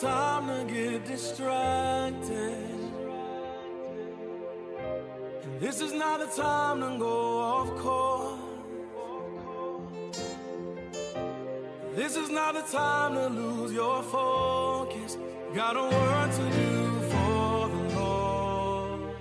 Time 0.00 0.46
to 0.48 0.72
get 0.72 1.06
distracted. 1.06 2.54
And 5.42 5.60
this 5.60 5.80
is 5.80 5.92
not 5.92 6.20
the 6.20 6.26
time 6.26 6.80
to 6.80 6.98
go 6.98 7.38
off 7.40 7.74
course. 7.76 8.40
This 11.94 12.16
is 12.16 12.28
not 12.28 12.54
the 12.54 12.62
time 12.70 13.14
to 13.14 13.28
lose 13.28 13.72
your 13.72 14.02
focus. 14.02 15.16
Got 15.54 15.76
a 15.76 15.82
work 15.82 16.30
to 16.36 16.50
do. 16.50 16.95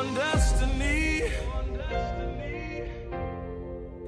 Your 0.00 0.14
destiny 0.14 1.24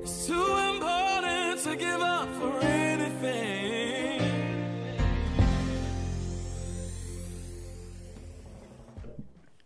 is 0.03 0.27
too 0.27 0.57
important 0.73 1.61
to 1.65 1.77
give 1.77 2.01
up 2.01 2.35
for 2.37 2.61
anything. 2.61 4.23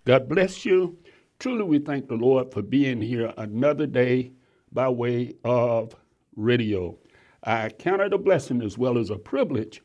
God 0.05 0.29
bless 0.29 0.65
you. 0.65 0.99
Truly, 1.39 1.63
we 1.63 1.79
thank 1.79 2.09
the 2.09 2.17
Lord 2.17 2.53
for 2.53 2.63
being 2.63 3.01
here 3.01 3.33
another 3.39 3.87
day 3.87 4.33
by 4.73 4.89
way 4.89 5.35
of 5.45 5.95
radio. 6.35 6.99
I 7.45 7.69
count 7.69 8.03
it 8.03 8.13
a 8.13 8.19
blessing 8.19 8.63
as 8.63 8.77
well 8.77 8.99
as 8.99 9.11
a 9.11 9.17
privilege 9.17 9.81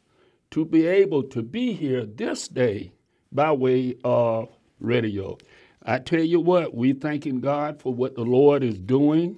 to 0.49 0.65
be 0.65 0.87
able 0.87 1.21
to 1.21 1.43
be 1.43 1.73
here 1.73 2.03
this 2.03 2.47
day 2.47 2.93
by 3.31 3.51
way 3.51 3.95
of 4.03 4.49
radio. 4.79 5.37
I 5.83 5.97
tell 5.97 6.23
you 6.23 6.39
what, 6.39 6.75
we 6.75 6.93
thanking 6.93 7.39
God 7.39 7.81
for 7.81 7.93
what 7.93 8.15
the 8.15 8.23
Lord 8.23 8.63
is 8.63 8.77
doing, 8.77 9.37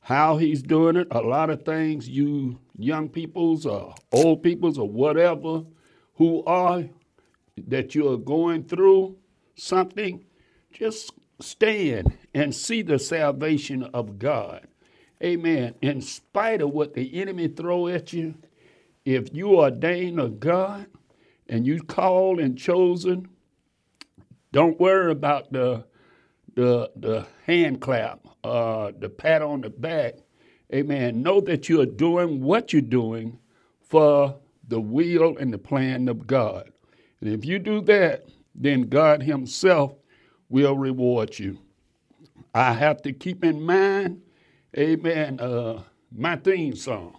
how 0.00 0.38
He's 0.38 0.62
doing 0.62 0.96
it. 0.96 1.08
A 1.10 1.20
lot 1.20 1.50
of 1.50 1.64
things 1.64 2.08
you 2.08 2.58
young 2.78 3.08
peoples 3.08 3.66
or 3.66 3.94
old 4.12 4.42
peoples 4.42 4.78
or 4.78 4.88
whatever 4.88 5.64
who 6.14 6.42
are 6.44 6.84
that 7.66 7.94
you 7.94 8.10
are 8.12 8.18
going 8.18 8.64
through 8.64 9.16
something, 9.54 10.24
just 10.72 11.12
stand 11.40 12.16
and 12.34 12.54
see 12.54 12.82
the 12.82 12.98
salvation 12.98 13.82
of 13.82 14.18
God. 14.18 14.66
Amen. 15.22 15.74
In 15.80 16.00
spite 16.02 16.60
of 16.60 16.70
what 16.70 16.94
the 16.94 17.20
enemy 17.20 17.48
throw 17.48 17.88
at 17.88 18.12
you, 18.12 18.34
if 19.04 19.34
you 19.34 19.58
are 19.58 19.70
ordained 19.70 20.20
of 20.20 20.40
God 20.40 20.86
and 21.48 21.66
you 21.66 21.82
called 21.82 22.40
and 22.40 22.58
chosen, 22.58 23.28
don't 24.56 24.80
worry 24.80 25.12
about 25.12 25.52
the 25.52 25.84
the 26.54 26.90
the 26.96 27.26
hand 27.44 27.82
clap, 27.82 28.26
uh, 28.42 28.90
the 28.98 29.10
pat 29.10 29.42
on 29.42 29.60
the 29.60 29.68
back. 29.68 30.14
Amen. 30.72 31.22
Know 31.22 31.42
that 31.42 31.68
you 31.68 31.82
are 31.82 31.84
doing 31.84 32.42
what 32.42 32.72
you're 32.72 32.80
doing 32.80 33.38
for 33.82 34.34
the 34.66 34.80
will 34.80 35.36
and 35.36 35.52
the 35.52 35.58
plan 35.58 36.08
of 36.08 36.26
God. 36.26 36.72
And 37.20 37.34
if 37.34 37.44
you 37.44 37.58
do 37.58 37.82
that, 37.82 38.30
then 38.54 38.84
God 38.88 39.22
Himself 39.22 39.92
will 40.48 40.74
reward 40.74 41.38
you. 41.38 41.58
I 42.54 42.72
have 42.72 43.02
to 43.02 43.12
keep 43.12 43.44
in 43.44 43.60
mind, 43.60 44.22
amen, 44.74 45.38
uh, 45.38 45.82
my 46.10 46.36
theme 46.36 46.76
song. 46.76 47.18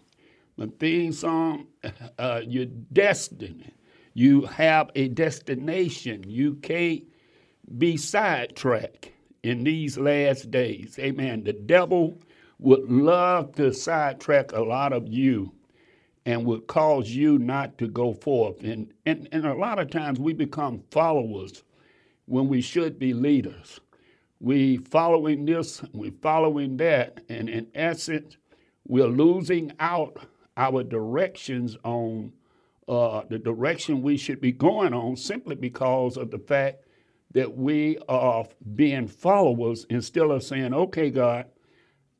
My 0.57 0.69
theme 0.79 1.13
song, 1.13 1.67
uh, 2.17 2.41
your 2.47 2.65
destiny. 2.65 3.75
You 4.15 4.41
have 4.47 4.89
a 4.95 5.09
destination. 5.09 6.23
You 6.25 6.55
can't 6.55 7.03
be 7.77 7.97
sidetracked 7.97 9.11
in 9.43 9.63
these 9.63 9.97
last 9.97 10.51
days. 10.51 10.97
Amen. 10.99 11.43
The 11.43 11.53
devil 11.53 12.21
would 12.59 12.89
love 12.89 13.55
to 13.55 13.73
sidetrack 13.73 14.51
a 14.51 14.61
lot 14.61 14.93
of 14.93 15.07
you 15.07 15.51
and 16.25 16.45
would 16.45 16.67
cause 16.67 17.09
you 17.09 17.39
not 17.39 17.77
to 17.77 17.87
go 17.87 18.13
forth. 18.13 18.63
And, 18.63 18.93
and, 19.05 19.29
and 19.31 19.45
a 19.45 19.53
lot 19.53 19.79
of 19.79 19.89
times 19.89 20.19
we 20.19 20.33
become 20.33 20.83
followers 20.91 21.63
when 22.25 22.47
we 22.47 22.61
should 22.61 22.99
be 22.99 23.13
leaders. 23.13 23.79
We 24.39 24.77
following 24.77 25.45
this, 25.45 25.81
we 25.93 26.11
following 26.11 26.77
that, 26.77 27.21
and 27.29 27.49
in 27.49 27.67
essence, 27.73 28.37
we're 28.87 29.07
losing 29.07 29.71
out 29.79 30.17
our 30.57 30.83
directions 30.83 31.77
on 31.83 32.33
uh, 32.87 33.23
the 33.29 33.39
direction 33.39 34.01
we 34.01 34.17
should 34.17 34.41
be 34.41 34.51
going 34.51 34.93
on 34.93 35.15
simply 35.15 35.55
because 35.55 36.17
of 36.17 36.29
the 36.29 36.39
fact 36.39 36.83
that 37.33 37.55
we 37.55 37.97
are 38.07 38.45
being 38.75 39.07
followers 39.07 39.85
instead 39.89 40.29
of 40.29 40.43
saying, 40.43 40.73
"Okay, 40.73 41.09
God, 41.09 41.45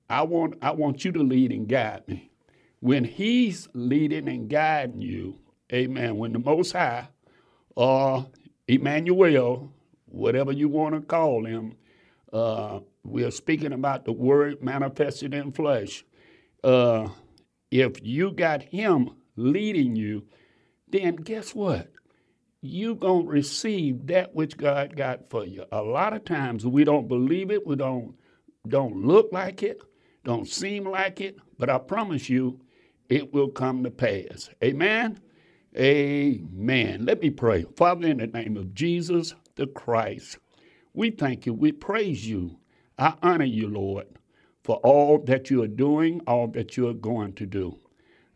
I 0.10 0.24
want 0.24 0.56
I 0.62 0.72
want 0.72 1.06
you 1.06 1.12
to 1.14 1.24
lead 1.24 1.52
and 1.52 1.68
guide 1.68 2.08
me." 2.08 2.32
When 2.80 3.04
He's 3.04 3.68
leading 3.74 4.28
and 4.28 4.50
guiding 4.50 5.02
you, 5.02 5.40
Amen. 5.74 6.16
When 6.18 6.32
the 6.32 6.40
Most 6.40 6.72
High, 6.72 7.10
uh, 7.76 8.24
Emmanuel, 8.68 9.74
whatever 10.06 10.54
you 10.54 10.70
want 10.70 10.96
to 10.96 11.02
call 11.02 11.46
him, 11.46 11.76
uh, 12.32 12.80
we 13.04 13.24
are 13.26 13.32
speaking 13.32 13.74
about 13.74 14.06
the 14.06 14.14
Word 14.14 14.64
manifested 14.64 15.34
in 15.34 15.52
flesh. 15.52 16.06
Uh, 16.64 17.10
if 17.70 18.02
you 18.02 18.32
got 18.32 18.64
Him 18.64 19.12
leading 19.36 19.96
you, 19.96 20.24
then 20.88 21.16
guess 21.16 21.54
what? 21.54 21.90
You 22.68 22.96
gonna 22.96 23.24
receive 23.24 24.08
that 24.08 24.36
which 24.36 24.58
God 24.58 24.98
got 24.98 25.30
for 25.30 25.46
you. 25.46 25.64
A 25.72 25.82
lot 25.82 26.12
of 26.12 26.26
times 26.26 26.66
we 26.66 26.84
don't 26.84 27.08
believe 27.08 27.50
it, 27.50 27.66
we 27.66 27.78
don't 27.78 28.14
don't 28.68 29.06
look 29.06 29.30
like 29.32 29.64
it, 29.64 29.82
don't 30.26 30.48
seem 30.48 30.84
like 30.84 31.22
it, 31.22 31.38
but 31.58 31.70
I 31.70 31.78
promise 31.78 32.28
you, 32.28 32.60
it 33.08 33.34
will 33.34 33.48
come 33.48 33.86
to 33.86 33.90
pass. 33.90 34.50
Amen. 34.62 35.22
Amen. 35.78 37.06
Let 37.06 37.22
me 37.22 37.30
pray. 37.30 37.66
Father, 37.78 38.08
in 38.08 38.18
the 38.18 38.28
name 38.28 38.58
of 38.58 38.74
Jesus 38.74 39.34
the 39.56 39.68
Christ, 39.68 40.38
we 40.94 41.12
thank 41.12 41.46
you. 41.46 41.54
We 41.54 41.72
praise 41.72 42.28
you. 42.28 42.58
I 43.00 43.14
honor 43.24 43.46
you, 43.46 43.70
Lord, 43.70 44.08
for 44.66 44.76
all 44.78 45.20
that 45.20 45.50
you 45.50 45.64
are 45.64 45.68
doing, 45.68 46.20
all 46.28 46.48
that 46.50 46.76
you 46.76 46.90
are 46.90 46.94
going 46.94 47.32
to 47.34 47.46
do. 47.46 47.80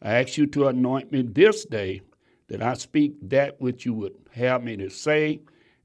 I 0.02 0.22
ask 0.22 0.38
you 0.38 0.47
to 0.47 0.68
anoint 0.68 1.12
me 1.12 1.24
this 1.24 1.66
day 1.66 2.02
that 2.52 2.62
I 2.62 2.74
speak 2.74 3.14
that 3.30 3.62
which 3.62 3.86
you 3.86 3.94
would 3.94 4.14
have 4.34 4.62
me 4.62 4.76
to 4.76 4.90
say. 4.90 5.40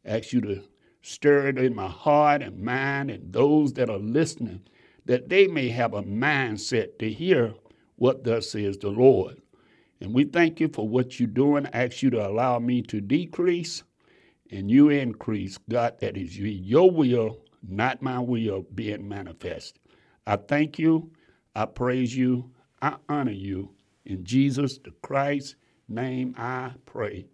Ask 0.04 0.32
you 0.32 0.40
to 0.40 0.64
stir 1.00 1.46
it 1.46 1.58
in 1.58 1.76
my 1.76 1.86
heart 1.86 2.42
and 2.42 2.60
mind 2.60 3.08
and 3.08 3.32
those 3.32 3.74
that 3.74 3.88
are 3.88 3.98
listening, 3.98 4.62
that 5.04 5.28
they 5.28 5.46
may 5.46 5.68
have 5.68 5.94
a 5.94 6.02
mindset 6.02 6.98
to 6.98 7.08
hear 7.08 7.54
what 7.94 8.24
thus 8.24 8.50
says 8.50 8.78
the 8.78 8.88
Lord. 8.88 9.40
And 10.00 10.12
we 10.12 10.24
thank 10.24 10.58
you 10.58 10.66
for 10.66 10.88
what 10.88 11.20
you're 11.20 11.28
doing. 11.28 11.68
Ask 11.72 12.02
you 12.02 12.10
to 12.10 12.26
allow 12.26 12.58
me 12.58 12.82
to 12.82 13.00
decrease 13.00 13.84
and 14.50 14.68
you 14.68 14.88
increase. 14.88 15.58
God, 15.70 16.00
that 16.00 16.16
is 16.16 16.36
your 16.36 16.90
will, 16.90 17.38
not 17.62 18.02
my 18.02 18.18
will, 18.18 18.66
being 18.74 19.08
manifest. 19.08 19.78
I 20.26 20.34
thank 20.34 20.80
you. 20.80 21.12
I 21.54 21.66
praise 21.66 22.16
you. 22.16 22.50
I 22.82 22.96
honor 23.08 23.30
you. 23.30 23.70
In 24.04 24.24
Jesus 24.24 24.78
the 24.78 24.90
Christ's 25.02 25.54
name 25.88 26.34
I 26.36 26.72
pray. 26.84 27.26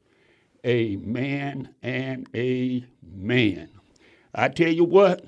Amen 0.64 1.74
and 1.82 2.28
amen. 2.36 3.70
I 4.34 4.48
tell 4.48 4.72
you 4.72 4.84
what, 4.84 5.24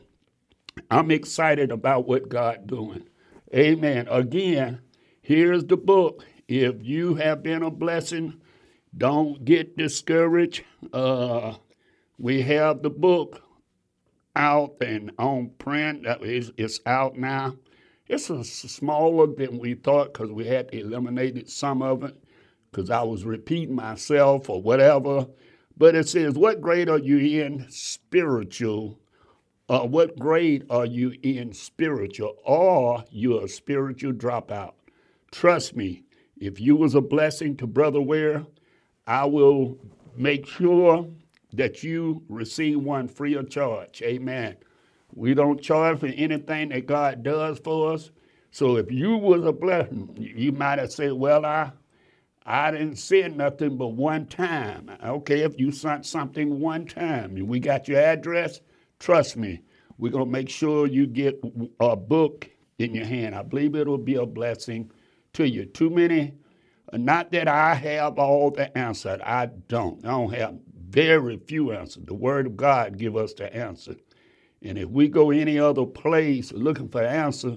I'm 0.90 1.10
excited 1.10 1.70
about 1.72 2.06
what 2.06 2.28
God 2.28 2.66
doing. 2.66 3.04
Amen. 3.54 4.06
Again, 4.10 4.80
here's 5.22 5.64
the 5.64 5.76
book 5.76 6.24
If 6.46 6.84
you 6.84 7.14
have 7.14 7.42
been 7.42 7.62
a 7.62 7.70
blessing, 7.70 8.40
don't 8.96 9.44
get 9.44 9.76
discouraged. 9.76 10.64
Uh, 10.92 11.54
we 12.18 12.42
have 12.42 12.82
the 12.82 12.90
book 12.90 13.42
out 14.36 14.76
and 14.80 15.10
on 15.18 15.50
print. 15.58 16.06
It's, 16.06 16.50
it's 16.56 16.80
out 16.86 17.16
now. 17.16 17.56
It's 18.06 18.28
a, 18.30 18.44
smaller 18.44 19.26
than 19.26 19.58
we 19.58 19.74
thought 19.74 20.12
because 20.12 20.30
we 20.30 20.46
had 20.46 20.68
eliminated 20.72 21.48
some 21.48 21.82
of 21.82 22.04
it 22.04 22.16
because 22.74 22.90
I 22.90 23.02
was 23.02 23.24
repeating 23.24 23.74
myself 23.74 24.50
or 24.50 24.60
whatever. 24.60 25.26
But 25.76 25.94
it 25.94 26.08
says, 26.08 26.34
What 26.34 26.60
grade 26.60 26.88
are 26.88 26.98
you 26.98 27.18
in 27.18 27.66
spiritual? 27.70 28.98
Uh, 29.68 29.80
what 29.80 30.18
grade 30.18 30.66
are 30.68 30.84
you 30.84 31.14
in 31.22 31.52
spiritual? 31.52 32.36
Or 32.44 33.04
you're 33.10 33.44
a 33.44 33.48
spiritual 33.48 34.12
dropout. 34.12 34.74
Trust 35.30 35.74
me, 35.74 36.04
if 36.38 36.60
you 36.60 36.76
was 36.76 36.94
a 36.94 37.00
blessing 37.00 37.56
to 37.56 37.66
Brother 37.66 38.00
Ware, 38.00 38.44
I 39.06 39.24
will 39.24 39.78
make 40.16 40.46
sure 40.46 41.08
that 41.54 41.82
you 41.82 42.22
receive 42.28 42.80
one 42.80 43.08
free 43.08 43.34
of 43.34 43.48
charge. 43.48 44.02
Amen. 44.02 44.56
We 45.14 45.34
don't 45.34 45.62
charge 45.62 46.00
for 46.00 46.06
anything 46.06 46.70
that 46.70 46.86
God 46.86 47.22
does 47.22 47.58
for 47.60 47.92
us. 47.92 48.10
So 48.50 48.76
if 48.76 48.90
you 48.90 49.16
was 49.16 49.44
a 49.44 49.52
blessing, 49.52 50.14
you 50.16 50.52
might 50.52 50.78
have 50.78 50.92
said, 50.92 51.12
Well, 51.12 51.46
I 51.46 51.72
I 52.46 52.70
didn't 52.70 52.96
say 52.96 53.26
nothing 53.28 53.78
but 53.78 53.88
one 53.88 54.26
time. 54.26 54.90
Okay, 55.02 55.40
if 55.40 55.58
you 55.58 55.72
sent 55.72 56.04
something 56.04 56.60
one 56.60 56.86
time, 56.86 57.36
and 57.36 57.48
we 57.48 57.58
got 57.58 57.88
your 57.88 58.00
address, 58.00 58.60
trust 58.98 59.36
me, 59.36 59.62
we're 59.96 60.12
going 60.12 60.26
to 60.26 60.30
make 60.30 60.50
sure 60.50 60.86
you 60.86 61.06
get 61.06 61.42
a 61.80 61.96
book 61.96 62.50
in 62.78 62.94
your 62.94 63.06
hand. 63.06 63.34
I 63.34 63.42
believe 63.42 63.74
it'll 63.74 63.96
be 63.96 64.16
a 64.16 64.26
blessing 64.26 64.90
to 65.34 65.48
you. 65.48 65.64
Too 65.64 65.88
many, 65.88 66.34
not 66.92 67.32
that 67.32 67.48
I 67.48 67.74
have 67.74 68.18
all 68.18 68.50
the 68.50 68.76
answers. 68.76 69.20
I 69.24 69.46
don't. 69.46 70.04
I 70.04 70.10
don't 70.10 70.34
have 70.34 70.56
very 70.88 71.38
few 71.38 71.72
answers. 71.72 72.04
The 72.04 72.14
Word 72.14 72.46
of 72.46 72.56
God 72.56 72.98
give 72.98 73.16
us 73.16 73.32
the 73.32 73.54
answer. 73.54 73.96
And 74.62 74.76
if 74.76 74.88
we 74.90 75.08
go 75.08 75.30
any 75.30 75.58
other 75.58 75.86
place 75.86 76.52
looking 76.52 76.88
for 76.88 77.02
answer, 77.02 77.56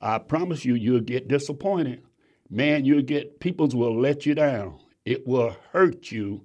I 0.00 0.18
promise 0.18 0.64
you, 0.64 0.74
you'll 0.74 1.00
get 1.00 1.28
disappointed 1.28 2.02
man, 2.50 2.84
you'll 2.84 3.02
get 3.02 3.40
peoples 3.40 3.74
will 3.74 3.98
let 3.98 4.26
you 4.26 4.34
down. 4.34 4.78
It 5.04 5.26
will 5.26 5.56
hurt 5.72 6.10
you. 6.10 6.42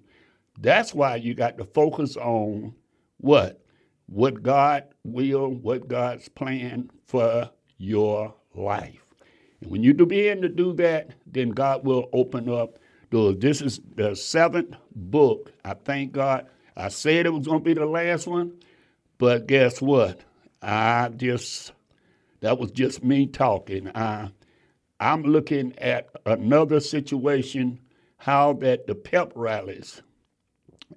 That's 0.59 0.93
why 0.93 1.15
you 1.17 1.33
got 1.33 1.57
to 1.57 1.65
focus 1.65 2.15
on 2.15 2.73
what? 3.17 3.59
What 4.07 4.43
God 4.43 4.85
will, 5.03 5.49
what 5.49 5.87
God's 5.87 6.29
plan 6.29 6.89
for 7.05 7.49
your 7.77 8.33
life. 8.53 9.03
And 9.61 9.71
when 9.71 9.83
you 9.83 9.93
begin 9.93 10.41
to 10.41 10.49
do 10.49 10.73
that, 10.73 11.11
then 11.25 11.49
God 11.49 11.85
will 11.85 12.09
open 12.13 12.49
up. 12.49 12.77
This 13.11 13.61
is 13.61 13.79
the 13.95 14.15
seventh 14.15 14.75
book. 14.95 15.51
I 15.63 15.73
thank 15.73 16.11
God. 16.13 16.47
I 16.75 16.89
said 16.89 17.25
it 17.25 17.33
was 17.33 17.45
going 17.45 17.59
to 17.59 17.63
be 17.63 17.75
the 17.75 17.85
last 17.85 18.25
one, 18.25 18.53
but 19.19 19.45
guess 19.45 19.81
what? 19.81 20.19
I 20.61 21.09
just, 21.09 21.73
that 22.39 22.57
was 22.57 22.71
just 22.71 23.03
me 23.03 23.27
talking. 23.27 23.91
I 23.95 24.31
I'm 24.99 25.23
looking 25.23 25.77
at 25.79 26.09
another 26.25 26.79
situation, 26.79 27.79
how 28.17 28.53
that 28.53 28.87
the 28.87 28.95
pep 28.95 29.33
rallies 29.35 30.01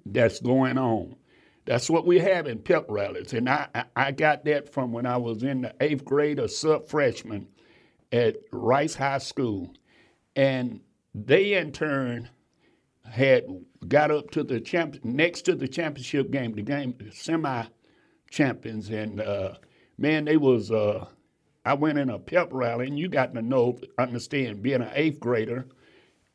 that's 0.05 0.39
going 0.39 0.77
on. 0.77 1.15
That's 1.65 1.89
what 1.89 2.05
we 2.05 2.19
have 2.19 2.47
in 2.47 2.59
pep 2.59 2.85
rallies. 2.87 3.33
And 3.33 3.49
I, 3.49 3.67
I 3.95 4.11
got 4.11 4.45
that 4.45 4.71
from 4.71 4.93
when 4.93 5.05
I 5.05 5.17
was 5.17 5.43
in 5.43 5.61
the 5.61 5.75
eighth 5.81 6.05
grade 6.05 6.39
or 6.39 6.47
sub 6.47 6.87
freshman 6.87 7.47
at 8.11 8.37
Rice 8.51 8.95
High 8.95 9.17
School. 9.17 9.73
And 10.35 10.79
they 11.13 11.55
in 11.55 11.73
turn 11.73 12.29
had 13.03 13.43
got 13.87 14.11
up 14.11 14.31
to 14.31 14.43
the 14.43 14.61
champ 14.61 15.03
next 15.03 15.43
to 15.43 15.55
the 15.55 15.67
championship 15.67 16.31
game, 16.31 16.53
the 16.53 16.61
game 16.61 16.95
semi 17.11 17.65
champions, 18.29 18.89
and 18.89 19.21
uh, 19.21 19.53
man, 19.97 20.25
they 20.25 20.37
was 20.37 20.71
uh, 20.71 21.05
I 21.67 21.73
went 21.73 21.97
in 21.97 22.09
a 22.09 22.17
pep 22.17 22.47
rally, 22.51 22.87
and 22.87 22.97
you 22.97 23.09
got 23.09 23.33
to 23.33 23.41
know, 23.41 23.77
understand, 23.97 24.63
being 24.63 24.81
an 24.81 24.91
eighth 24.93 25.19
grader 25.19 25.67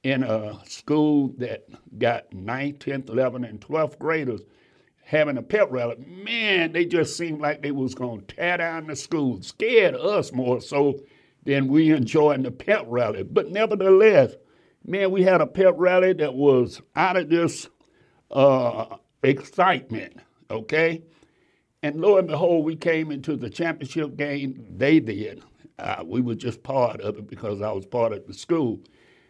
in 0.02 0.22
a 0.22 0.60
school 0.66 1.28
that 1.38 1.66
got 1.98 2.32
9th, 2.32 2.78
10th, 2.80 3.06
11th, 3.06 3.48
and 3.48 3.58
12th 3.58 3.98
graders 3.98 4.42
having 5.04 5.38
a 5.38 5.42
pep 5.42 5.68
rally, 5.70 5.96
man, 6.06 6.72
they 6.72 6.84
just 6.84 7.16
seemed 7.16 7.40
like 7.40 7.62
they 7.62 7.70
was 7.70 7.94
going 7.94 8.20
to 8.20 8.34
tear 8.34 8.58
down 8.58 8.88
the 8.88 8.94
school, 8.94 9.40
scared 9.40 9.94
us 9.94 10.32
more 10.32 10.60
so 10.60 11.00
than 11.44 11.66
we 11.66 11.92
enjoying 11.92 12.42
the 12.42 12.50
pep 12.50 12.84
rally. 12.86 13.22
But 13.22 13.50
nevertheless, 13.50 14.34
man, 14.84 15.10
we 15.10 15.22
had 15.22 15.40
a 15.40 15.46
pep 15.46 15.76
rally 15.78 16.12
that 16.12 16.34
was 16.34 16.82
out 16.94 17.16
of 17.16 17.30
this 17.30 17.70
uh, 18.30 18.96
excitement, 19.22 20.18
okay? 20.50 21.02
And 21.82 22.00
lo 22.00 22.16
and 22.16 22.28
behold, 22.28 22.64
we 22.64 22.76
came 22.76 23.10
into 23.10 23.36
the 23.36 23.50
championship 23.50 24.16
game. 24.16 24.64
They 24.70 25.00
did. 25.00 25.42
Uh, 25.78 26.04
we 26.06 26.20
were 26.20 26.36
just 26.36 26.62
part 26.62 27.00
of 27.00 27.18
it 27.18 27.26
because 27.26 27.60
I 27.60 27.72
was 27.72 27.86
part 27.86 28.12
of 28.12 28.26
the 28.26 28.34
school. 28.34 28.80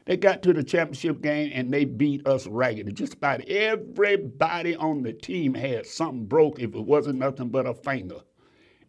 They 0.05 0.17
got 0.17 0.43
to 0.43 0.53
the 0.53 0.65
championship 0.65 1.23
game 1.23 1.53
and 1.55 1.73
they 1.73 1.85
beat 1.85 2.27
us 2.27 2.47
ragged. 2.47 2.95
Just 2.95 3.15
about 3.15 3.43
everybody 3.49 4.75
on 4.77 5.03
the 5.03 5.13
team 5.13 5.55
had 5.55 5.87
something 5.87 6.27
broke 6.27 6.59
if 6.59 6.75
it 6.75 6.85
wasn't 6.85 7.21
nothing 7.21 7.49
but 7.49 7.67
a 7.67 7.75
finger. 7.75 8.21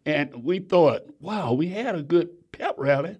And 0.06 0.44
we 0.44 0.59
thought, 0.59 1.04
wow, 1.21 1.54
we 1.54 1.68
had 1.68 1.95
a 1.95 2.04
good 2.04 2.51
pep 2.51 2.75
rally, 2.77 3.18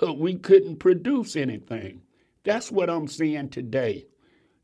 but 0.00 0.18
we 0.18 0.36
couldn't 0.36 0.76
produce 0.76 1.36
anything. 1.36 2.00
That's 2.44 2.70
what 2.70 2.88
I'm 2.88 3.08
seeing 3.08 3.50
today. 3.50 4.06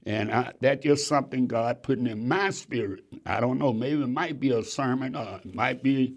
And 0.06 0.30
that's 0.60 0.84
just 0.84 1.08
something 1.08 1.48
God 1.48 1.82
putting 1.82 2.06
in 2.06 2.28
my 2.28 2.50
spirit. 2.50 3.04
I 3.26 3.40
don't 3.40 3.58
know, 3.58 3.72
maybe 3.72 4.02
it 4.02 4.06
might 4.06 4.38
be 4.38 4.50
a 4.50 4.62
sermon 4.62 5.16
or 5.16 5.40
it 5.44 5.52
might 5.52 5.82
be 5.82 6.14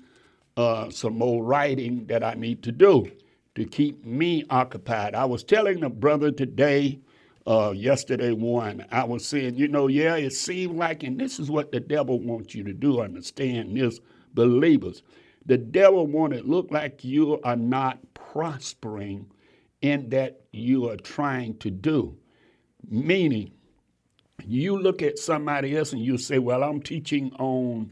uh, 0.56 0.92
some 0.92 1.18
more 1.18 1.44
writing 1.44 2.06
that 2.06 2.24
I 2.24 2.36
need 2.36 2.62
to 2.64 2.72
do 2.72 3.12
to 3.56 3.66
keep 3.66 4.06
me 4.06 4.46
occupied. 4.52 5.16
I 5.16 5.26
was 5.26 5.44
telling 5.44 5.84
a 5.84 5.90
brother 5.90 6.32
today, 6.32 7.00
uh, 7.48 7.74
yesterday 7.76 8.32
one, 8.32 8.86
I 8.92 9.06
was 9.06 9.26
saying, 9.26 9.56
you 9.56 9.68
know, 9.68 9.88
yeah, 9.88 10.16
it 10.18 10.34
seemed 10.34 10.78
like, 10.78 11.02
and 11.02 11.20
this 11.20 11.40
is 11.40 11.50
what 11.50 11.72
the 11.72 11.80
devil 11.80 12.20
wants 12.20 12.54
you 12.54 12.64
to 12.66 12.74
do, 12.74 13.02
understand 13.02 13.76
this, 13.76 14.00
believers. 14.36 15.02
The 15.48 15.58
devil 15.58 16.06
want 16.06 16.34
it 16.34 16.48
look 16.48 16.70
like 16.70 17.04
you 17.04 17.42
are 17.42 17.56
not 17.56 17.98
prospering 18.14 19.26
in 19.82 20.10
that 20.10 20.42
you 20.52 20.88
are 20.90 20.98
trying 20.98 21.58
to 21.58 21.72
do. 21.72 22.16
Meaning, 22.88 23.52
you 24.46 24.78
look 24.78 25.02
at 25.02 25.20
somebody 25.20 25.76
else 25.78 25.94
and 25.94 26.04
you 26.04 26.18
say, 26.18 26.40
Well, 26.40 26.64
I'm 26.64 26.82
teaching 26.82 27.34
on 27.40 27.92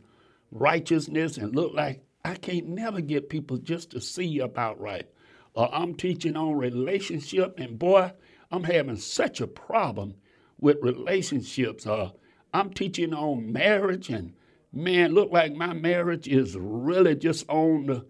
righteousness 0.52 1.38
and 1.38 1.56
look 1.56 1.74
like 1.74 2.04
I 2.24 2.36
can't 2.36 2.68
never 2.68 3.02
get 3.02 3.30
people 3.30 3.58
just 3.58 3.92
to 3.92 4.02
see 4.02 4.40
about 4.40 4.80
right. 4.80 5.08
Or 5.54 5.74
I'm 5.74 5.96
teaching 5.96 6.36
on 6.36 6.58
relationship 6.58 7.60
and 7.60 7.80
boy, 7.80 8.12
I'm 8.52 8.64
having 8.64 8.98
such 8.98 9.42
a 9.42 9.48
problem 9.48 10.16
with 10.60 10.78
relationships. 10.82 11.88
Or 11.88 12.14
I'm 12.54 12.72
teaching 12.72 13.14
on 13.14 13.52
marriage 13.52 14.10
and 14.10 14.34
man, 14.72 15.14
look 15.14 15.32
like 15.32 15.54
my 15.54 15.74
marriage 15.74 16.28
is 16.28 16.56
really 16.58 17.16
just 17.16 17.48
on 17.50 17.88
the 17.88 18.06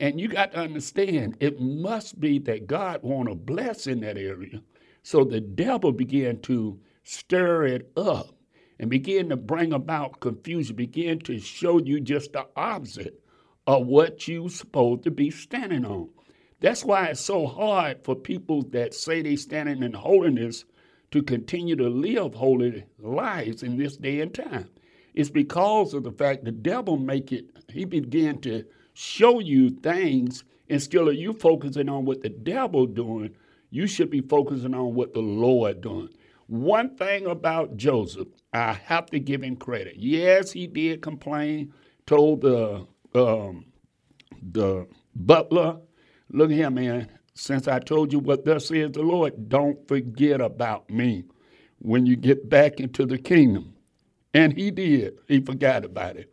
and 0.00 0.20
you 0.20 0.28
got 0.28 0.52
to 0.52 0.58
understand 0.58 1.36
it 1.40 1.60
must 1.60 2.20
be 2.20 2.38
that 2.40 2.68
God 2.68 3.02
want 3.02 3.28
to 3.28 3.34
bless 3.34 3.86
in 3.88 4.00
that 4.00 4.16
area. 4.16 4.62
So 5.02 5.24
the 5.24 5.40
devil 5.40 5.90
began 5.90 6.40
to 6.42 6.78
stir 7.08 7.64
it 7.64 7.90
up 7.96 8.34
and 8.78 8.90
begin 8.90 9.30
to 9.30 9.36
bring 9.36 9.72
about 9.72 10.20
confusion, 10.20 10.76
begin 10.76 11.18
to 11.18 11.40
show 11.40 11.78
you 11.78 12.00
just 12.00 12.34
the 12.34 12.46
opposite 12.54 13.18
of 13.66 13.86
what 13.86 14.28
you're 14.28 14.50
supposed 14.50 15.04
to 15.04 15.10
be 15.10 15.30
standing 15.30 15.86
on. 15.86 16.10
That's 16.60 16.84
why 16.84 17.06
it's 17.06 17.20
so 17.20 17.46
hard 17.46 18.04
for 18.04 18.14
people 18.14 18.62
that 18.70 18.92
say 18.92 19.22
they're 19.22 19.38
standing 19.38 19.82
in 19.82 19.94
holiness 19.94 20.64
to 21.10 21.22
continue 21.22 21.76
to 21.76 21.88
live 21.88 22.34
holy 22.34 22.84
lives 22.98 23.62
in 23.62 23.78
this 23.78 23.96
day 23.96 24.20
and 24.20 24.34
time. 24.34 24.68
It's 25.14 25.30
because 25.30 25.94
of 25.94 26.04
the 26.04 26.12
fact 26.12 26.44
the 26.44 26.52
devil 26.52 26.98
make 26.98 27.32
it, 27.32 27.46
he 27.72 27.86
began 27.86 28.38
to 28.42 28.64
show 28.92 29.40
you 29.40 29.70
things 29.70 30.44
instead 30.68 31.08
of 31.08 31.14
you 31.14 31.32
focusing 31.32 31.88
on 31.88 32.04
what 32.04 32.20
the 32.20 32.28
devil 32.28 32.84
doing, 32.86 33.34
you 33.70 33.86
should 33.86 34.10
be 34.10 34.20
focusing 34.20 34.74
on 34.74 34.94
what 34.94 35.14
the 35.14 35.20
Lord 35.20 35.80
doing. 35.80 36.10
One 36.48 36.96
thing 36.96 37.26
about 37.26 37.76
Joseph, 37.76 38.28
I 38.54 38.72
have 38.72 39.06
to 39.10 39.20
give 39.20 39.42
him 39.42 39.56
credit. 39.56 39.96
Yes, 39.96 40.50
he 40.50 40.66
did 40.66 41.02
complain, 41.02 41.74
told 42.06 42.40
the 42.40 42.86
um, 43.14 43.66
the 44.52 44.86
butler, 45.14 45.78
look 46.30 46.50
here, 46.50 46.70
man, 46.70 47.10
since 47.34 47.68
I 47.68 47.80
told 47.80 48.12
you 48.12 48.18
what 48.18 48.46
thus 48.46 48.68
says 48.68 48.92
the 48.92 49.02
Lord, 49.02 49.48
don't 49.50 49.86
forget 49.86 50.40
about 50.40 50.88
me 50.88 51.24
when 51.80 52.06
you 52.06 52.16
get 52.16 52.48
back 52.48 52.80
into 52.80 53.04
the 53.04 53.18
kingdom. 53.18 53.74
And 54.32 54.52
he 54.54 54.70
did. 54.70 55.18
He 55.28 55.40
forgot 55.40 55.84
about 55.84 56.16
it. 56.16 56.32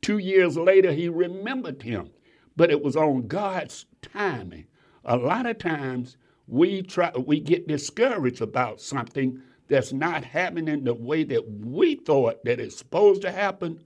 Two 0.00 0.18
years 0.18 0.56
later, 0.56 0.92
he 0.92 1.08
remembered 1.08 1.82
him, 1.82 2.10
but 2.56 2.70
it 2.70 2.82
was 2.82 2.96
on 2.96 3.28
God's 3.28 3.86
timing. 4.00 4.66
A 5.04 5.16
lot 5.16 5.46
of 5.46 5.58
times, 5.58 6.16
we 6.48 6.82
try 6.82 7.12
we 7.16 7.40
get 7.40 7.68
discouraged 7.68 8.42
about 8.42 8.80
something 8.80 9.40
that's 9.68 9.92
not 9.92 10.24
happening 10.24 10.84
the 10.84 10.94
way 10.94 11.24
that 11.24 11.48
we 11.64 11.96
thought 11.96 12.44
that 12.44 12.60
it's 12.60 12.76
supposed 12.76 13.22
to 13.22 13.32
happen, 13.32 13.82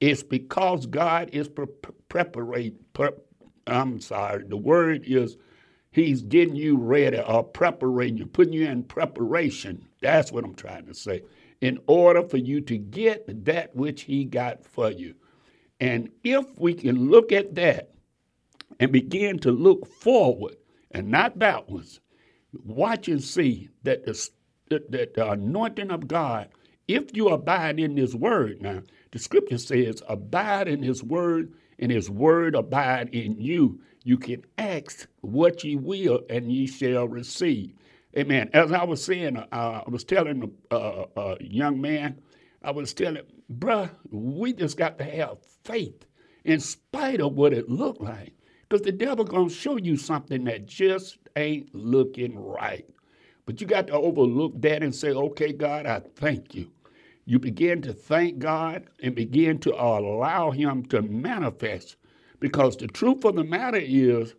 it's 0.00 0.22
because 0.22 0.86
God 0.86 1.30
is 1.32 1.48
pre- 1.48 1.66
preparing. 2.08 2.76
Pre- 2.92 3.10
I'm 3.66 4.00
sorry, 4.00 4.44
the 4.44 4.56
word 4.56 5.04
is 5.06 5.36
He's 5.90 6.22
getting 6.22 6.54
you 6.56 6.76
ready 6.76 7.18
or 7.18 7.42
preparing 7.42 8.16
you, 8.16 8.26
putting 8.26 8.52
you 8.52 8.66
in 8.66 8.84
preparation. 8.84 9.86
That's 10.00 10.30
what 10.30 10.44
I'm 10.44 10.54
trying 10.54 10.86
to 10.86 10.94
say. 10.94 11.22
In 11.60 11.80
order 11.86 12.22
for 12.22 12.36
you 12.36 12.60
to 12.62 12.78
get 12.78 13.44
that 13.44 13.74
which 13.74 14.02
He 14.02 14.24
got 14.24 14.64
for 14.64 14.90
you. 14.90 15.14
And 15.80 16.10
if 16.24 16.58
we 16.58 16.74
can 16.74 17.10
look 17.10 17.32
at 17.32 17.54
that 17.56 17.90
and 18.80 18.92
begin 18.92 19.38
to 19.40 19.50
look 19.50 19.86
forward 19.86 20.56
and 20.90 21.08
not 21.08 21.38
backwards, 21.38 22.00
watch 22.64 23.08
and 23.08 23.22
see 23.22 23.68
that 23.82 24.04
the, 24.04 24.28
that 24.70 25.14
the 25.14 25.30
anointing 25.30 25.90
of 25.90 26.08
God, 26.08 26.48
if 26.86 27.16
you 27.16 27.28
abide 27.28 27.78
in 27.80 27.96
His 27.96 28.14
word 28.14 28.62
now, 28.62 28.82
the 29.12 29.18
scripture 29.18 29.58
says, 29.58 30.02
abide 30.08 30.68
in 30.68 30.82
His 30.82 31.02
word, 31.02 31.52
and 31.78 31.92
His 31.92 32.10
word 32.10 32.54
abide 32.54 33.10
in 33.12 33.40
you. 33.40 33.80
You 34.04 34.18
can 34.18 34.44
ask 34.56 35.06
what 35.20 35.64
ye 35.64 35.76
will, 35.76 36.20
and 36.30 36.50
ye 36.50 36.66
shall 36.66 37.08
receive. 37.08 37.74
Amen. 38.16 38.50
As 38.52 38.72
I 38.72 38.84
was 38.84 39.04
saying, 39.04 39.36
uh, 39.36 39.44
I 39.52 39.90
was 39.90 40.04
telling 40.04 40.50
a, 40.70 40.74
uh, 40.74 41.06
a 41.16 41.36
young 41.44 41.80
man, 41.80 42.20
I 42.62 42.70
was 42.70 42.94
telling, 42.94 43.22
bruh, 43.52 43.90
we 44.10 44.52
just 44.52 44.76
got 44.76 44.98
to 44.98 45.04
have 45.04 45.38
faith 45.64 46.06
in 46.44 46.60
spite 46.60 47.20
of 47.20 47.34
what 47.34 47.52
it 47.52 47.68
looked 47.68 48.00
like. 48.00 48.32
Because 48.68 48.84
the 48.84 48.92
devil 48.92 49.24
gonna 49.24 49.50
show 49.50 49.76
you 49.76 49.96
something 49.96 50.44
that 50.44 50.66
just 50.66 51.18
ain't 51.36 51.74
looking 51.74 52.38
right. 52.38 52.86
But 53.48 53.62
you 53.62 53.66
got 53.66 53.86
to 53.86 53.94
overlook 53.94 54.60
that 54.60 54.82
and 54.82 54.94
say, 54.94 55.08
okay, 55.08 55.54
God, 55.54 55.86
I 55.86 56.02
thank 56.16 56.54
you. 56.54 56.70
You 57.24 57.38
begin 57.38 57.80
to 57.80 57.94
thank 57.94 58.38
God 58.40 58.84
and 59.02 59.14
begin 59.14 59.58
to 59.60 59.72
allow 59.74 60.50
Him 60.50 60.84
to 60.88 61.00
manifest. 61.00 61.96
Because 62.40 62.76
the 62.76 62.88
truth 62.88 63.24
of 63.24 63.36
the 63.36 63.44
matter 63.44 63.80
is, 63.82 64.34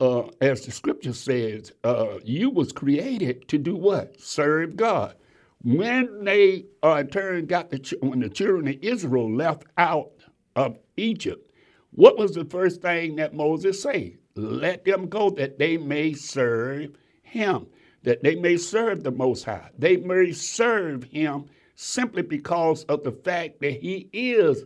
uh, 0.00 0.28
as 0.40 0.64
the 0.64 0.70
scripture 0.70 1.14
says, 1.14 1.72
uh, 1.82 2.18
you 2.22 2.50
was 2.50 2.70
created 2.70 3.48
to 3.48 3.58
do 3.58 3.74
what? 3.74 4.20
Serve 4.20 4.76
God. 4.76 5.16
When 5.64 6.24
they 6.24 6.66
uh, 6.84 7.02
turn 7.02 7.46
got 7.46 7.70
the 7.70 7.98
when 8.02 8.20
the 8.20 8.28
children 8.28 8.68
of 8.68 8.76
Israel 8.82 9.34
left 9.34 9.64
out 9.78 10.12
of 10.54 10.78
Egypt, 10.96 11.50
what 11.90 12.16
was 12.16 12.34
the 12.36 12.44
first 12.44 12.82
thing 12.82 13.16
that 13.16 13.34
Moses 13.34 13.82
said? 13.82 14.18
Let 14.36 14.84
them 14.84 15.08
go 15.08 15.30
that 15.30 15.58
they 15.58 15.76
may 15.76 16.12
serve 16.12 16.96
Him, 17.22 17.66
that 18.08 18.22
they 18.22 18.34
may 18.34 18.56
serve 18.56 19.04
the 19.04 19.10
Most 19.10 19.44
High. 19.44 19.70
They 19.78 19.96
may 19.96 20.32
serve 20.32 21.04
Him 21.04 21.46
simply 21.74 22.22
because 22.22 22.84
of 22.84 23.04
the 23.04 23.12
fact 23.12 23.60
that 23.60 23.80
He 23.80 24.08
is 24.12 24.64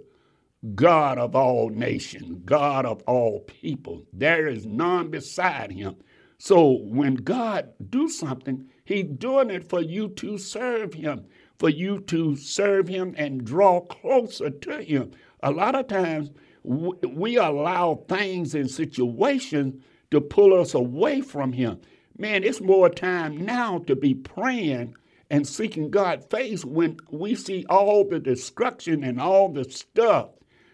God 0.75 1.18
of 1.18 1.34
all 1.34 1.70
nations, 1.70 2.40
God 2.44 2.87
of 2.87 3.02
all 3.06 3.40
people. 3.40 4.06
There 4.12 4.46
is 4.46 4.64
none 4.64 5.11
beside 5.11 5.72
him. 5.72 5.96
So 6.38 6.78
when 6.82 7.16
God 7.16 7.72
do 7.90 8.08
something, 8.08 8.68
he's 8.84 9.06
doing 9.06 9.50
it 9.50 9.68
for 9.68 9.80
you 9.80 10.08
to 10.11 10.38
serve 10.38 10.94
him, 10.94 11.26
for 11.58 11.68
you 11.68 12.00
to 12.00 12.37
serve 12.37 12.88
him 12.88 13.14
and 13.16 13.44
draw 13.44 13.80
closer 13.80 14.50
to 14.50 14.82
him. 14.82 15.12
A 15.42 15.50
lot 15.50 15.75
of 15.75 15.88
times 15.88 16.30
we 16.62 17.37
allow 17.37 18.04
things 18.08 18.54
and 18.54 18.70
situations 18.70 19.82
to 20.12 20.20
pull 20.20 20.58
us 20.58 20.75
away 20.75 21.20
from 21.20 21.52
him. 21.52 21.80
Man, 22.19 22.45
it's 22.45 22.61
more 22.61 22.88
time 22.88 23.45
now 23.45 23.78
to 23.81 23.97
be 23.97 24.14
praying 24.14 24.95
and 25.31 25.47
seeking 25.47 25.90
God's 25.90 26.26
face 26.26 26.64
when 26.64 26.99
we 27.11 27.35
see 27.35 27.64
all 27.69 28.04
the 28.04 28.19
destruction 28.19 29.02
and 29.02 29.21
all 29.21 29.49
the 29.49 29.64
stuff 29.64 30.28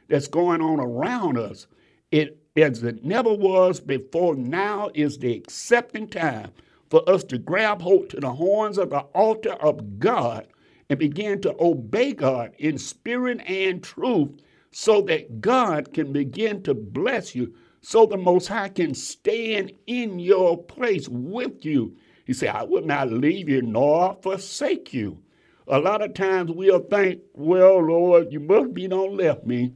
that's 0.09 0.29
going 0.29 0.61
on 0.61 0.81
around 0.81 1.39
us. 1.39 1.67
It 2.11 2.39
as 2.57 2.83
it 2.83 3.05
never 3.05 3.33
was 3.33 3.81
before. 3.81 4.35
Now 4.35 4.91
is 4.95 5.19
the 5.19 5.35
accepting 5.35 6.09
time 6.09 6.51
for 6.91 7.09
us 7.09 7.23
to 7.25 7.39
grab 7.39 7.83
hold 7.83 8.11
to 8.11 8.21
the 8.21 8.33
horns 8.33 8.79
of 8.79 8.91
the 8.91 9.01
altar 9.01 9.53
of 9.53 9.99
God 9.99 10.47
and 10.91 10.99
begin 10.99 11.41
to 11.43 11.55
obey 11.61 12.13
God 12.13 12.53
in 12.59 12.79
spirit 12.79 13.41
and 13.47 13.83
truth 13.83 14.31
so 14.71 15.03
that 15.03 15.41
God 15.41 15.93
can 15.93 16.13
begin 16.13 16.63
to 16.63 16.75
bless 16.75 17.35
you, 17.35 17.55
so 17.81 18.07
the 18.07 18.17
Most 18.17 18.49
High 18.49 18.69
can 18.69 18.95
stand 18.95 19.73
in 19.87 20.19
your 20.19 20.63
place 20.63 21.09
with 21.09 21.65
you. 21.65 21.97
He 22.25 22.33
said, 22.33 22.51
I 22.51 22.65
will 22.65 22.85
not 22.85 23.11
leave 23.11 23.49
you 23.49 23.63
nor 23.63 24.19
forsake 24.23 24.93
you. 24.93 25.23
A 25.67 25.79
lot 25.79 26.03
of 26.03 26.15
times 26.15 26.51
we'll 26.51 26.81
think, 26.81 27.21
well, 27.35 27.83
Lord, 27.83 28.33
you 28.33 28.41
must 28.41 28.75
be 28.75 28.89
don't 28.89 29.17
left 29.17 29.47
me. 29.47 29.75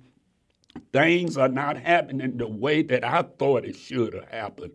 Things 0.92 1.36
are 1.36 1.48
not 1.48 1.76
happening 1.76 2.38
the 2.38 2.48
way 2.48 2.82
that 2.82 3.04
I 3.04 3.22
thought 3.22 3.64
it 3.64 3.76
should 3.76 4.14
have 4.14 4.28
happened, 4.28 4.72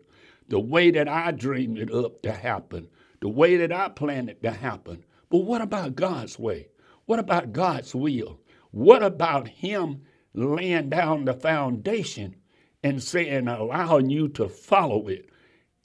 the 0.48 0.60
way 0.60 0.90
that 0.92 1.08
I 1.08 1.32
dreamed 1.32 1.78
it 1.78 1.92
up 1.92 2.22
to 2.22 2.32
happen, 2.32 2.88
the 3.20 3.28
way 3.28 3.56
that 3.56 3.72
I 3.72 3.88
planned 3.88 4.30
it 4.30 4.42
to 4.44 4.52
happen. 4.52 5.04
But 5.28 5.38
what 5.38 5.60
about 5.60 5.96
God's 5.96 6.38
way? 6.38 6.68
What 7.06 7.18
about 7.18 7.52
God's 7.52 7.94
will? 7.94 8.40
What 8.70 9.02
about 9.02 9.48
Him 9.48 10.02
laying 10.34 10.88
down 10.88 11.24
the 11.24 11.34
foundation 11.34 12.36
and 12.88 13.02
saying, 13.02 13.48
allowing 13.48 14.10
you 14.10 14.28
to 14.28 14.48
follow 14.48 15.08
it? 15.08 15.28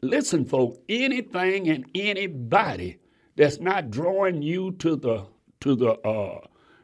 Listen, 0.01 0.45
folks, 0.45 0.77
anything 0.89 1.69
and 1.69 1.85
anybody 1.95 2.97
that's 3.35 3.59
not 3.59 3.91
drawing 3.91 4.41
you 4.41 4.71
to 4.73 4.95
the 4.95 5.25
to 5.61 5.75
the 5.75 5.91
uh, 6.07 6.39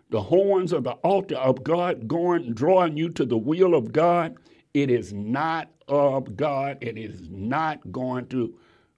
the 0.10 0.22
horns 0.22 0.74
of 0.74 0.84
the 0.84 0.94
altar 0.94 1.36
of 1.36 1.64
God, 1.64 2.08
going, 2.08 2.54
drawing 2.54 2.98
you 2.98 3.10
to 3.10 3.26
the 3.26 3.38
will 3.38 3.76
of 3.76 3.92
God, 3.92 4.38
it 4.74 4.90
is 4.90 5.14
not 5.14 5.70
of 5.88 6.36
God. 6.36 6.78
It 6.82 6.98
is 6.98 7.30
not 7.30 7.92
going 7.92 8.28
to 8.28 8.56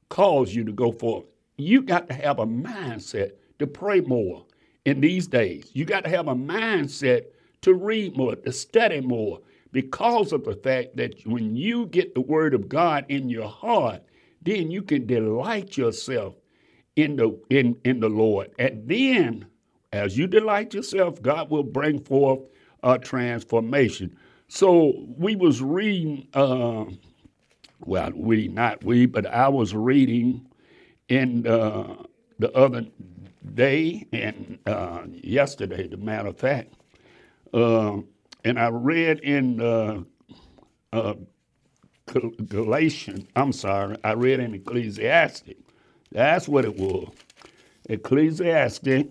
cause 0.10 0.54
you 0.54 0.64
to 0.64 0.72
go 0.72 0.92
forward. 0.92 1.28
You 1.58 1.82
got 1.82 2.08
to 2.10 2.14
have 2.14 2.40
a 2.40 2.46
mindset 2.46 3.32
to 3.60 3.68
pray 3.68 4.02
more 4.02 4.46
in 4.86 5.02
these 5.02 5.28
days. 5.28 5.72
You 5.74 5.86
got 5.86 6.04
to 6.06 6.10
have 6.10 6.28
a 6.28 6.36
mindset 6.36 7.26
to 7.62 7.74
read 7.74 8.18
more, 8.18 8.36
to 8.36 8.52
study 8.52 9.02
more, 9.02 9.40
because 9.72 10.32
of 10.32 10.44
the 10.44 10.56
fact 10.56 10.98
that 10.98 11.16
when 11.26 11.56
you 11.56 11.86
get 11.88 12.14
the 12.14 12.22
word 12.22 12.54
of 12.54 12.68
God 12.68 13.06
in 13.10 13.30
your 13.30 13.48
heart, 13.48 14.04
then 14.42 14.72
you 14.72 14.82
can 14.82 15.06
delight 15.06 15.78
yourself 15.78 16.36
in 16.96 17.16
the 17.16 17.40
in, 17.50 17.78
in 17.86 18.00
the 18.00 18.10
Lord. 18.10 18.52
And 18.60 18.88
then 18.88 19.46
as 19.94 20.18
you 20.18 20.28
delight 20.28 20.74
yourself, 20.74 21.22
God 21.22 21.50
will 21.50 21.64
bring 21.64 22.00
forth 22.00 22.40
a 22.84 22.98
transformation. 22.98 24.18
So 24.48 25.06
we 25.18 25.36
was 25.36 25.62
reading, 25.62 26.28
uh, 26.34 26.86
well, 27.86 28.12
we 28.14 28.48
not 28.48 28.84
we, 28.84 29.06
but 29.06 29.26
I 29.26 29.48
was 29.48 29.74
reading 29.74 30.48
in 31.08 31.48
uh, 31.48 31.96
the 32.40 32.52
other 32.54 32.86
day 33.54 34.08
and 34.12 34.60
uh, 34.66 35.04
yesterday, 35.14 35.88
the 35.88 35.98
matter 35.98 36.30
of 36.30 36.38
fact, 36.38 36.74
uh, 37.54 37.98
and 38.44 38.60
I 38.60 38.70
read 38.70 39.20
in 39.20 39.62
uh, 39.62 40.02
uh, 40.94 41.14
Galatians. 42.06 43.28
I'm 43.36 43.54
sorry, 43.54 43.98
I 44.04 44.14
read 44.14 44.40
in 44.40 44.54
Ecclesiastic. 44.54 45.58
That's 46.12 46.48
what 46.48 46.66
it 46.66 46.76
was. 46.76 47.10
Ecclesiastic 47.90 49.08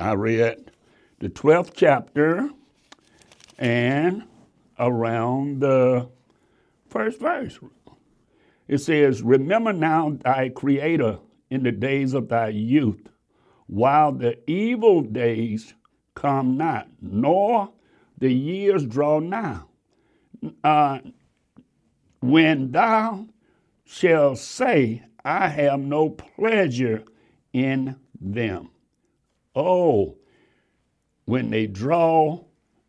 I 0.00 0.14
read 0.14 0.72
the 1.20 1.28
12th 1.28 1.72
chapter 1.74 2.50
and 3.58 4.24
around 4.78 5.60
the 5.60 6.08
first 6.88 7.20
verse. 7.20 7.58
It 8.66 8.78
says, 8.78 9.22
Remember 9.22 9.72
now 9.72 10.16
thy 10.22 10.48
Creator 10.48 11.18
in 11.50 11.62
the 11.62 11.72
days 11.72 12.14
of 12.14 12.28
thy 12.28 12.48
youth, 12.48 13.08
while 13.66 14.12
the 14.12 14.38
evil 14.50 15.02
days 15.02 15.74
come 16.14 16.56
not, 16.56 16.88
nor 17.00 17.70
the 18.24 18.32
years 18.32 18.86
draw 18.86 19.18
nigh. 19.18 19.60
Uh, 20.64 20.98
when 22.22 22.72
thou 22.72 23.26
shalt 23.84 24.38
say, 24.38 25.02
I 25.22 25.48
have 25.48 25.78
no 25.78 26.08
pleasure 26.08 27.04
in 27.52 27.96
them. 28.18 28.70
Oh, 29.54 30.16
when 31.26 31.50
they 31.50 31.66
draw 31.66 32.42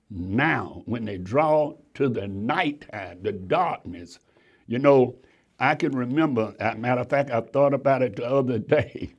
now, 0.10 0.84
when 0.86 1.04
they 1.04 1.18
draw 1.18 1.74
to 1.96 2.08
the 2.08 2.30
nighttime, 2.30 3.22
the 3.22 3.34
darkness, 3.34 4.20
you 4.68 4.80
know, 4.80 5.18
I 5.60 5.76
can 5.76 5.92
remember, 5.92 6.56
matter 6.78 7.02
of 7.02 7.10
fact, 7.10 7.30
I 7.30 7.42
thought 7.42 7.74
about 7.74 8.04
it 8.04 8.16
the 8.16 8.26
other 8.26 8.58
day. 8.76 9.14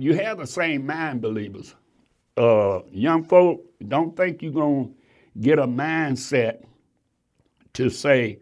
You 0.00 0.14
have 0.14 0.38
the 0.38 0.48
same 0.48 0.84
mind, 0.84 1.20
believers. 1.20 1.76
Uh, 2.36 2.80
young 2.90 3.22
folk, 3.22 3.62
don't 3.86 4.16
think 4.16 4.42
you're 4.42 4.50
going 4.50 4.88
to 4.88 5.01
get 5.40 5.58
a 5.58 5.66
mindset 5.66 6.64
to 7.74 7.90
say, 7.90 8.40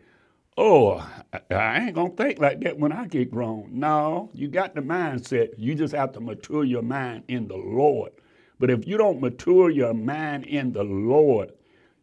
oh, 0.57 1.07
I 1.51 1.87
ain't 1.87 1.95
gonna 1.95 2.11
think 2.11 2.39
like 2.41 2.61
that 2.61 2.79
when 2.79 2.93
I 2.93 3.07
get 3.07 3.31
grown. 3.31 3.69
No, 3.73 4.31
you 4.35 4.49
got 4.49 4.75
the 4.75 4.81
mindset. 4.83 5.51
You 5.57 5.75
just 5.75 5.95
have 5.95 6.13
to 6.13 6.21
mature 6.21 6.65
your 6.65 6.83
mind 6.83 7.25
in 7.29 7.49
the 7.49 7.57
Lord. 7.57 8.13
But 8.59 8.71
if 8.71 8.87
you 8.87 8.99
don't 8.99 9.21
mature 9.21 9.71
your 9.71 9.95
mind 9.95 10.45
in 10.45 10.73
the 10.73 10.85
Lord, 10.85 11.53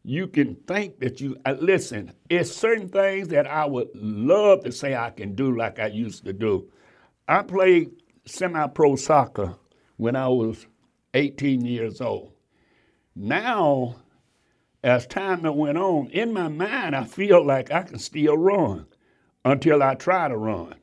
you 0.04 0.28
can 0.28 0.56
think 0.68 1.00
that 1.02 1.20
you 1.20 1.38
uh, 1.46 1.56
listen. 1.60 2.14
It's 2.30 2.52
certain 2.52 2.90
things 2.90 3.28
that 3.28 3.46
I 3.46 3.66
would 3.66 3.90
love 3.94 4.64
to 4.64 4.72
say 4.72 4.96
I 4.96 5.10
can 5.10 5.36
do 5.36 5.56
like 5.56 5.80
I 5.80 5.88
used 5.88 6.26
to 6.26 6.34
do. 6.34 6.70
I 7.28 7.44
played 7.44 7.92
semi-pro 8.26 8.96
soccer 8.96 9.56
when 9.98 10.16
I 10.16 10.30
was 10.30 10.66
18 11.14 11.66
years 11.66 12.00
old. 12.00 12.32
Now 13.16 13.96
as 14.84 15.08
time 15.08 15.42
went 15.42 15.78
on, 15.78 16.08
in 16.10 16.34
my 16.34 16.48
mind, 16.48 16.96
I 16.96 17.04
feel 17.04 17.44
like 17.44 17.72
I 17.72 17.84
can 17.84 18.00
still 18.00 18.38
run 18.38 18.86
until 19.44 19.82
I 19.82 19.96
try 19.96 20.28
to 20.28 20.38
run. 20.38 20.76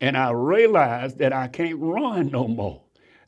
And 0.00 0.16
I 0.16 0.30
realized 0.32 1.18
that 1.18 1.32
I 1.32 1.48
can't 1.48 1.78
run 1.78 2.28
no 2.30 2.48
more. 2.48 2.82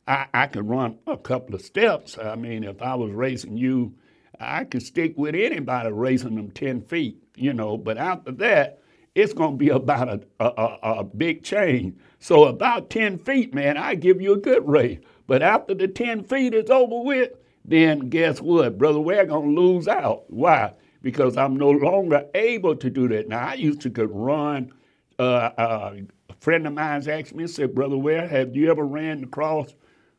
I, 0.07 0.27
I 0.33 0.47
can 0.47 0.67
run 0.67 0.99
a 1.07 1.17
couple 1.17 1.55
of 1.55 1.61
steps. 1.61 2.17
I 2.17 2.35
mean, 2.35 2.63
if 2.63 2.81
I 2.81 2.95
was 2.95 3.11
racing 3.11 3.57
you, 3.57 3.95
I 4.39 4.65
could 4.65 4.83
stick 4.83 5.13
with 5.17 5.33
anybody 5.35 5.91
racing 5.91 6.35
them 6.35 6.51
10 6.51 6.81
feet, 6.81 7.23
you 7.35 7.53
know, 7.53 7.77
but 7.77 7.97
after 7.97 8.31
that, 8.33 8.81
it's 9.15 9.33
going 9.33 9.51
to 9.51 9.57
be 9.57 9.69
about 9.69 10.09
a, 10.09 10.21
a, 10.41 10.45
a, 10.45 10.93
a 10.99 11.03
big 11.03 11.43
change. 11.43 11.95
So 12.19 12.43
about 12.43 12.89
10 12.89 13.17
feet, 13.19 13.53
man, 13.53 13.77
I 13.77 13.95
give 13.95 14.21
you 14.21 14.33
a 14.33 14.37
good 14.37 14.67
race. 14.67 14.99
But 15.25 15.41
after 15.41 15.73
the 15.73 15.87
10 15.87 16.23
feet 16.25 16.53
is 16.53 16.69
over 16.69 17.01
with, 17.01 17.31
then 17.67 18.09
guess 18.09 18.41
what? 18.41 18.77
Brother, 18.77 18.99
we're 18.99 19.25
going 19.25 19.55
to 19.55 19.61
lose 19.61 19.87
out. 19.87 20.23
Why? 20.27 20.73
Because 21.01 21.35
I'm 21.35 21.55
no 21.55 21.71
longer 21.71 22.25
able 22.35 22.75
to 22.75 22.89
do 22.89 23.07
that. 23.09 23.27
Now, 23.27 23.47
I 23.47 23.53
used 23.55 23.81
to 23.81 23.89
could 23.89 24.11
run. 24.11 24.71
Uh, 25.17 25.49
uh, 25.57 25.95
a 26.29 26.33
friend 26.39 26.67
of 26.67 26.73
mine 26.73 27.07
asked 27.09 27.33
me, 27.33 27.47
said, 27.47 27.73
Brother 27.73 27.97
Ware, 27.97 28.27
have 28.27 28.55
you 28.55 28.69
ever 28.69 28.85
ran 28.85 29.23
across 29.23 29.73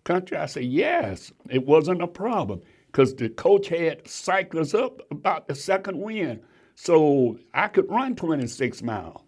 country? 0.05 0.37
I 0.37 0.47
said, 0.47 0.65
yes. 0.65 1.33
It 1.49 1.67
wasn't 1.67 2.03
a 2.03 2.07
problem 2.07 2.63
because 2.87 3.15
the 3.15 3.29
coach 3.29 3.69
had 3.69 4.09
cyclists 4.09 4.75
up 4.75 5.03
about 5.11 5.47
the 5.47 5.55
second 5.55 6.01
wind. 6.01 6.41
So 6.75 7.39
I 7.55 7.69
could 7.69 7.89
run 7.89 8.17
26 8.17 8.83
miles. 8.83 9.23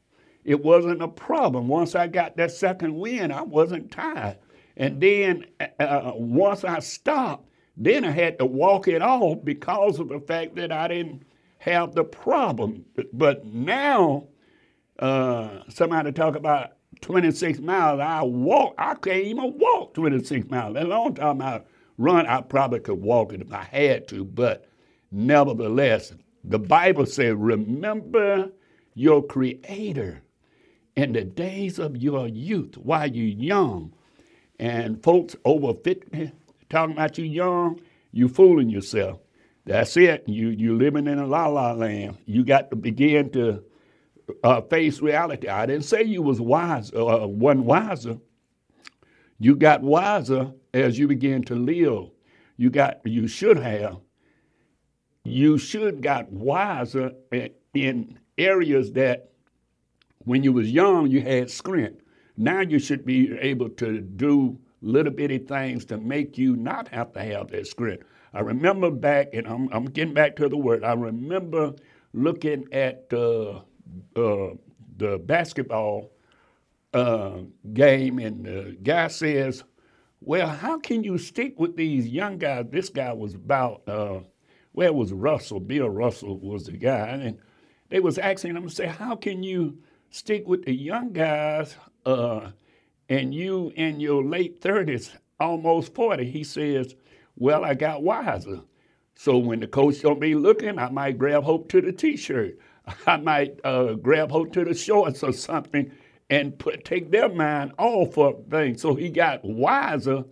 It 0.44 0.62
wasn't 0.62 1.02
a 1.02 1.08
problem. 1.08 1.68
Once 1.68 1.94
I 1.94 2.06
got 2.06 2.36
that 2.36 2.50
second 2.50 2.94
wind, 2.94 3.32
I 3.32 3.42
wasn't 3.42 3.90
tired. 3.90 4.38
And 4.76 5.00
then 5.00 5.44
uh, 5.60 5.82
uh 5.82 6.12
once 6.14 6.64
I 6.64 6.78
stopped, 6.78 7.47
then 7.78 8.04
I 8.04 8.10
had 8.10 8.38
to 8.40 8.46
walk 8.46 8.88
it 8.88 9.00
off 9.02 9.38
because 9.44 10.00
of 10.00 10.08
the 10.08 10.20
fact 10.20 10.56
that 10.56 10.72
I 10.72 10.88
didn't 10.88 11.22
have 11.58 11.94
the 11.94 12.04
problem. 12.04 12.84
But 13.12 13.46
now, 13.46 14.26
uh, 14.98 15.60
somebody 15.68 16.10
talk 16.10 16.34
about 16.34 16.72
26 17.00 17.60
miles. 17.60 18.00
I 18.00 18.22
walk, 18.22 18.74
I 18.78 18.94
can't 18.94 19.24
even 19.24 19.58
walk 19.58 19.94
26 19.94 20.50
miles. 20.50 20.74
Let 20.74 20.88
long 20.88 21.14
time 21.14 21.40
I 21.40 21.62
run. 21.98 22.26
I 22.26 22.40
probably 22.40 22.80
could 22.80 23.00
walk 23.00 23.32
it 23.32 23.42
if 23.42 23.52
I 23.52 23.62
had 23.62 24.08
to, 24.08 24.24
but 24.24 24.68
nevertheless, 25.12 26.12
the 26.42 26.58
Bible 26.58 27.06
says, 27.06 27.34
remember 27.34 28.50
your 28.94 29.22
Creator 29.22 30.22
in 30.96 31.12
the 31.12 31.22
days 31.22 31.78
of 31.78 31.96
your 31.96 32.26
youth 32.26 32.76
while 32.76 33.08
you're 33.08 33.26
young. 33.26 33.92
And 34.58 35.02
folks 35.02 35.36
over 35.44 35.74
50, 35.74 36.32
talking 36.70 36.94
about 36.94 37.18
you 37.18 37.24
young, 37.24 37.80
you 38.12 38.28
fooling 38.28 38.68
yourself. 38.70 39.20
That's 39.64 39.96
it. 39.96 40.24
You 40.26 40.48
you 40.48 40.76
living 40.76 41.06
in 41.06 41.18
a 41.18 41.26
la 41.26 41.46
la 41.46 41.72
land. 41.72 42.18
You 42.24 42.44
got 42.44 42.70
to 42.70 42.76
begin 42.76 43.30
to 43.32 43.62
uh, 44.42 44.60
face 44.62 45.00
reality. 45.00 45.48
I 45.48 45.66
didn't 45.66 45.84
say 45.84 46.02
you 46.02 46.22
was 46.22 46.40
wise, 46.40 46.92
uh, 46.94 47.26
one 47.26 47.64
wiser. 47.64 48.18
You 49.38 49.56
got 49.56 49.82
wiser 49.82 50.52
as 50.74 50.98
you 50.98 51.06
begin 51.06 51.42
to 51.44 51.54
live. 51.54 52.10
You 52.56 52.70
got 52.70 53.00
you 53.04 53.28
should 53.28 53.58
have. 53.58 53.98
You 55.24 55.58
should 55.58 56.02
got 56.02 56.32
wiser 56.32 57.12
in 57.74 58.18
areas 58.38 58.92
that 58.92 59.30
when 60.24 60.42
you 60.42 60.52
was 60.52 60.70
young 60.70 61.08
you 61.08 61.20
had 61.20 61.50
strength. 61.50 62.02
Now 62.36 62.60
you 62.60 62.78
should 62.78 63.04
be 63.04 63.36
able 63.38 63.68
to 63.70 64.00
do 64.00 64.58
little 64.80 65.12
bitty 65.12 65.38
things 65.38 65.84
to 65.86 65.98
make 65.98 66.38
you 66.38 66.56
not 66.56 66.88
have 66.88 67.12
to 67.12 67.22
have 67.22 67.48
that 67.48 67.66
script. 67.66 68.06
I 68.32 68.40
remember 68.40 68.90
back, 68.90 69.28
and 69.32 69.46
I'm, 69.46 69.68
I'm 69.72 69.86
getting 69.86 70.14
back 70.14 70.36
to 70.36 70.48
the 70.48 70.56
word, 70.56 70.84
I 70.84 70.92
remember 70.92 71.74
looking 72.12 72.66
at 72.72 73.06
uh, 73.12 73.60
uh, 74.16 74.54
the 74.96 75.18
basketball 75.24 76.12
uh, 76.94 77.38
game, 77.72 78.18
and 78.18 78.44
the 78.44 78.76
guy 78.82 79.08
says, 79.08 79.64
Well, 80.20 80.48
how 80.48 80.78
can 80.78 81.04
you 81.04 81.18
stick 81.18 81.58
with 81.58 81.76
these 81.76 82.06
young 82.06 82.38
guys? 82.38 82.66
This 82.70 82.88
guy 82.88 83.12
was 83.12 83.34
about, 83.34 83.82
uh, 83.88 84.20
well, 84.72 84.88
it 84.88 84.94
was 84.94 85.12
Russell, 85.12 85.60
Bill 85.60 85.88
Russell 85.88 86.38
was 86.38 86.64
the 86.64 86.72
guy, 86.72 87.08
and 87.08 87.38
they 87.88 88.00
was 88.00 88.18
asking 88.18 88.56
him, 88.56 88.68
to 88.68 88.70
say, 88.74 88.86
How 88.86 89.16
can 89.16 89.42
you 89.42 89.78
stick 90.10 90.46
with 90.46 90.64
the 90.64 90.74
young 90.74 91.12
guys? 91.12 91.74
Uh, 92.04 92.50
and 93.08 93.34
you 93.34 93.72
in 93.76 94.00
your 94.00 94.24
late 94.24 94.60
30s, 94.60 95.16
almost 95.40 95.94
40, 95.94 96.30
he 96.30 96.44
says, 96.44 96.94
Well, 97.36 97.64
I 97.64 97.74
got 97.74 98.02
wiser. 98.02 98.60
So 99.14 99.38
when 99.38 99.60
the 99.60 99.66
coach 99.66 100.00
don't 100.02 100.20
be 100.20 100.34
looking, 100.34 100.78
I 100.78 100.90
might 100.90 101.18
grab 101.18 101.42
hope 101.42 101.68
to 101.70 101.80
the 101.80 101.92
t-shirt. 101.92 102.58
I 103.06 103.16
might 103.16 103.58
uh, 103.64 103.94
grab 103.94 104.30
hope 104.30 104.52
to 104.52 104.64
the 104.64 104.74
shorts 104.74 105.22
or 105.22 105.32
something 105.32 105.90
and 106.30 106.58
put 106.58 106.84
take 106.84 107.10
their 107.10 107.28
mind 107.28 107.72
off 107.78 108.18
of 108.18 108.46
things. 108.50 108.82
So 108.82 108.94
he 108.94 109.08
got 109.08 109.44
wiser 109.44 110.24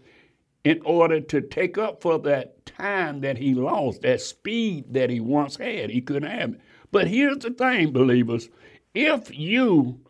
in 0.65 0.81
order 0.85 1.21
to 1.21 1.41
take 1.41 1.79
up 1.79 2.03
for 2.03 2.19
that 2.19 2.67
time 2.67 3.21
that 3.21 3.39
he 3.39 3.55
lost, 3.55 4.03
that 4.03 4.21
speed 4.21 4.93
that 4.93 5.11
he 5.11 5.21
once 5.21 5.57
had. 5.57 5.91
He 5.91 6.01
couldn't 6.01 6.31
have 6.31 6.55
it. 6.55 6.61
But 6.93 7.09
here's 7.09 7.39
the 7.39 7.51
thing, 7.51 7.93
believers. 7.93 8.49
If 8.95 9.37
you 9.37 10.01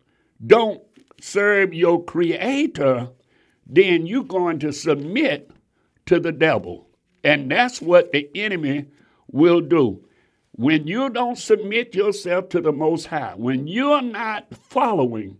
don't 0.45 0.81
serve 1.19 1.73
your 1.73 2.03
creator, 2.03 3.09
then 3.65 4.05
you're 4.05 4.23
going 4.23 4.59
to 4.59 4.71
submit 4.71 5.51
to 6.05 6.19
the 6.19 6.31
devil. 6.31 6.87
And 7.23 7.51
that's 7.51 7.81
what 7.81 8.11
the 8.11 8.29
enemy 8.35 8.85
will 9.31 9.61
do. 9.61 10.03
When 10.53 10.87
you 10.87 11.09
don't 11.09 11.37
submit 11.37 11.93
yourself 11.93 12.49
to 12.49 12.61
the 12.61 12.71
Most 12.71 13.07
High, 13.07 13.33
when 13.35 13.67
you're 13.67 14.01
not 14.01 14.47
following, 14.55 15.37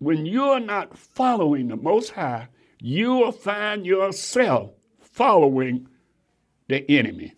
when 0.00 0.26
you're 0.26 0.60
not 0.60 0.98
following 0.98 1.68
the 1.68 1.76
Most 1.76 2.10
High, 2.10 2.48
you 2.80 3.14
will 3.14 3.32
find 3.32 3.86
yourself 3.86 4.72
following 5.00 5.88
the 6.68 6.84
enemy. 6.90 7.34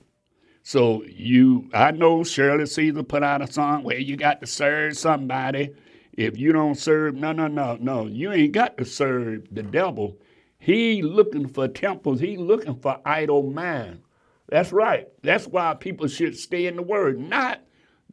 So 0.63 1.05
you, 1.05 1.71
I 1.73 1.93
know 1.93 2.25
Shirley 2.25 2.67
Caesar 2.67 3.05
put 3.05 3.23
out 3.23 3.43
a 3.43 3.53
song 3.53 3.85
where 3.85 3.99
you 3.99 4.17
got 4.17 4.41
to 4.41 4.47
serve 4.49 4.99
somebody 4.99 5.75
if 6.17 6.39
you 6.39 6.53
don't 6.53 6.77
serve, 6.77 7.15
no, 7.15 7.33
no, 7.33 7.47
no, 7.47 7.77
no. 7.81 8.07
You 8.07 8.33
ain't 8.33 8.53
got 8.53 8.79
to 8.79 8.85
serve 8.85 9.49
the 9.53 9.63
devil. 9.63 10.19
He 10.59 11.03
looking 11.03 11.47
for 11.47 11.69
temples. 11.69 12.21
He 12.21 12.37
looking 12.37 12.77
for 12.77 13.01
idle 13.05 13.43
mind. 13.43 14.01
That's 14.49 14.73
right. 14.73 15.09
That's 15.23 15.47
why 15.47 15.75
people 15.75 16.09
should 16.09 16.37
stay 16.37 16.67
in 16.67 16.77
the 16.77 16.83
Word. 16.83 17.19
Not 17.19 17.61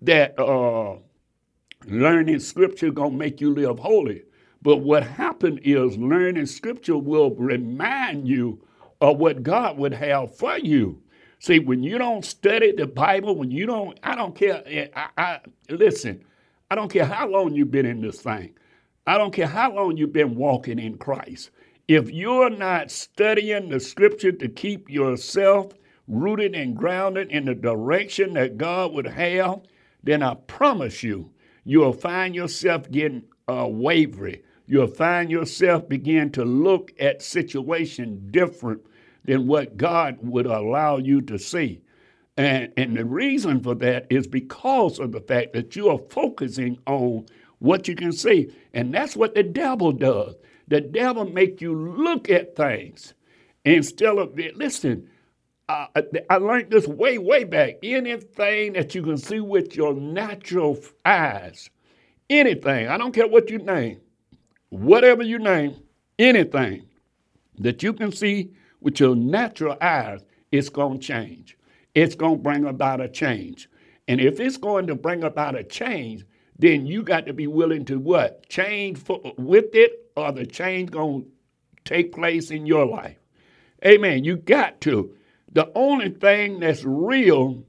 that 0.02 0.38
uh, 0.38 0.98
learning 1.86 2.39
Scripture 2.39 2.92
gonna 2.92 3.16
make 3.16 3.39
you 3.39 3.54
live 3.54 3.80
holy, 3.80 4.24
but 4.62 4.78
what 4.78 5.04
happened 5.04 5.62
is 5.63 5.98
learning 5.98 6.48
Scripture 6.48 6.98
will 6.98 7.34
remind 7.36 8.28
you 8.28 8.66
of 9.00 9.18
what 9.18 9.44
God 9.44 9.78
would 9.78 9.94
have 9.94 10.36
for 10.36 10.58
you. 10.58 11.02
See, 11.39 11.60
when 11.60 11.84
you 11.84 11.98
don't 11.98 12.26
study 12.26 12.72
the 12.72 12.88
Bible, 12.88 13.36
when 13.36 13.52
you 13.52 13.66
don't, 13.66 14.00
I 14.02 14.16
don't 14.16 14.36
care. 14.36 14.89
I, 14.96 15.10
I 15.18 15.39
listen. 15.70 16.24
I 16.74 16.76
don't 16.76 16.92
care 16.92 17.06
how 17.06 17.28
long 17.28 17.54
you've 17.54 17.70
been 17.70 17.86
in 17.86 18.02
this 18.02 18.20
thing. 18.20 18.56
I 19.06 19.20
don't 19.20 19.32
care 19.32 19.46
how 19.46 19.72
long 19.76 19.96
you've 19.96 20.12
been 20.12 20.34
walking 20.34 20.80
in 20.80 20.98
Christ. 20.98 21.52
If 21.88 22.10
you're 22.10 22.50
not 22.50 22.90
studying 22.90 23.70
the 23.70 23.80
scripture 23.80 24.32
to 24.32 24.50
keep 24.50 24.90
yourself 24.90 25.74
rooted 26.08 26.56
and 26.56 26.76
grounded 26.76 27.30
in 27.30 27.46
the 27.46 27.54
direction 27.54 28.34
that 28.34 28.58
God 28.58 28.92
would 28.94 29.06
have, 29.06 29.62
then 30.02 30.24
I 30.24 30.34
promise 30.34 31.04
you, 31.04 31.30
you'll 31.64 31.94
find 31.94 32.34
yourself 32.34 32.90
getting 32.90 33.26
uh, 33.48 33.68
wavery. 33.70 34.42
You'll 34.66 34.88
find 34.88 35.30
yourself 35.30 35.88
begin 35.88 36.32
to 36.32 36.44
look 36.44 36.92
at 37.00 37.22
situation 37.22 38.30
different 38.32 38.82
than 39.26 39.46
what 39.46 39.78
God 39.78 40.18
would 40.24 40.48
allow 40.48 40.98
you 40.98 41.22
to 41.22 41.38
see. 41.38 41.84
And, 42.38 42.74
and 42.78 42.98
the 42.98 43.06
reason 43.06 43.62
for 43.62 43.76
that 43.76 44.08
is 44.10 44.28
because 44.28 45.00
of 45.00 45.12
the 45.12 45.22
fact 45.22 45.54
that 45.54 45.76
you 45.76 45.89
are 45.89 46.00
focusing 46.10 46.80
on 46.88 47.28
what 47.60 47.88
you 47.88 47.96
can 47.96 48.12
see. 48.12 48.52
And 48.74 48.93
that's 48.93 49.15
what 49.15 49.36
the 49.36 49.43
devil 49.43 49.91
does. 49.91 50.36
The 50.67 50.82
devil 50.82 51.26
make 51.26 51.62
you 51.62 51.76
look 51.76 52.30
at 52.30 52.56
things 52.56 53.13
instead 53.65 54.17
of, 54.17 54.38
listen, 54.56 55.10
uh, 55.69 55.88
I 56.30 56.38
learned 56.38 56.72
this 56.72 56.88
way, 56.88 57.17
way 57.17 57.43
back. 57.43 57.76
Anything 57.84 58.74
that 58.74 58.96
you 58.96 59.04
can 59.04 59.17
see 59.17 59.39
with 59.39 59.76
your 59.76 59.93
natural 59.93 60.80
eyes, 61.06 61.69
anything, 62.30 62.88
I 62.88 62.98
don't 62.98 63.13
care 63.13 63.28
what 63.28 63.50
you 63.50 63.60
name, 63.60 64.02
whatever 64.69 65.24
you 65.24 65.39
name, 65.39 65.76
anything 66.19 66.88
that 67.60 67.84
you 67.84 67.93
can 67.93 68.12
see 68.12 68.52
with 68.82 69.00
your 69.00 69.15
natural 69.15 69.78
eyes, 69.80 70.26
it's 70.52 70.69
going 70.69 71.00
to 71.00 71.06
change. 71.06 71.58
It's 71.96 72.16
going 72.16 72.38
to 72.38 72.44
bring 72.44 72.66
about 72.66 73.02
a 73.02 73.10
change. 73.10 73.70
And 74.08 74.20
if 74.20 74.40
it's 74.40 74.58
going 74.58 74.88
to 74.88 74.96
bring 74.96 75.24
about 75.24 75.56
a 75.56 75.64
change, 75.64 76.26
then 76.58 76.86
you 76.86 77.04
got 77.04 77.26
to 77.26 77.34
be 77.34 77.48
willing 77.48 77.86
to 77.86 78.00
what? 78.00 78.48
Change 78.50 78.98
for, 78.98 79.22
with 79.38 79.74
it, 79.74 80.12
or 80.16 80.32
the 80.32 80.46
change 80.46 80.92
going 80.92 81.24
to 81.24 81.28
take 81.84 82.14
place 82.14 82.52
in 82.52 82.66
your 82.66 82.86
life. 82.86 83.18
Amen. 83.86 84.24
You 84.24 84.38
got 84.38 84.82
to. 84.82 85.16
The 85.52 85.72
only 85.76 86.10
thing 86.10 86.60
that's 86.60 86.84
real 86.84 87.64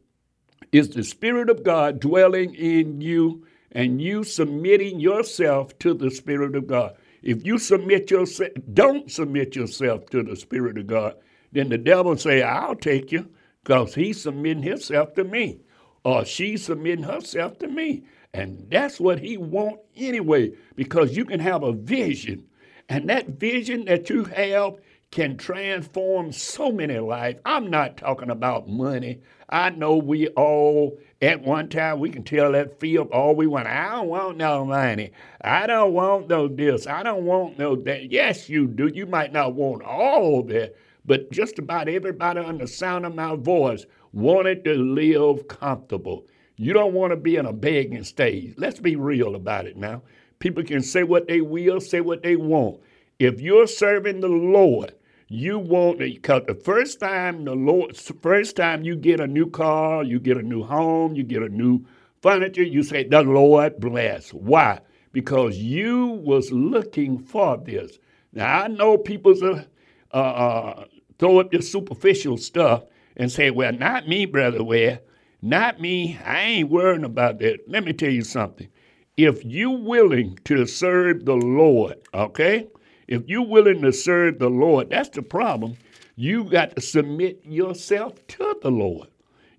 is 0.72 0.90
the 0.90 1.04
Spirit 1.04 1.50
of 1.50 1.62
God 1.62 2.00
dwelling 2.00 2.54
in 2.54 3.00
you 3.00 3.46
and 3.72 4.00
you 4.00 4.24
submitting 4.24 5.00
yourself 5.00 5.78
to 5.80 5.94
the 5.94 6.10
Spirit 6.10 6.54
of 6.54 6.66
God. 6.66 6.96
If 7.22 7.44
you 7.44 7.58
submit 7.58 8.10
yourself, 8.10 8.50
don't 8.72 9.10
submit 9.10 9.56
yourself 9.56 10.06
to 10.10 10.22
the 10.22 10.36
Spirit 10.36 10.78
of 10.78 10.86
God, 10.86 11.16
then 11.52 11.68
the 11.68 11.78
devil 11.78 12.16
say, 12.16 12.42
I'll 12.42 12.76
take 12.76 13.12
you 13.12 13.28
because 13.64 13.94
he's 13.94 14.20
submitting 14.20 14.62
himself 14.62 15.14
to 15.14 15.24
me 15.24 15.60
or 16.04 16.24
she's 16.24 16.64
submitting 16.64 17.04
herself 17.04 17.58
to 17.58 17.66
me. 17.66 18.04
And 18.34 18.66
that's 18.70 19.00
what 19.00 19.20
he 19.20 19.36
want 19.36 19.80
anyway, 19.96 20.52
because 20.76 21.16
you 21.16 21.24
can 21.24 21.40
have 21.40 21.62
a 21.62 21.72
vision. 21.72 22.44
And 22.88 23.08
that 23.08 23.28
vision 23.28 23.86
that 23.86 24.10
you 24.10 24.24
have 24.24 24.74
can 25.10 25.36
transform 25.36 26.32
so 26.32 26.72
many 26.72 26.98
lives. 26.98 27.38
I'm 27.46 27.70
not 27.70 27.96
talking 27.96 28.30
about 28.30 28.68
money. 28.68 29.20
I 29.48 29.70
know 29.70 29.96
we 29.96 30.26
all, 30.28 30.98
at 31.22 31.42
one 31.42 31.68
time, 31.68 32.00
we 32.00 32.10
can 32.10 32.24
tell 32.24 32.52
that 32.52 32.80
field 32.80 33.10
all 33.12 33.36
we 33.36 33.46
want. 33.46 33.68
I 33.68 33.92
don't 33.92 34.08
want 34.08 34.36
no 34.36 34.64
money. 34.64 35.12
I 35.40 35.68
don't 35.68 35.92
want 35.92 36.28
no 36.28 36.48
this. 36.48 36.86
I 36.86 37.04
don't 37.04 37.24
want 37.24 37.58
no 37.58 37.76
that. 37.76 38.10
Yes, 38.10 38.48
you 38.48 38.66
do. 38.66 38.88
You 38.88 39.06
might 39.06 39.32
not 39.32 39.54
want 39.54 39.84
all 39.84 40.40
of 40.40 40.50
it, 40.50 40.76
but 41.04 41.30
just 41.30 41.58
about 41.58 41.88
everybody 41.88 42.40
on 42.40 42.58
the 42.58 42.66
sound 42.66 43.04
of 43.06 43.14
my 43.14 43.36
voice 43.36 43.86
wanted 44.12 44.64
to 44.64 44.74
live 44.74 45.48
comfortable. 45.48 46.26
You 46.56 46.72
don't 46.72 46.94
want 46.94 47.10
to 47.12 47.16
be 47.16 47.36
in 47.36 47.46
a 47.46 47.52
begging 47.52 48.04
stage. 48.04 48.54
Let's 48.56 48.80
be 48.80 48.96
real 48.96 49.34
about 49.34 49.66
it 49.66 49.76
now. 49.76 50.02
People 50.38 50.62
can 50.62 50.82
say 50.82 51.02
what 51.02 51.26
they 51.26 51.40
will, 51.40 51.80
say 51.80 52.00
what 52.00 52.22
they 52.22 52.36
want. 52.36 52.80
If 53.18 53.40
you're 53.40 53.66
serving 53.66 54.20
the 54.20 54.28
Lord, 54.28 54.94
you 55.28 55.58
want 55.58 55.98
because 55.98 56.42
the 56.46 56.54
first 56.54 57.00
time 57.00 57.44
the 57.44 57.54
Lord, 57.54 57.96
first 57.96 58.56
time 58.56 58.84
you 58.84 58.96
get 58.96 59.20
a 59.20 59.26
new 59.26 59.50
car, 59.50 60.04
you 60.04 60.20
get 60.20 60.36
a 60.36 60.42
new 60.42 60.62
home, 60.62 61.14
you 61.14 61.24
get 61.24 61.42
a 61.42 61.48
new 61.48 61.84
furniture, 62.22 62.62
you 62.62 62.82
say 62.82 63.04
the 63.04 63.22
Lord 63.22 63.80
bless. 63.80 64.32
Why? 64.32 64.80
Because 65.12 65.56
you 65.58 66.06
was 66.24 66.52
looking 66.52 67.18
for 67.18 67.56
this. 67.56 67.98
Now 68.32 68.62
I 68.62 68.68
know 68.68 68.98
people's 68.98 69.42
uh, 69.42 69.64
uh, 70.12 70.84
throw 71.18 71.40
up 71.40 71.50
this 71.50 71.70
superficial 71.70 72.36
stuff 72.36 72.84
and 73.16 73.30
say, 73.30 73.50
"Well, 73.50 73.72
not 73.72 74.08
me, 74.08 74.26
brother. 74.26 74.62
Ware, 74.64 75.00
not 75.42 75.80
me. 75.80 76.18
I 76.24 76.40
ain't 76.40 76.70
worrying 76.70 77.04
about 77.04 77.38
that." 77.40 77.60
Let 77.68 77.84
me 77.84 77.92
tell 77.92 78.10
you 78.10 78.22
something. 78.22 78.68
If 79.16 79.44
you 79.44 79.70
willing 79.70 80.38
to 80.44 80.66
serve 80.66 81.24
the 81.24 81.36
Lord, 81.36 81.96
okay, 82.12 82.66
if 83.06 83.22
you're 83.26 83.46
willing 83.46 83.82
to 83.82 83.92
serve 83.92 84.38
the 84.38 84.50
Lord, 84.50 84.90
that's 84.90 85.10
the 85.10 85.22
problem. 85.22 85.76
You 86.16 86.44
got 86.44 86.74
to 86.76 86.82
submit 86.82 87.40
yourself 87.44 88.26
to 88.28 88.56
the 88.62 88.70
Lord. 88.70 89.08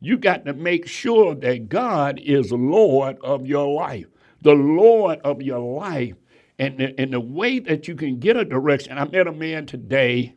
You 0.02 0.18
got 0.18 0.46
to 0.46 0.54
make 0.54 0.88
sure 0.88 1.36
that 1.36 1.70
God 1.70 2.20
is 2.20 2.52
Lord 2.52 3.18
of 3.24 3.48
your 3.48 3.74
life, 3.74 4.06
the 4.42 4.54
Lord 4.54 5.20
of 5.24 5.42
your 5.42 5.60
life. 5.80 6.16
And 6.60 6.78
the, 6.78 7.00
and 7.00 7.12
the 7.12 7.20
way 7.20 7.60
that 7.60 7.88
you 7.88 7.96
can 7.96 8.20
get 8.20 8.38
a 8.38 8.46
direction, 8.46 8.98
I 8.98 9.06
met 9.06 9.28
a 9.28 9.34
man 9.34 9.66
today 9.66 10.35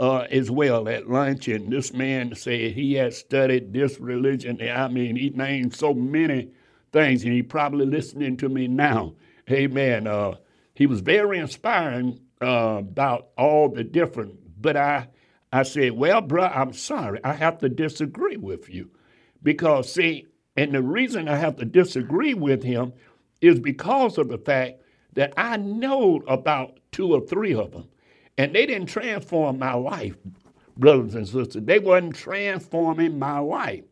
uh, 0.00 0.26
as 0.30 0.50
well 0.50 0.88
at 0.88 1.10
lunch, 1.10 1.46
and 1.46 1.70
this 1.70 1.92
man 1.92 2.34
said 2.34 2.72
he 2.72 2.94
had 2.94 3.12
studied 3.12 3.70
this 3.70 4.00
religion. 4.00 4.58
I 4.62 4.88
mean, 4.88 5.14
he 5.14 5.28
named 5.28 5.74
so 5.74 5.92
many 5.92 6.48
things, 6.90 7.22
and 7.22 7.34
he 7.34 7.42
probably 7.42 7.84
listening 7.84 8.38
to 8.38 8.48
me 8.48 8.66
now. 8.66 9.12
Amen. 9.50 10.06
Uh, 10.06 10.36
he 10.72 10.86
was 10.86 11.02
very 11.02 11.38
inspiring 11.38 12.18
uh, 12.40 12.76
about 12.78 13.28
all 13.36 13.68
the 13.68 13.84
different, 13.84 14.38
but 14.58 14.74
I, 14.74 15.08
I 15.52 15.64
said, 15.64 15.92
well, 15.92 16.22
bro, 16.22 16.44
I'm 16.44 16.72
sorry. 16.72 17.20
I 17.22 17.34
have 17.34 17.58
to 17.58 17.68
disagree 17.68 18.38
with 18.38 18.70
you. 18.70 18.90
Because, 19.42 19.92
see, 19.92 20.26
and 20.56 20.72
the 20.72 20.82
reason 20.82 21.28
I 21.28 21.36
have 21.36 21.56
to 21.56 21.66
disagree 21.66 22.32
with 22.32 22.62
him 22.62 22.94
is 23.42 23.60
because 23.60 24.16
of 24.16 24.28
the 24.28 24.38
fact 24.38 24.80
that 25.12 25.34
I 25.36 25.58
know 25.58 26.22
about 26.26 26.80
two 26.90 27.12
or 27.12 27.20
three 27.20 27.54
of 27.54 27.72
them, 27.72 27.88
and 28.40 28.54
they 28.54 28.66
didn't 28.66 28.88
transform 28.88 29.58
my 29.58 29.74
life, 29.74 30.16
brothers 30.76 31.14
and 31.14 31.26
sisters. 31.28 31.62
They 31.64 31.78
wasn't 31.78 32.16
transforming 32.16 33.18
my 33.18 33.38
life. 33.38 33.84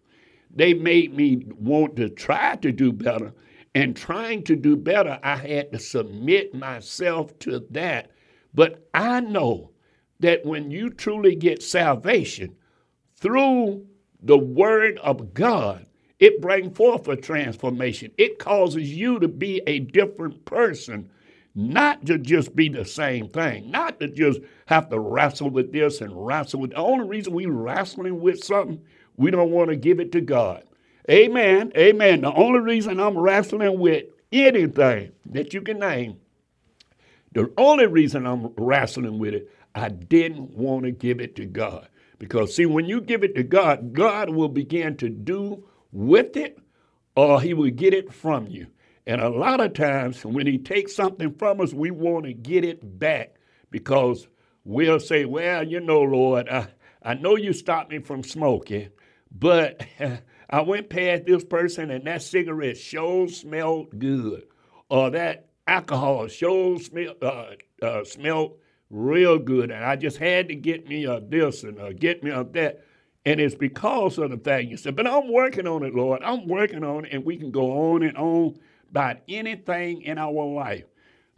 They 0.50 0.74
made 0.74 1.14
me 1.14 1.44
want 1.58 1.96
to 1.96 2.08
try 2.08 2.56
to 2.56 2.72
do 2.72 2.92
better. 2.92 3.32
And 3.74 3.96
trying 3.96 4.44
to 4.44 4.56
do 4.56 4.76
better, 4.76 5.20
I 5.22 5.36
had 5.36 5.72
to 5.72 5.78
submit 5.78 6.54
myself 6.54 7.38
to 7.40 7.66
that 7.70 8.10
but 8.54 8.88
I 8.94 9.20
know 9.20 9.70
that 10.20 10.44
when 10.44 10.70
you 10.70 10.90
truly 10.90 11.36
get 11.36 11.62
salvation 11.62 12.56
through 13.16 13.86
the 14.22 14.38
Word 14.38 14.98
of 14.98 15.34
God, 15.34 15.86
it 16.18 16.40
brings 16.40 16.76
forth 16.76 17.06
a 17.08 17.16
transformation. 17.16 18.10
It 18.18 18.38
causes 18.38 18.92
you 18.92 19.20
to 19.20 19.28
be 19.28 19.62
a 19.66 19.78
different 19.80 20.44
person, 20.44 21.10
not 21.58 22.06
to 22.06 22.18
just 22.18 22.54
be 22.56 22.68
the 22.68 22.84
same 22.84 23.28
thing, 23.28 23.70
not 23.70 24.00
to 24.00 24.08
just 24.08 24.40
have 24.66 24.90
to 24.90 25.00
wrestle 25.00 25.50
with 25.50 25.72
this 25.72 26.00
and 26.00 26.26
wrestle 26.26 26.60
with. 26.60 26.70
The 26.70 26.76
only 26.76 27.08
reason 27.08 27.34
we 27.34 27.46
wrestling 27.46 28.20
with 28.20 28.44
something, 28.44 28.80
we 29.16 29.30
don't 29.32 29.50
want 29.50 29.70
to 29.70 29.76
give 29.76 30.00
it 30.00 30.12
to 30.12 30.20
God. 30.20 30.64
Amen. 31.10 31.72
Amen. 31.76 32.20
The 32.22 32.32
only 32.32 32.60
reason 32.60 33.00
I'm 33.00 33.18
wrestling 33.18 33.80
with 33.80 34.06
anything 34.32 35.12
that 35.26 35.54
you 35.54 35.62
can 35.62 35.80
name 35.80 36.18
the 37.32 37.52
only 37.58 37.86
reason 37.86 38.26
I'm 38.26 38.52
wrestling 38.56 39.18
with 39.18 39.34
it, 39.34 39.50
I 39.74 39.90
didn't 39.90 40.50
want 40.50 40.84
to 40.84 40.90
give 40.90 41.20
it 41.20 41.36
to 41.36 41.46
God. 41.46 41.88
Because, 42.18 42.54
see, 42.54 42.66
when 42.66 42.86
you 42.86 43.00
give 43.00 43.22
it 43.22 43.34
to 43.36 43.42
God, 43.42 43.92
God 43.92 44.30
will 44.30 44.48
begin 44.48 44.96
to 44.98 45.08
do 45.08 45.64
with 45.92 46.36
it 46.36 46.58
or 47.16 47.40
He 47.40 47.54
will 47.54 47.70
get 47.70 47.94
it 47.94 48.12
from 48.12 48.48
you. 48.48 48.66
And 49.08 49.22
a 49.22 49.30
lot 49.30 49.62
of 49.62 49.72
times, 49.72 50.22
when 50.22 50.46
He 50.46 50.58
takes 50.58 50.94
something 50.94 51.32
from 51.32 51.62
us, 51.62 51.72
we 51.72 51.90
want 51.90 52.26
to 52.26 52.34
get 52.34 52.62
it 52.62 52.98
back 52.98 53.36
because 53.70 54.28
we'll 54.64 55.00
say, 55.00 55.24
Well, 55.24 55.66
you 55.66 55.80
know, 55.80 56.02
Lord, 56.02 56.46
I, 56.50 56.68
I 57.02 57.14
know 57.14 57.34
you 57.34 57.54
stopped 57.54 57.90
me 57.90 58.00
from 58.00 58.22
smoking, 58.22 58.90
but 59.32 59.82
I 60.50 60.60
went 60.60 60.90
past 60.90 61.24
this 61.24 61.42
person 61.42 61.90
and 61.90 62.04
that 62.06 62.20
cigarette 62.20 62.76
sure 62.76 63.28
smelled 63.28 63.98
good. 63.98 64.42
Or 64.90 65.08
that 65.08 65.48
alcohol 65.66 66.28
sure 66.28 66.78
smell, 66.78 67.14
uh, 67.22 67.52
uh, 67.80 68.04
smelled 68.04 68.58
real 68.90 69.38
good. 69.38 69.70
And 69.70 69.84
I 69.84 69.96
just 69.96 70.18
had 70.18 70.48
to 70.48 70.54
get 70.54 70.86
me 70.86 71.06
a 71.06 71.18
this 71.18 71.64
and 71.64 71.80
uh, 71.80 71.92
get 71.94 72.22
me 72.22 72.30
a 72.30 72.44
that. 72.44 72.84
And 73.24 73.40
it's 73.40 73.54
because 73.54 74.18
of 74.18 74.30
the 74.30 74.38
fact 74.38 74.68
you 74.68 74.76
said, 74.76 74.96
but 74.96 75.06
I'm 75.06 75.32
working 75.32 75.66
on 75.66 75.82
it, 75.82 75.94
Lord. 75.94 76.22
I'm 76.22 76.46
working 76.46 76.84
on 76.84 77.06
it. 77.06 77.12
And 77.14 77.24
we 77.24 77.38
can 77.38 77.50
go 77.50 77.94
on 77.94 78.02
and 78.02 78.16
on 78.18 78.58
about 78.90 79.18
anything 79.28 80.02
in 80.02 80.18
our 80.18 80.44
life. 80.44 80.84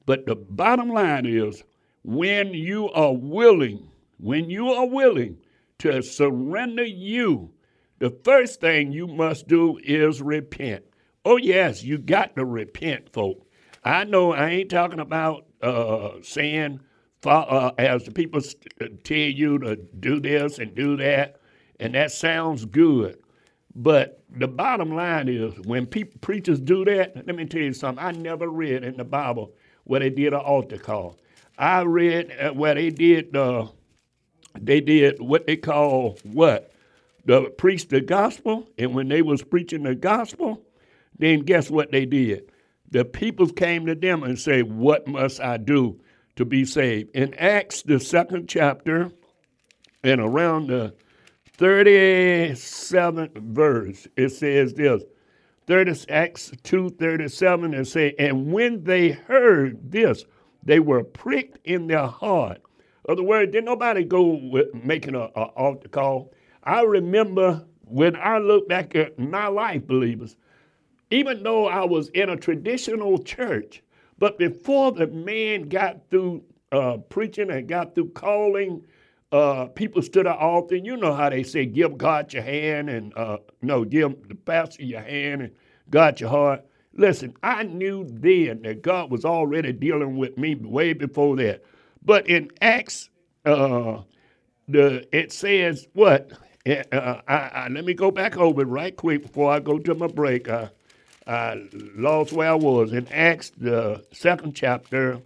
But 0.07 0.27
the 0.27 0.37
bottom 0.37 0.91
line 0.91 1.27
is 1.27 1.63
when 2.03 2.55
you 2.55 2.91
are 2.91 3.15
willing, 3.15 3.89
when 4.19 4.51
you 4.51 4.71
are 4.71 4.87
willing 4.87 5.39
to 5.79 6.03
surrender 6.03 6.85
you, 6.85 7.51
the 7.99 8.11
first 8.25 8.61
thing 8.61 8.93
you 8.93 9.07
must 9.07 9.47
do 9.47 9.79
is 9.83 10.23
repent. 10.23 10.85
Oh, 11.25 11.37
yes, 11.37 11.85
you 11.85 11.99
got 11.99 12.35
to 12.37 12.45
repent, 12.45 13.13
folks. 13.13 13.47
I 13.85 14.05
know 14.05 14.33
I 14.33 14.49
ain't 14.49 14.71
talking 14.71 15.01
about 15.01 15.47
uh, 15.63 16.13
saying, 16.23 16.81
uh, 17.25 17.73
as 17.79 18.05
the 18.05 18.11
people 18.11 18.41
uh, 18.81 18.87
tell 19.05 19.17
you 19.17 19.59
to 19.59 19.77
do 19.77 20.21
this 20.21 20.59
and 20.59 20.75
do 20.75 20.97
that, 20.97 21.41
and 21.79 21.95
that 21.95 22.13
sounds 22.13 22.65
good. 22.65 23.19
But 23.75 24.23
the 24.31 24.49
bottom 24.49 24.95
line 24.95 25.29
is, 25.29 25.55
when 25.61 25.87
preachers 25.87 26.61
do 26.61 26.85
that, 26.85 27.17
let 27.27 27.37
me 27.37 27.45
tell 27.47 27.63
you 27.63 27.73
something. 27.73 28.05
I 28.05 28.11
never 28.13 28.49
read 28.49 28.85
in 28.85 28.97
the 28.97 29.05
Bible 29.05 29.55
where 29.85 30.01
they 30.01 30.11
did 30.11 30.33
an 30.33 30.41
altar 30.41 30.79
call. 30.79 31.19
I 31.57 31.83
read 31.83 32.35
uh, 32.41 32.51
where 32.51 32.75
they 32.75 32.91
did 32.91 33.37
uh, 33.37 33.67
they 34.59 34.81
did 34.81 35.21
what 35.21 35.47
they 35.47 35.57
call 35.57 36.19
what 36.25 36.73
the 37.25 37.51
preach 37.51 37.89
the 37.89 38.01
gospel, 38.01 38.69
and 38.79 38.95
when 38.95 39.09
they 39.09 39.23
was 39.23 39.43
preaching 39.43 39.83
the 39.85 39.95
gospel, 39.95 40.63
then 41.19 41.41
guess 41.41 41.71
what 41.71 41.93
they 41.93 42.07
did? 42.07 42.51
the 42.91 43.05
people 43.05 43.47
came 43.49 43.87
to 43.87 43.95
them 43.95 44.23
and 44.23 44.39
say, 44.39 44.63
What 44.63 45.07
must 45.07 45.41
I 45.41 45.57
do 45.57 46.01
to 46.37 46.45
be 46.45 46.65
saved? 46.65 47.15
In 47.15 47.35
Acts, 47.35 47.83
the 47.83 48.01
second 48.01 48.49
chapter, 48.49 49.13
and 50.03 50.21
around 50.21 50.69
the 50.69 50.95
37th 51.61 53.37
verse, 53.37 54.09
it 54.17 54.31
says 54.31 54.73
this 54.73 55.03
30, 55.67 56.07
Acts 56.09 56.53
2 56.63 56.89
37, 56.89 57.75
and 57.75 57.87
say, 57.87 58.15
And 58.19 58.51
when 58.51 58.83
they 58.83 59.11
heard 59.11 59.93
this, 59.93 60.25
they 60.65 60.81
were 60.81 61.05
pricked 61.05 61.59
in 61.67 61.87
their 61.87 62.07
heart. 62.07 62.63
Other 63.09 63.23
words, 63.23 63.53
did 63.53 63.67
nobody 63.67 64.05
go 64.05 64.41
making 64.73 65.15
an 65.15 65.29
altar 65.35 65.89
call? 65.89 66.33
I 66.65 66.81
remember 66.81 67.67
when 67.85 68.17
I 68.17 68.39
look 68.39 68.67
back 68.67 68.97
at 68.97 69.19
my 69.19 69.49
life, 69.49 69.87
believers, 69.87 70.37
even 71.11 71.43
though 71.43 71.67
I 71.67 71.85
was 71.85 72.09
in 72.11 72.31
a 72.31 72.37
traditional 72.37 73.19
church, 73.19 73.83
but 74.19 74.39
before 74.39 74.93
the 74.93 75.09
man 75.09 75.69
got 75.69 76.09
through 76.11 76.43
uh, 76.73 76.99
preaching 77.09 77.51
and 77.51 77.69
got 77.69 77.95
through 77.95 78.11
calling, 78.11 78.83
uh, 79.33 79.67
people 79.67 80.03
stood 80.03 80.27
up 80.27 80.39
often. 80.41 80.85
You 80.85 80.97
know 80.97 81.15
how 81.15 81.31
they 81.31 81.43
say, 81.43 81.67
give 81.67 81.97
God 81.97 82.33
your 82.33 82.43
hand 82.43 82.91
and, 82.91 83.17
uh, 83.17 83.39
no, 83.63 83.85
give 83.85 84.29
the 84.29 84.35
pastor 84.35 84.83
your 84.83 85.03
hand 85.03 85.43
and 85.43 85.53
God 85.91 86.21
your 86.21 86.31
heart. 86.31 86.65
Listen, 86.95 87.35
I 87.43 87.63
knew 87.63 88.05
then 88.09 88.63
that 88.63 88.83
God 88.83 89.11
was 89.11 89.25
already 89.25 89.73
dealing 89.73 90.17
with 90.17 90.37
me 90.37 90.57
way 90.57 90.93
before 90.93 91.37
that. 91.37 91.63
But 92.03 92.29
in 92.29 92.51
Acts, 92.61 93.11
uh, 93.45 94.03
the 94.69 95.07
it 95.17 95.33
says 95.33 95.87
what? 95.93 96.33
Uh, 96.67 97.21
I, 97.27 97.35
I, 97.35 97.69
let 97.69 97.85
me 97.85 97.95
go 97.95 98.11
back 98.11 98.37
over 98.37 98.63
it 98.63 98.67
right 98.67 98.95
quick 98.95 99.23
before 99.23 99.51
I 99.51 99.61
go 99.61 99.79
to 99.79 99.95
my 99.95 100.09
break. 100.09 100.49
I, 100.49 100.71
I 101.27 101.69
lost 101.73 102.33
where 102.33 102.51
I 102.51 102.55
was 102.55 102.93
in 102.93 103.09
Acts, 103.09 103.51
the 103.57 104.05
second 104.13 104.55
chapter, 104.55 105.21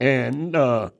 and 0.00 0.54
uh, 0.54 0.90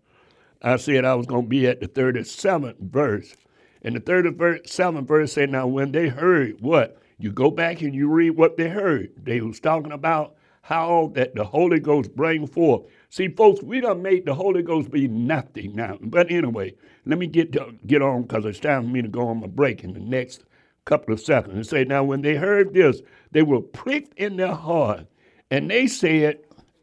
I 0.66 0.76
said 0.78 1.04
I 1.04 1.14
was 1.14 1.26
going 1.26 1.44
to 1.44 1.48
be 1.48 1.66
at 1.68 1.80
the 1.80 1.86
37th 1.86 2.80
verse. 2.80 3.36
And 3.82 3.94
the 3.94 4.00
37th 4.00 5.06
verse 5.06 5.32
said, 5.32 5.50
Now, 5.50 5.68
when 5.68 5.92
they 5.92 6.08
heard 6.08 6.60
what? 6.60 7.00
You 7.18 7.30
go 7.30 7.52
back 7.52 7.82
and 7.82 7.94
you 7.94 8.08
read 8.08 8.30
what 8.30 8.56
they 8.56 8.68
heard. 8.68 9.12
They 9.16 9.40
was 9.40 9.60
talking 9.60 9.92
about 9.92 10.34
how 10.62 11.12
that 11.14 11.36
the 11.36 11.44
Holy 11.44 11.78
Ghost 11.78 12.16
bring 12.16 12.48
forth. 12.48 12.82
See, 13.10 13.28
folks, 13.28 13.62
we 13.62 13.80
don't 13.80 14.02
make 14.02 14.26
the 14.26 14.34
Holy 14.34 14.62
Ghost 14.62 14.90
be 14.90 15.06
nothing 15.06 15.76
now. 15.76 15.98
But 16.00 16.32
anyway, 16.32 16.74
let 17.04 17.20
me 17.20 17.28
get 17.28 17.52
to, 17.52 17.72
get 17.86 18.02
on 18.02 18.22
because 18.22 18.44
it's 18.44 18.58
time 18.58 18.82
for 18.82 18.88
me 18.88 19.02
to 19.02 19.08
go 19.08 19.28
on 19.28 19.40
my 19.40 19.46
break 19.46 19.84
in 19.84 19.94
the 19.94 20.00
next 20.00 20.42
couple 20.84 21.14
of 21.14 21.20
seconds. 21.20 21.54
And 21.54 21.64
say, 21.64 21.84
now 21.84 22.02
when 22.02 22.22
they 22.22 22.34
heard 22.34 22.74
this, 22.74 23.02
they 23.30 23.42
were 23.42 23.60
pricked 23.60 24.18
in 24.18 24.36
their 24.36 24.54
heart, 24.54 25.06
and 25.48 25.70
they 25.70 25.86
said 25.86 26.40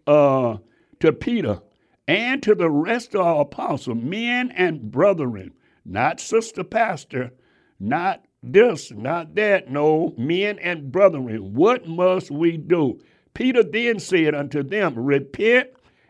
uh, 0.07 0.55
to 1.01 1.11
Peter 1.11 1.59
and 2.07 2.43
to 2.43 2.55
the 2.55 2.69
rest 2.69 3.15
of 3.15 3.21
our 3.21 3.41
apostles, 3.41 3.97
men 4.01 4.51
and 4.51 4.91
brethren, 4.91 5.53
not 5.85 6.19
sister 6.19 6.63
pastor, 6.63 7.31
not 7.79 8.25
this, 8.41 8.91
not 8.91 9.35
that, 9.35 9.71
no, 9.71 10.13
men 10.17 10.59
and 10.59 10.91
brethren, 10.91 11.53
what 11.53 11.87
must 11.87 12.29
we 12.29 12.57
do? 12.57 12.99
Peter 13.33 13.63
then 13.63 13.99
said 13.99 14.35
unto 14.35 14.61
them, 14.63 14.93
Repent 14.95 15.69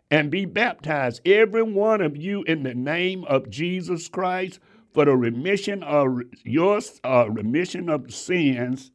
and 0.10 0.30
be 0.30 0.46
baptized, 0.46 1.22
every 1.28 1.64
one 1.64 2.02
of 2.02 2.18
you, 2.18 2.44
in 2.44 2.64
the 2.64 2.74
name 2.74 3.24
of 3.26 3.50
Jesus 3.50 4.08
Christ, 4.08 4.60
for 4.94 5.06
the 5.06 5.16
remission 5.16 5.82
of 5.84 6.22
your 6.44 6.80
uh, 7.04 7.30
remission 7.30 7.90
of 7.90 8.14
sins, 8.14 8.92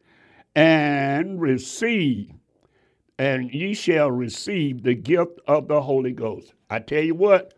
and 0.55 1.41
receive, 1.41 2.33
and 3.19 3.53
ye 3.53 3.75
shall 3.75 4.11
receive 4.11 4.83
the 4.83 4.95
gift 4.95 5.41
of 5.47 5.69
the 5.69 5.83
Holy 5.83 6.13
Ghost. 6.13 6.55
I 6.71 6.81
tell 6.81 7.03
you 7.03 7.15
what, 7.15 7.55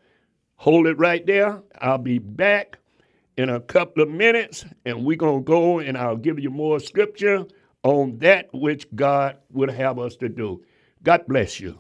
hold 0.57 0.87
it 0.87 0.99
right 0.99 1.25
there. 1.27 1.63
I'll 1.81 1.99
be 1.99 2.19
back 2.19 2.79
in 3.37 3.49
a 3.49 3.61
couple 3.61 4.03
of 4.03 4.09
minutes, 4.09 4.65
and 4.85 5.05
we're 5.05 5.17
going 5.17 5.41
to 5.41 5.45
go 5.45 5.79
and 5.79 5.97
I'll 5.97 6.17
give 6.17 6.39
you 6.39 6.51
more 6.51 6.79
scripture 6.79 7.47
on 7.83 8.19
that 8.19 8.49
which 8.53 8.87
God 8.95 9.39
would 9.51 9.71
have 9.71 9.99
us 9.99 10.17
to 10.17 10.29
do. 10.29 10.63
God 11.03 11.25
bless 11.27 11.59
you. 11.59 11.77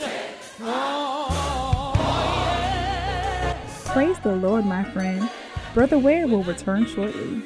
Praise 3.86 4.18
the 4.20 4.36
Lord, 4.36 4.64
my 4.64 4.84
friend. 4.92 5.28
Brother 5.74 5.98
Ware 5.98 6.26
will 6.26 6.42
return 6.44 6.86
shortly. 6.86 7.42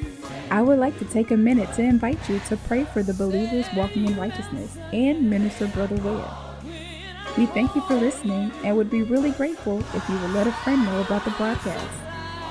I 0.49 0.61
would 0.61 0.79
like 0.79 0.97
to 0.99 1.05
take 1.05 1.31
a 1.31 1.37
minute 1.37 1.73
to 1.73 1.81
invite 1.81 2.29
you 2.29 2.39
to 2.47 2.57
pray 2.57 2.85
for 2.85 3.03
the 3.03 3.13
believers 3.13 3.65
walking 3.75 4.05
in 4.07 4.15
righteousness 4.17 4.77
and 4.93 5.29
minister 5.29 5.67
Brother 5.67 5.95
Ware. 5.97 6.44
We 7.37 7.45
thank 7.47 7.75
you 7.75 7.81
for 7.81 7.95
listening 7.95 8.49
and 8.63 8.77
would 8.77 8.89
be 8.89 9.03
really 9.03 9.31
grateful 9.31 9.79
if 9.93 10.07
you 10.07 10.17
would 10.19 10.31
let 10.31 10.47
a 10.47 10.53
friend 10.53 10.85
know 10.85 11.01
about 11.01 11.25
the 11.25 11.31
broadcast. 11.31 11.85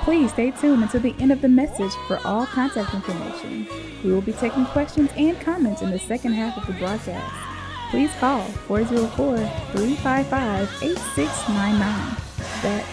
Please 0.03 0.31
stay 0.31 0.51
tuned 0.51 0.83
until 0.83 1.01
the 1.01 1.15
end 1.17 1.31
of 1.31 1.41
the 1.41 1.49
message 1.49 1.91
for 2.07 2.19
all 2.23 2.45
contact 2.45 2.93
information. 2.93 3.67
We 4.03 4.13
will 4.13 4.21
be 4.21 4.33
taking 4.33 4.65
questions 4.67 5.09
and 5.17 5.39
comments 5.41 5.81
in 5.81 5.89
the 5.89 5.97
second 5.97 6.33
half 6.33 6.55
of 6.57 6.67
the 6.67 6.73
broadcast. 6.73 7.33
Please 7.89 8.11
call 8.19 8.43
404 8.67 9.37
355 9.73 10.69
8699. 10.83 12.17
That's 12.61 12.87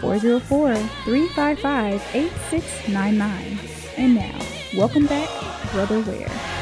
404 0.00 0.76
355 1.04 2.02
8699. 2.14 3.58
And 3.96 4.14
now, 4.14 4.38
welcome 4.76 5.06
back, 5.06 5.28
Brother 5.72 5.98
Ware. 6.02 6.53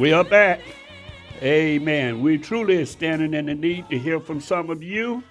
We 0.00 0.14
are 0.14 0.24
back. 0.24 0.62
Amen. 1.42 2.22
We 2.22 2.38
truly 2.38 2.78
are 2.78 2.86
standing 2.86 3.34
in 3.34 3.44
the 3.44 3.54
need 3.54 3.90
to 3.90 3.98
hear 3.98 4.18
from 4.18 4.40
some 4.40 4.70
of 4.70 4.82
you. 4.82 5.22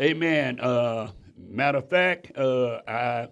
Amen. 0.00 0.58
Uh, 0.58 1.12
matter 1.38 1.78
of 1.78 1.88
fact, 1.88 2.36
uh, 2.36 2.80
I 2.88 3.28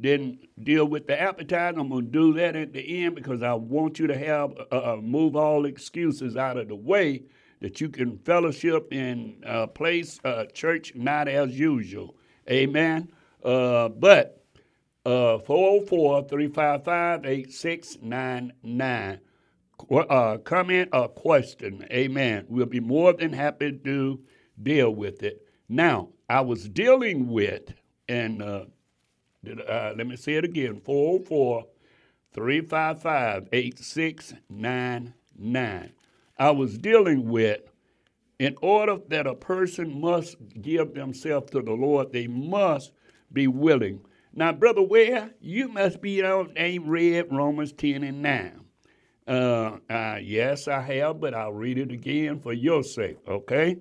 didn't 0.00 0.48
deal 0.64 0.86
with 0.86 1.06
the 1.06 1.20
appetite. 1.20 1.76
I'm 1.78 1.88
going 1.88 2.06
to 2.06 2.10
do 2.10 2.32
that 2.32 2.56
at 2.56 2.72
the 2.72 3.04
end 3.04 3.14
because 3.14 3.44
I 3.44 3.54
want 3.54 4.00
you 4.00 4.08
to 4.08 4.18
have 4.18 4.52
uh, 4.72 4.94
uh, 4.94 4.96
move 5.00 5.36
all 5.36 5.66
excuses 5.66 6.36
out 6.36 6.56
of 6.56 6.66
the 6.66 6.74
way 6.74 7.22
that 7.60 7.80
you 7.80 7.88
can 7.88 8.18
fellowship 8.18 8.92
in 8.92 9.40
a 9.46 9.68
place, 9.68 10.18
uh, 10.24 10.46
church, 10.46 10.96
not 10.96 11.28
as 11.28 11.56
usual. 11.56 12.16
Amen. 12.50 13.08
Uh, 13.44 13.88
but 13.88 14.44
uh, 15.06 15.38
404 15.38 16.24
355 16.28 17.24
8699 17.24 19.20
uh, 19.90 20.38
comment 20.38 20.88
or 20.92 21.08
question, 21.08 21.86
amen, 21.90 22.46
we'll 22.48 22.66
be 22.66 22.80
more 22.80 23.12
than 23.12 23.32
happy 23.32 23.72
to 23.84 24.20
deal 24.62 24.90
with 24.90 25.22
it. 25.22 25.46
Now, 25.68 26.08
I 26.28 26.40
was 26.40 26.68
dealing 26.68 27.28
with, 27.28 27.72
and 28.08 28.42
uh, 28.42 28.64
uh, 29.68 29.92
let 29.96 30.06
me 30.06 30.16
say 30.16 30.34
it 30.34 30.44
again 30.44 30.80
404 30.84 31.64
355 32.32 33.48
8699. 33.52 35.92
I 36.36 36.50
was 36.50 36.78
dealing 36.78 37.28
with, 37.28 37.60
in 38.38 38.56
order 38.60 38.98
that 39.08 39.26
a 39.26 39.34
person 39.34 40.00
must 40.00 40.36
give 40.60 40.94
themselves 40.94 41.50
to 41.52 41.62
the 41.62 41.72
Lord, 41.72 42.12
they 42.12 42.26
must 42.26 42.92
be 43.32 43.46
willing. 43.46 44.00
Now, 44.32 44.52
Brother 44.52 44.82
Ware, 44.82 45.30
you 45.40 45.68
must 45.68 46.02
be 46.02 46.24
on, 46.24 46.52
ain't 46.56 46.86
read 46.86 47.26
Romans 47.30 47.72
10 47.72 48.02
and 48.02 48.20
9. 48.20 48.63
Uh, 49.26 49.78
uh, 49.88 50.18
yes, 50.22 50.68
I 50.68 50.80
have, 50.80 51.20
but 51.20 51.34
I'll 51.34 51.52
read 51.52 51.78
it 51.78 51.90
again 51.90 52.40
for 52.40 52.52
your 52.52 52.82
sake, 52.82 53.16
okay? 53.26 53.78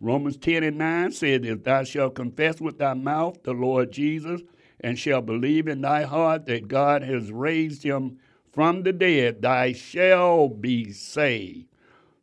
Romans 0.00 0.36
10 0.36 0.64
and 0.64 0.78
9 0.78 1.12
said, 1.12 1.46
If 1.46 1.64
thou 1.64 1.84
shalt 1.84 2.14
confess 2.14 2.60
with 2.60 2.78
thy 2.78 2.94
mouth 2.94 3.42
the 3.42 3.54
Lord 3.54 3.90
Jesus, 3.90 4.42
and 4.80 4.98
shall 4.98 5.22
believe 5.22 5.68
in 5.68 5.80
thy 5.80 6.02
heart 6.02 6.46
that 6.46 6.68
God 6.68 7.02
has 7.02 7.30
raised 7.30 7.82
him 7.82 8.18
from 8.52 8.82
the 8.82 8.92
dead, 8.92 9.40
thou 9.40 9.72
shalt 9.72 10.60
be 10.60 10.92
saved. 10.92 11.68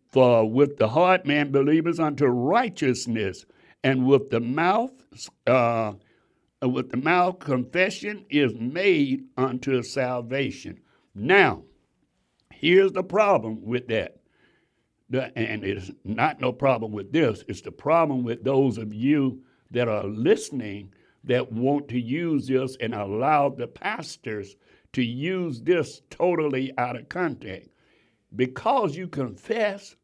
For 0.08 0.50
with 0.50 0.78
the 0.78 0.90
heart 0.90 1.26
man 1.26 1.52
believeth 1.52 2.00
unto 2.00 2.26
righteousness, 2.26 3.46
and 3.84 4.06
with 4.06 4.30
the 4.30 4.42
mouth, 4.42 4.92
uh, 5.48 5.94
with 6.62 6.90
the 6.90 6.98
mouth 6.98 7.40
confession 7.40 8.26
is 8.30 8.54
made 8.56 9.24
unto 9.38 9.82
salvation. 9.82 10.80
Now, 11.16 11.64
here's 12.60 12.92
the 12.92 13.04
problem 13.04 13.64
with 13.64 13.88
that. 13.88 14.18
The, 15.10 15.36
and 15.38 15.64
it's 15.64 15.90
not 16.04 16.40
no 16.40 16.52
problem 16.54 16.92
with 16.92 17.12
this, 17.12 17.44
it's 17.48 17.62
the 17.62 17.72
problem 17.72 18.24
with 18.24 18.44
those 18.44 18.78
of 18.78 18.94
you 18.94 19.42
that 19.72 19.88
are 19.88 20.04
listening 20.04 20.94
that 21.24 21.52
want 21.52 21.88
to 21.90 22.00
use 22.00 22.48
this 22.48 22.78
and 22.80 22.94
allow 22.94 23.50
the 23.50 23.68
pastors 23.68 24.56
to 24.94 25.04
use 25.04 25.62
this 25.62 26.02
totally 26.10 26.72
out 26.78 26.96
of 26.96 27.10
context. 27.10 27.70
Because 28.36 28.96
you 28.96 29.08
confess 29.08 29.96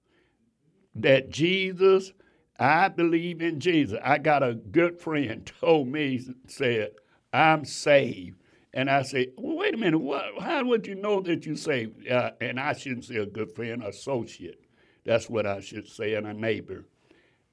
that 0.95 1.29
Jesus, 1.29 2.11
I 2.59 2.87
believe 2.87 3.41
in 3.41 3.59
Jesus. 3.59 3.99
I 4.03 4.17
got 4.17 4.43
a 4.43 4.55
good 4.55 4.99
friend 4.99 5.51
told 5.59 5.87
me, 5.87 6.25
said, 6.47 6.91
I'm 7.33 7.65
saved. 7.65 8.41
And 8.75 8.89
I 8.89 9.03
say, 9.03 9.29
well, 9.37 9.55
wait 9.55 9.73
a 9.73 9.77
minute, 9.77 9.99
what, 9.99 10.25
how 10.41 10.65
would 10.65 10.85
you 10.85 10.95
know 10.95 11.21
that 11.21 11.45
you 11.45 11.55
saved? 11.55 12.07
Uh, 12.07 12.31
and 12.41 12.59
I 12.59 12.73
shouldn't 12.73 13.05
say 13.05 13.15
a 13.15 13.25
good 13.25 13.55
friend, 13.55 13.81
associate. 13.81 14.59
That's 15.05 15.29
what 15.29 15.45
I 15.45 15.61
should 15.61 15.87
say, 15.87 16.15
and 16.15 16.27
a 16.27 16.33
neighbor. 16.33 16.85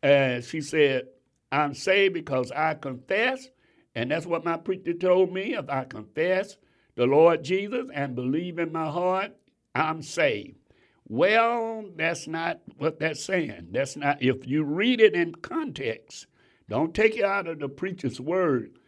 And 0.02 0.42
she 0.42 0.61
said, 0.61 1.06
I'm 1.52 1.74
saved 1.74 2.14
because 2.14 2.50
I 2.50 2.74
confess, 2.74 3.48
and 3.94 4.11
that's 4.11 4.26
what 4.26 4.44
my 4.44 4.56
preacher 4.56 4.94
told 4.94 5.32
me. 5.32 5.54
If 5.54 5.70
I 5.70 5.85
confess 5.85 6.56
the 6.96 7.06
Lord 7.06 7.44
Jesus 7.44 7.87
and 7.94 8.16
believe 8.16 8.58
in 8.58 8.72
my 8.72 8.90
heart, 8.90 9.30
I'm 9.76 10.02
saved. 10.02 10.56
Well, 11.06 11.85
that's 11.94 12.26
not 12.26 12.61
what 12.78 12.98
that's 12.98 13.24
saying. 13.24 13.68
That's 13.70 13.96
not, 13.96 14.22
if 14.22 14.46
you 14.46 14.64
read 14.64 15.00
it 15.00 15.14
in 15.14 15.37
context, 15.37 16.26
don't 16.68 16.94
take 16.94 17.16
it 17.16 17.24
out 17.24 17.46
of 17.46 17.61
the 17.61 17.68
preacher's 17.68 18.20
word. 18.20 18.78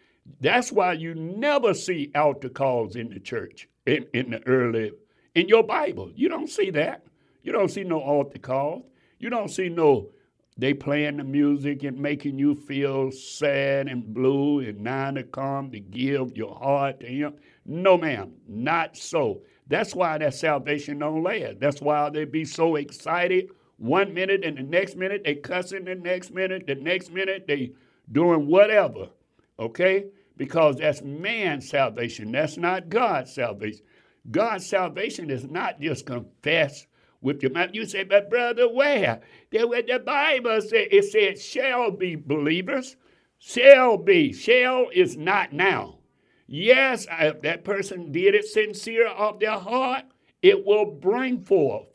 That's 0.41 0.73
why 0.73 0.95
you 0.95 1.15
never 1.15 1.75
see 1.75 2.11
altar 2.15 2.49
calls 2.49 2.97
in 2.97 3.11
the 3.11 3.21
church 3.21 3.69
in, 3.87 4.07
in 4.13 4.31
the 4.31 4.47
early, 4.47 4.93
in 5.35 5.49
your 5.49 5.63
Bible. 5.63 6.11
You 6.15 6.29
don't 6.29 6.49
see 6.49 6.71
that. 6.71 7.05
You 7.43 7.53
don't 7.53 7.71
see 7.71 7.85
no 7.85 8.01
altar 8.01 8.39
calls. 8.39 8.85
You 9.19 9.31
don't 9.31 9.51
see 9.51 9.69
no 9.69 10.11
they 10.57 10.73
playing 10.73 11.17
the 11.17 11.25
music 11.25 11.83
and 11.83 11.99
making 11.99 12.39
you 12.39 12.55
feel 12.55 13.11
sad 13.11 13.89
and 13.89 14.15
blue 14.15 14.61
and 14.61 14.81
now 14.81 15.11
to 15.11 15.25
come 15.25 15.73
to 15.73 15.81
give 15.81 16.37
your 16.37 16.55
heart 16.55 17.01
to 17.01 17.07
him. 17.07 17.35
No, 17.67 17.99
ma'am, 17.99 18.35
not 18.47 18.97
so. 18.97 19.43
That's 19.67 19.95
why 19.95 20.19
that 20.19 20.35
salvation 20.35 21.01
don't 21.01 21.25
last. 21.25 21.59
That's 21.59 21.81
why 21.81 22.09
they 22.11 22.25
be 22.25 22.45
so 22.45 22.77
excited 22.77 23.51
one 23.79 24.15
minute 24.15 24.45
and 24.45 24.57
the 24.57 24.63
next 24.63 24.97
minute 24.97 25.23
they 25.25 25.35
cussing 25.35 25.85
the 25.85 25.97
next 25.97 26.33
minute, 26.33 26.67
the 26.69 26.77
next 26.77 27.11
minute 27.11 27.47
they 27.49 27.73
doing 28.13 28.47
whatever. 28.47 29.09
Okay? 29.59 30.07
Because 30.37 30.77
that's 30.77 31.03
man's 31.03 31.69
salvation. 31.69 32.33
That's 32.33 32.57
not 32.57 32.89
God's 32.89 33.35
salvation. 33.35 33.85
God's 34.31 34.67
salvation 34.67 35.31
is 35.31 35.45
not 35.45 35.81
just 35.81 36.07
confess 36.07 36.87
with 37.21 37.43
your 37.43 37.53
mouth. 37.53 37.71
You 37.73 37.87
say, 37.87 38.05
but 38.05 38.31
brother, 38.31 38.69
where? 38.69 39.21
There 39.51 39.67
where 39.67 39.83
the 39.83 39.99
Bible 39.99 40.61
said 40.61 40.89
it 40.91 41.05
said 41.05 41.39
shall 41.39 41.91
be 41.91 42.17
believers. 42.17 42.97
Shall 43.39 43.99
be. 43.99 44.33
Shall 44.33 44.89
is 44.93 45.17
not 45.17 45.53
now. 45.53 45.99
Yes, 46.47 47.07
if 47.11 47.43
that 47.43 47.65
person 47.65 48.13
did 48.13 48.35
it 48.35 48.45
sincere 48.45 49.09
of 49.09 49.41
their 49.41 49.59
heart, 49.59 50.05
it 50.43 50.65
will 50.65 50.85
bring 50.85 51.43
forth. 51.43 51.87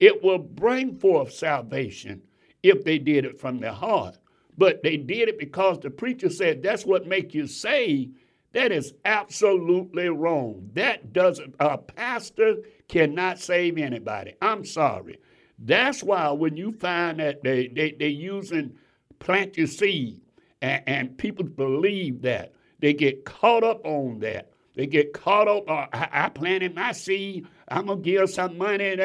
It 0.00 0.22
will 0.22 0.38
bring 0.38 0.98
forth 0.98 1.32
salvation 1.32 2.22
if 2.62 2.84
they 2.84 2.98
did 2.98 3.24
it 3.24 3.40
from 3.40 3.58
their 3.58 3.72
heart. 3.72 4.18
But 4.56 4.82
they 4.82 4.96
did 4.96 5.28
it 5.28 5.38
because 5.38 5.80
the 5.80 5.90
preacher 5.90 6.28
said 6.30 6.62
that's 6.62 6.84
what 6.84 7.06
make 7.06 7.34
you 7.34 7.46
saved. 7.46 8.16
That 8.52 8.70
is 8.70 8.92
absolutely 9.04 10.08
wrong. 10.10 10.70
That 10.74 11.12
doesn't, 11.12 11.54
a 11.58 11.78
pastor 11.78 12.56
cannot 12.88 13.38
save 13.38 13.78
anybody. 13.78 14.34
I'm 14.42 14.64
sorry. 14.64 15.18
That's 15.58 16.02
why 16.02 16.30
when 16.32 16.56
you 16.56 16.72
find 16.72 17.18
that 17.20 17.42
they, 17.42 17.68
they, 17.68 17.92
they're 17.98 18.08
using 18.08 18.76
plant 19.20 19.56
your 19.56 19.68
seed 19.68 20.20
and, 20.60 20.82
and 20.86 21.18
people 21.18 21.44
believe 21.44 22.22
that, 22.22 22.52
they 22.80 22.92
get 22.92 23.24
caught 23.24 23.62
up 23.62 23.80
on 23.86 24.18
that. 24.18 24.51
They 24.74 24.86
get 24.86 25.12
caught 25.12 25.48
up. 25.48 25.68
Uh, 25.68 25.86
I, 25.92 26.08
I, 26.12 26.28
planted 26.30 26.74
my 26.74 26.92
seed. 26.92 27.46
I'm 27.68 27.86
gonna 27.86 28.00
give 28.00 28.30
some 28.30 28.56
money 28.56 28.92
and 28.92 29.00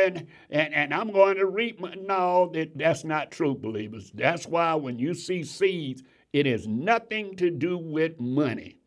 and, 0.49 0.73
and 0.73 0.93
I'm 0.93 1.11
going 1.11 1.35
to 1.37 1.45
reap. 1.45 1.81
No, 1.81 2.49
that, 2.53 2.77
that's 2.77 3.03
not 3.03 3.31
true, 3.31 3.53
believers. 3.53 4.11
That's 4.13 4.47
why 4.47 4.75
when 4.75 4.97
you 4.97 5.13
see 5.13 5.43
seeds, 5.43 6.03
it 6.31 6.45
has 6.45 6.67
nothing 6.67 7.35
to 7.37 7.49
do 7.49 7.77
with 7.77 8.19
money. 8.19 8.77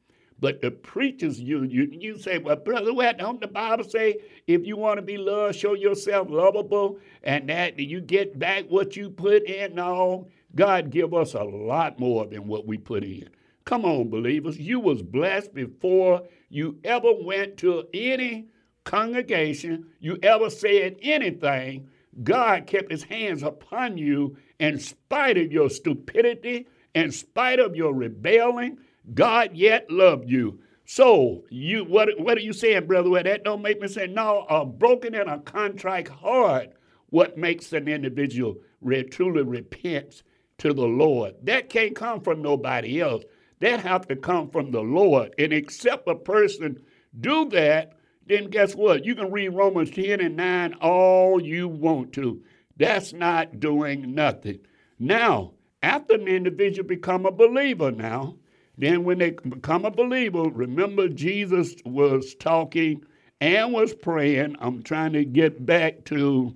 But 0.41 0.63
the 0.63 0.71
preachers, 0.71 1.39
you 1.39 1.65
you 1.65 1.89
you 1.93 2.19
say, 2.19 2.39
well, 2.39 2.57
brother, 2.57 2.95
what 2.95 3.19
don't 3.19 3.43
the 3.43 3.47
Bible 3.47 3.85
say 3.85 4.17
if 4.47 4.67
you 4.67 4.79
want 4.79 4.97
to 4.97 5.03
be 5.03 5.19
loved, 5.19 5.57
show 5.57 5.75
yourself 5.75 6.29
lovable, 6.31 6.99
and 7.23 7.49
that 7.51 7.79
you 7.79 8.01
get 8.01 8.39
back 8.39 8.65
what 8.69 8.97
you 8.97 9.11
put 9.11 9.43
in? 9.45 9.75
No, 9.75 10.29
God 10.55 10.89
give 10.89 11.13
us 11.13 11.35
a 11.35 11.45
lot 11.45 12.01
more 12.01 12.27
than 12.27 12.47
what 12.47 12.67
we 12.67 12.79
put 12.79 13.05
in. 13.05 13.29
Come 13.67 13.85
on, 13.85 14.09
believers. 14.09 14.59
You 14.59 14.81
was 14.81 15.03
blessed 15.03 15.53
before 15.55 16.23
you 16.51 16.79
ever 16.85 17.13
went 17.13 17.57
to 17.59 17.85
any 17.95 18.49
congregation, 18.85 19.87
you 20.01 20.19
ever 20.23 20.51
said 20.51 20.97
anything. 21.01 21.89
God 22.25 22.67
kept 22.67 22.91
his 22.91 23.05
hands 23.05 23.43
upon 23.43 23.97
you 23.97 24.37
in 24.59 24.79
spite 24.79 25.39
of 25.39 25.53
your 25.53 25.71
stupidity, 25.71 26.67
in 26.95 27.13
spite 27.13 27.61
of 27.61 27.77
your 27.77 27.95
rebelling. 27.95 28.79
God 29.15 29.55
yet 29.55 29.91
loved 29.91 30.29
you. 30.29 30.61
So 30.85 31.45
you 31.51 31.85
what 31.85 32.09
what 32.19 32.37
are 32.37 32.43
you 32.43 32.53
saying, 32.53 32.89
brother? 32.89 33.09
Well, 33.09 33.23
that 33.23 33.45
don't 33.45 33.63
make 33.63 33.81
me 33.81 33.87
say 33.87 34.09
no. 34.09 34.45
A 34.51 34.67
broken 34.67 35.15
and 35.15 35.31
a 35.31 35.39
contrite 35.39 36.09
heart, 36.09 36.73
what 37.11 37.39
makes 37.39 37.73
an 37.73 37.87
individual 37.87 38.57
re- 38.81 39.05
truly 39.05 39.43
repent 39.45 40.25
to 40.59 40.73
the 40.73 40.87
Lord. 40.87 41.35
That 41.45 41.71
can't 41.71 41.95
come 41.95 42.21
from 42.21 42.43
nobody 42.43 43.01
else. 43.01 43.23
That 43.61 43.81
have 43.81 44.09
to 44.09 44.17
come 44.17 44.51
from 44.51 44.71
the 44.71 44.81
Lord. 44.81 45.35
And 45.39 45.53
except 45.53 46.09
a 46.09 46.15
person 46.15 46.83
do 47.21 47.49
that, 47.51 47.93
then 48.27 48.49
guess 48.49 48.75
what? 48.75 49.05
You 49.05 49.15
can 49.15 49.31
read 49.31 49.49
Romans 49.51 49.91
10 49.91 50.21
and 50.21 50.37
9 50.37 50.75
all 50.75 51.43
you 51.43 51.69
want 51.69 52.13
to. 52.15 52.43
That's 52.77 53.13
not 53.13 53.61
doing 53.61 54.15
nothing. 54.15 54.61
Now, 54.99 55.53
after 55.83 56.15
an 56.15 56.29
individual 56.29 56.89
become 56.89 57.27
a 57.27 57.33
believer 57.33 57.91
now, 57.91 58.37
then 58.79 59.05
when 59.05 59.19
they 59.19 59.31
become 59.31 59.85
a 59.85 59.91
believer, 59.91 60.45
remember 60.45 61.09
Jesus 61.09 61.75
was 61.85 62.35
talking 62.35 63.05
and 63.41 63.73
was 63.73 63.93
praying. 63.93 64.57
I'm 64.61 64.83
trying 64.83 65.13
to 65.15 65.25
get 65.25 65.67
back 65.67 66.05
to 66.07 66.55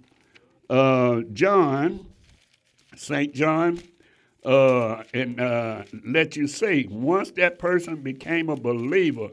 uh, 0.71 1.21
John, 1.33 2.07
St. 2.97 3.35
John 3.35 3.81
uh, 4.45 5.03
and 5.13 5.41
uh, 5.41 5.85
let 6.05 6.37
you 6.37 6.47
see, 6.47 6.87
once 6.91 7.31
that 7.33 7.59
person 7.59 7.97
became 7.97 8.49
a 8.49 8.57
believer, 8.57 9.31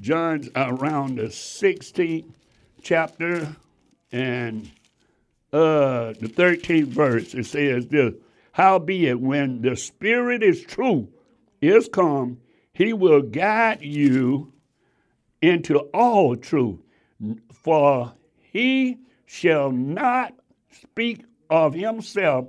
John's 0.00 0.48
around 0.54 1.16
the 1.16 1.24
16th 1.24 2.32
chapter 2.82 3.56
and 4.12 4.70
uh, 5.52 6.12
the 6.20 6.28
13th 6.28 6.86
verse, 6.86 7.34
it 7.34 7.46
says 7.46 7.86
this 7.88 8.14
Howbeit, 8.52 9.20
when 9.20 9.60
the 9.60 9.76
Spirit 9.76 10.42
is 10.42 10.62
true, 10.62 11.08
is 11.60 11.88
come, 11.88 12.38
he 12.72 12.92
will 12.92 13.22
guide 13.22 13.82
you 13.82 14.52
into 15.42 15.78
all 15.92 16.36
truth. 16.36 16.80
For 17.52 18.12
he 18.40 18.98
shall 19.26 19.70
not 19.70 20.34
speak 20.70 21.24
of 21.50 21.74
himself, 21.74 22.48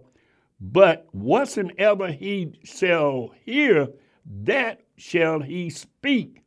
but 0.59 1.07
whatsoever 1.11 2.11
he 2.11 2.59
shall 2.63 3.31
hear, 3.45 3.89
that 4.25 4.81
shall 4.97 5.39
he 5.41 5.69
speak, 5.69 6.41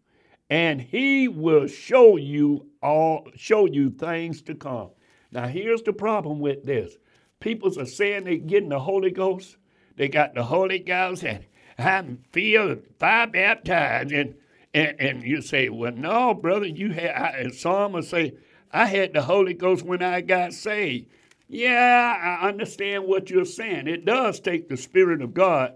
and 0.48 0.80
he 0.80 1.28
will 1.28 1.66
show 1.66 2.16
you 2.16 2.66
all 2.82 3.28
show 3.36 3.66
you 3.66 3.90
things 3.90 4.42
to 4.42 4.54
come. 4.54 4.90
Now 5.30 5.46
here's 5.46 5.82
the 5.82 5.92
problem 5.92 6.40
with 6.40 6.64
this. 6.64 6.96
People 7.38 7.78
are 7.78 7.86
saying 7.86 8.24
they're 8.24 8.36
getting 8.36 8.68
the 8.68 8.80
Holy 8.80 9.11
Ghost. 9.11 9.56
They 9.96 10.08
got 10.08 10.34
the 10.34 10.42
Holy 10.42 10.80
Ghost 10.80 11.24
and 11.24 11.44
I 11.78 12.04
feel 12.32 12.76
fire 12.98 13.26
baptized. 13.26 14.12
And, 14.12 14.34
and 14.74 15.00
and 15.00 15.22
you 15.22 15.40
say, 15.40 15.68
well, 15.68 15.92
no, 15.92 16.34
brother, 16.34 16.66
you 16.66 16.92
had 16.92 17.11
I, 17.11 17.28
and 17.38 17.54
some 17.54 17.92
will 17.92 18.02
say, 18.02 18.34
I 18.72 18.86
had 18.86 19.12
the 19.12 19.22
Holy 19.22 19.54
Ghost 19.54 19.84
when 19.84 20.02
I 20.02 20.20
got 20.20 20.52
saved. 20.52 21.08
Yeah, 21.53 22.38
I 22.40 22.46
understand 22.46 23.07
what 23.07 23.28
you're 23.28 23.44
saying. 23.44 23.88
It 23.88 24.05
does 24.05 24.38
take 24.38 24.68
the 24.68 24.76
Spirit 24.76 25.20
of 25.20 25.34
God 25.34 25.74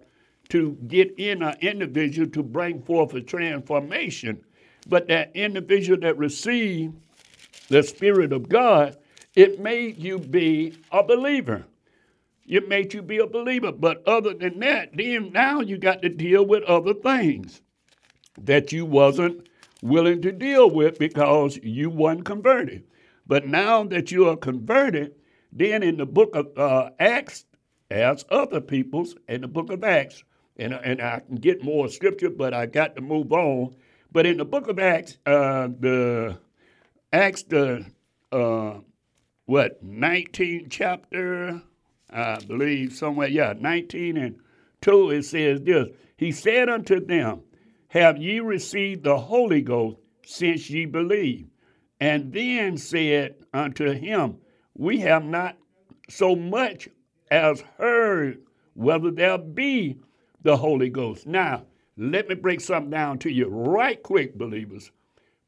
to 0.51 0.79
get 0.87 1.13
in 1.19 1.43
an 1.43 1.57
individual 1.61 2.31
to 2.31 2.45
bring 2.45 2.81
forth 2.81 3.13
a 3.15 3.21
transformation. 3.21 4.45
But 4.89 5.09
that 5.09 5.33
individual 5.35 5.99
that 6.03 6.17
received 6.17 6.95
the 7.69 7.83
Spirit 7.83 8.33
of 8.33 8.49
God, 8.49 8.97
it 9.35 9.59
made 9.59 9.99
you 9.99 10.21
be 10.21 10.79
a 10.93 11.03
believer. 11.03 11.65
It 12.47 12.69
made 12.69 12.95
you 12.95 13.03
be 13.03 13.19
a 13.19 13.27
believer. 13.27 13.73
But 13.73 14.07
other 14.07 14.33
than 14.33 14.61
that, 14.61 14.97
then 14.97 15.33
now 15.33 15.59
you 15.59 15.77
got 15.77 16.03
to 16.03 16.09
deal 16.09 16.47
with 16.47 16.63
other 16.65 16.95
things 16.95 17.63
that 18.41 18.71
you 18.71 18.87
wasn't 18.87 19.49
willing 19.83 20.23
to 20.23 20.31
deal 20.31 20.71
with 20.71 21.01
because 21.01 21.59
you 21.65 21.91
weren't 21.91 22.25
converted. 22.25 22.85
But 23.27 23.49
now 23.49 23.83
that 23.85 24.13
you 24.13 24.29
are 24.29 24.37
converted, 24.37 25.17
then 25.55 25.83
in 25.83 25.97
the 25.97 26.07
book 26.07 26.35
of 26.35 26.59
uh, 26.59 26.91
Acts, 26.99 27.47
as 27.91 28.25
other 28.29 28.61
peoples 28.61 29.15
in 29.29 29.41
the 29.41 29.49
book 29.49 29.71
of 29.71 29.85
Acts, 29.85 30.25
and, 30.57 30.75
and 30.75 31.01
I 31.01 31.21
can 31.21 31.37
get 31.37 31.63
more 31.63 31.89
scripture, 31.89 32.31
but 32.31 32.53
I 32.53 32.67
got 32.67 32.97
to 32.97 33.03
move 33.03 33.33
on. 33.33 33.77
But 34.11 34.27
in 34.27 34.37
the 34.37 34.45
book 34.45 34.69
of 34.69 34.79
Acts, 34.79 35.19
uh, 35.27 35.69
the 35.79 36.39
Acts 37.13 37.45
the 37.45 37.87
uh, 38.33 38.81
what 39.47 39.83
19 39.83 40.69
chapter, 40.71 41.63
I 42.11 42.39
believe 42.41 42.93
somewhere, 42.93 43.29
yeah, 43.29 43.55
19 43.59 44.17
and 44.17 44.37
2, 44.81 45.11
it 45.11 45.25
says 45.25 45.61
this. 45.63 45.89
He 46.17 46.33
said 46.33 46.69
unto 46.69 47.05
them, 47.05 47.43
Have 47.89 48.19
ye 48.19 48.41
received 48.41 49.05
the 49.05 49.19
Holy 49.19 49.63
Ghost 49.63 49.99
since 50.25 50.69
ye 50.71 50.87
believe? 50.87 51.47
And 52.01 52.33
then 52.33 52.77
said 52.77 53.37
unto 53.53 53.93
him, 53.93 54.39
We 54.77 54.99
have 55.01 55.25
not 55.25 55.57
so 56.09 56.35
much 56.35 56.89
as 57.31 57.63
heard 57.79 58.43
whether 58.75 59.11
there 59.11 59.39
be 59.39 59.99
the 60.43 60.57
Holy 60.57 60.89
Ghost. 60.89 61.27
Now, 61.27 61.65
let 61.97 62.29
me 62.29 62.35
break 62.35 62.61
something 62.61 62.91
down 62.91 63.19
to 63.21 63.31
you 63.31 63.47
right 63.49 64.03
quick, 64.03 64.37
believers. 64.37 64.91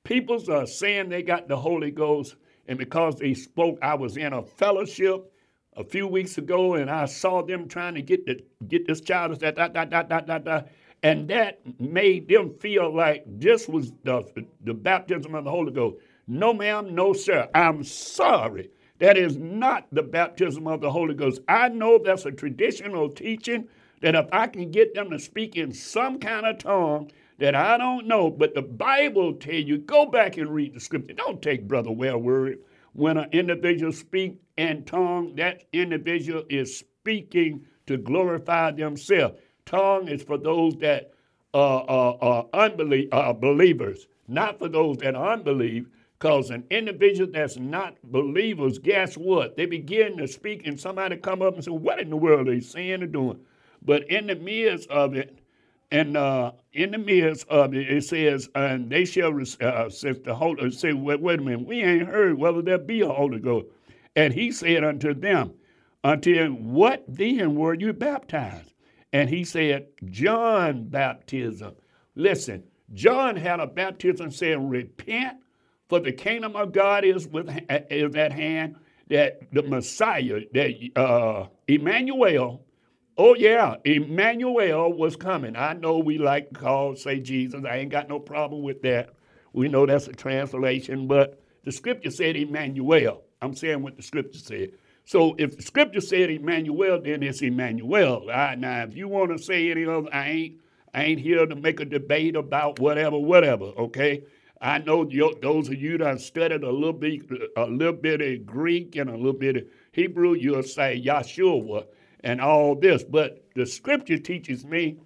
People 0.05 0.41
are 0.51 0.66
saying 0.66 1.09
they 1.09 1.22
got 1.22 1.49
the 1.49 1.57
Holy 1.57 1.91
Ghost, 1.91 2.37
and 2.68 2.79
because 2.79 3.16
they 3.16 3.35
spoke, 3.35 3.79
I 3.83 3.95
was 3.95 4.16
in 4.16 4.33
a 4.33 4.43
fellowship 4.43 5.33
a 5.77 5.83
few 5.83 6.07
weeks 6.07 6.39
ago, 6.39 6.74
and 6.74 6.89
I 6.89 7.07
saw 7.07 7.43
them 7.43 7.66
trying 7.66 7.95
to 7.97 8.03
get 8.03 8.24
the 8.27 8.41
get 8.68 8.87
this 8.87 9.01
child 9.01 9.39
da 9.41 9.51
da 9.51 9.66
da 9.68 9.85
da 9.85 10.03
da 10.03 10.20
da 10.20 10.39
da, 10.39 10.62
and 11.03 11.29
that 11.29 11.61
made 11.81 12.29
them 12.29 12.55
feel 12.61 12.95
like 12.95 13.24
this 13.27 13.66
was 13.66 13.93
the 14.05 14.22
the 14.62 14.72
baptism 14.74 15.35
of 15.35 15.45
the 15.45 15.51
Holy 15.51 15.72
Ghost. 15.72 15.97
No, 16.29 16.55
ma'am, 16.55 16.95
no, 16.95 17.12
sir. 17.12 17.49
I'm 17.55 17.83
sorry. 17.83 18.70
That 18.99 19.18
is 19.18 19.36
not 19.36 19.86
the 19.92 20.03
baptism 20.03 20.66
of 20.66 20.80
the 20.80 20.90
Holy 20.90 21.14
Ghost. 21.14 21.40
I 21.49 21.68
know 21.68 21.99
that's 21.99 22.24
a 22.26 22.32
traditional 22.32 23.11
teaching 23.11 23.68
that 24.01 24.14
if 24.14 24.26
I 24.32 24.47
can 24.47 24.70
get 24.70 24.94
them 24.94 25.11
to 25.11 25.18
speak 25.18 25.57
in 25.57 25.72
some 25.72 26.18
kind 26.18 26.47
of 26.47 26.59
tongue 26.59 27.11
that 27.38 27.55
I 27.55 27.76
don't 27.76 28.07
know, 28.07 28.30
but 28.30 28.55
the 28.55 28.62
Bible 28.62 29.34
tell 29.34 29.55
you, 29.55 29.78
go 29.78 30.07
back 30.07 30.38
and 30.38 30.49
read 30.49 30.74
the 30.74 30.80
scripture. 30.80 31.14
Don't 31.14 31.42
take 31.42 31.68
Brother 31.68 31.90
Ware 31.92 32.16
word. 32.18 32.59
When 32.94 33.18
an 33.18 33.28
individual 33.32 33.92
speak 33.92 34.40
in 34.57 34.84
tongue, 34.84 35.34
that 35.36 35.64
individual 35.72 36.44
is 36.49 36.78
speaking 36.78 37.66
to 37.86 37.99
glorify 37.99 38.70
themselves. 38.70 39.38
Tongue 39.66 40.09
is 40.09 40.22
for 40.22 40.38
those 40.38 40.76
that 40.76 41.12
are, 41.53 41.84
are, 41.88 42.18
are 42.20 42.44
unbelie- 42.55 43.09
are 43.12 43.34
believers, 43.34 44.07
not 44.28 44.59
for 44.59 44.68
those 44.68 44.97
that 44.99 45.14
are 45.14 45.34
unbelievers. 45.34 45.90
Because 46.19 46.51
an 46.51 46.64
individual 46.71 47.31
that's 47.31 47.59
not 47.59 47.97
believers, 48.05 48.79
guess 48.79 49.17
what? 49.17 49.57
They 49.57 49.67
begin 49.67 50.17
to 50.17 50.27
speak, 50.27 50.67
and 50.67 50.81
somebody 50.81 51.17
come 51.17 51.43
up 51.43 51.55
and 51.55 51.64
say, 51.64 51.71
What 51.71 52.01
in 52.01 52.11
the 52.11 52.17
world 52.17 52.49
are 52.49 52.55
they 52.55 52.61
saying 52.61 53.03
or 53.03 53.07
doing? 53.07 53.41
But 53.83 54.09
in 54.09 54.27
the 54.27 54.37
midst 54.37 54.89
of 54.91 55.14
it, 55.14 55.39
and 55.91 56.17
uh, 56.17 56.53
in 56.73 56.91
the 56.91 56.99
midst 56.99 57.47
of 57.49 57.75
it, 57.75 57.89
it 57.89 58.05
says, 58.05 58.49
and 58.55 58.91
they 58.91 59.05
shall, 59.05 59.39
uh, 59.61 59.89
says 59.89 60.19
the 60.25 60.35
Holy, 60.35 60.71
say, 60.73 60.93
wait, 60.93 61.21
wait 61.21 61.39
a 61.39 61.43
minute, 61.43 61.67
we 61.67 61.83
ain't 61.83 62.09
heard 62.09 62.37
whether 62.37 62.61
there 62.61 62.79
be 62.79 63.03
a 63.03 63.09
Holy 63.09 63.39
Ghost. 63.39 63.67
And 64.17 64.35
he 64.35 64.51
said 64.51 64.83
unto 64.83 65.14
them, 65.14 65.53
until 66.03 66.49
what 66.49 67.05
then 67.07 67.55
were 67.55 67.75
you 67.75 67.93
baptized? 67.93 68.73
And 69.12 69.31
he 69.31 69.45
said, 69.45 69.87
John 70.07 70.89
baptism. 70.89 71.75
Listen, 72.17 72.64
John 72.93 73.37
had 73.37 73.61
a 73.61 73.67
baptism 73.67 74.31
saying, 74.31 74.69
repent 74.69 75.39
for 75.89 76.01
the 76.01 76.12
kingdom 76.12 76.57
of 76.57 76.72
God 76.72 77.05
is 77.05 77.26
with 77.28 77.49
is 77.91 78.14
at 78.14 78.32
hand. 78.32 78.76
That 79.09 79.53
the 79.53 79.62
Messiah, 79.62 80.41
that 80.53 80.72
uh, 80.97 81.47
Emmanuel, 81.68 82.64
oh 83.16 83.37
yeah, 83.37 83.76
Emmanuel 83.84 84.93
was 84.93 85.14
coming. 85.14 85.55
I 85.55 85.74
know 85.74 85.99
we 85.99 86.18
like 86.18 86.49
to 86.49 86.55
call 86.57 86.97
say 86.97 87.20
Jesus. 87.20 87.64
I 87.64 87.76
ain't 87.76 87.91
got 87.91 88.09
no 88.09 88.18
problem 88.18 88.62
with 88.62 88.82
that. 88.82 89.11
We 89.53 89.68
know 89.68 89.87
that's 89.87 90.09
a 90.09 90.12
translation, 90.12 91.07
but 91.07 91.41
the 91.64 91.70
scripture 91.70 92.11
said 92.11 92.37
Emmanuel. 92.37 93.22
I'm 93.41 93.55
saying 93.55 93.82
what 93.82 93.97
the 93.97 94.03
scripture 94.03 94.39
said. 94.39 94.72
So 95.05 95.37
if 95.39 95.57
the 95.57 95.62
scripture 95.62 96.01
said 96.01 96.30
Emmanuel, 96.30 97.01
then 97.01 97.22
it's 97.22 97.43
Emmanuel. 97.43 98.26
Right, 98.26 98.59
now, 98.59 98.82
if 98.82 98.97
you 98.97 99.07
want 99.07 99.37
to 99.37 99.43
say 99.43 99.70
any 99.70 99.87
other, 99.87 100.09
I 100.12 100.28
ain't 100.28 100.61
I 100.93 101.05
ain't 101.05 101.20
here 101.20 101.47
to 101.47 101.55
make 101.55 101.78
a 101.78 101.84
debate 101.84 102.34
about 102.34 102.80
whatever, 102.80 103.18
whatever. 103.18 103.66
Okay. 103.66 104.24
I 104.61 104.79
know 104.79 105.05
those 105.43 105.69
of 105.69 105.75
you 105.75 105.99
that 105.99 106.21
studied 106.21 106.63
a 106.63 106.71
little 106.71 106.93
bit, 106.93 107.23
a 107.57 107.67
little 107.67 107.93
bit 107.93 108.21
of 108.21 108.47
Greek 108.47 108.97
and 108.97 109.11
a 109.11 109.17
little 109.17 109.33
bit 109.33 109.57
of 109.57 109.65
Hebrew, 109.93 110.35
you'll 110.35 110.63
say 110.63 111.03
Yahshua 111.05 111.87
and 112.21 112.41
all 112.41 112.75
this. 112.75 113.05
But 113.05 113.45
the 113.55 113.67
scripture 113.67 114.19
teaches 114.19 114.65
me 114.65 114.97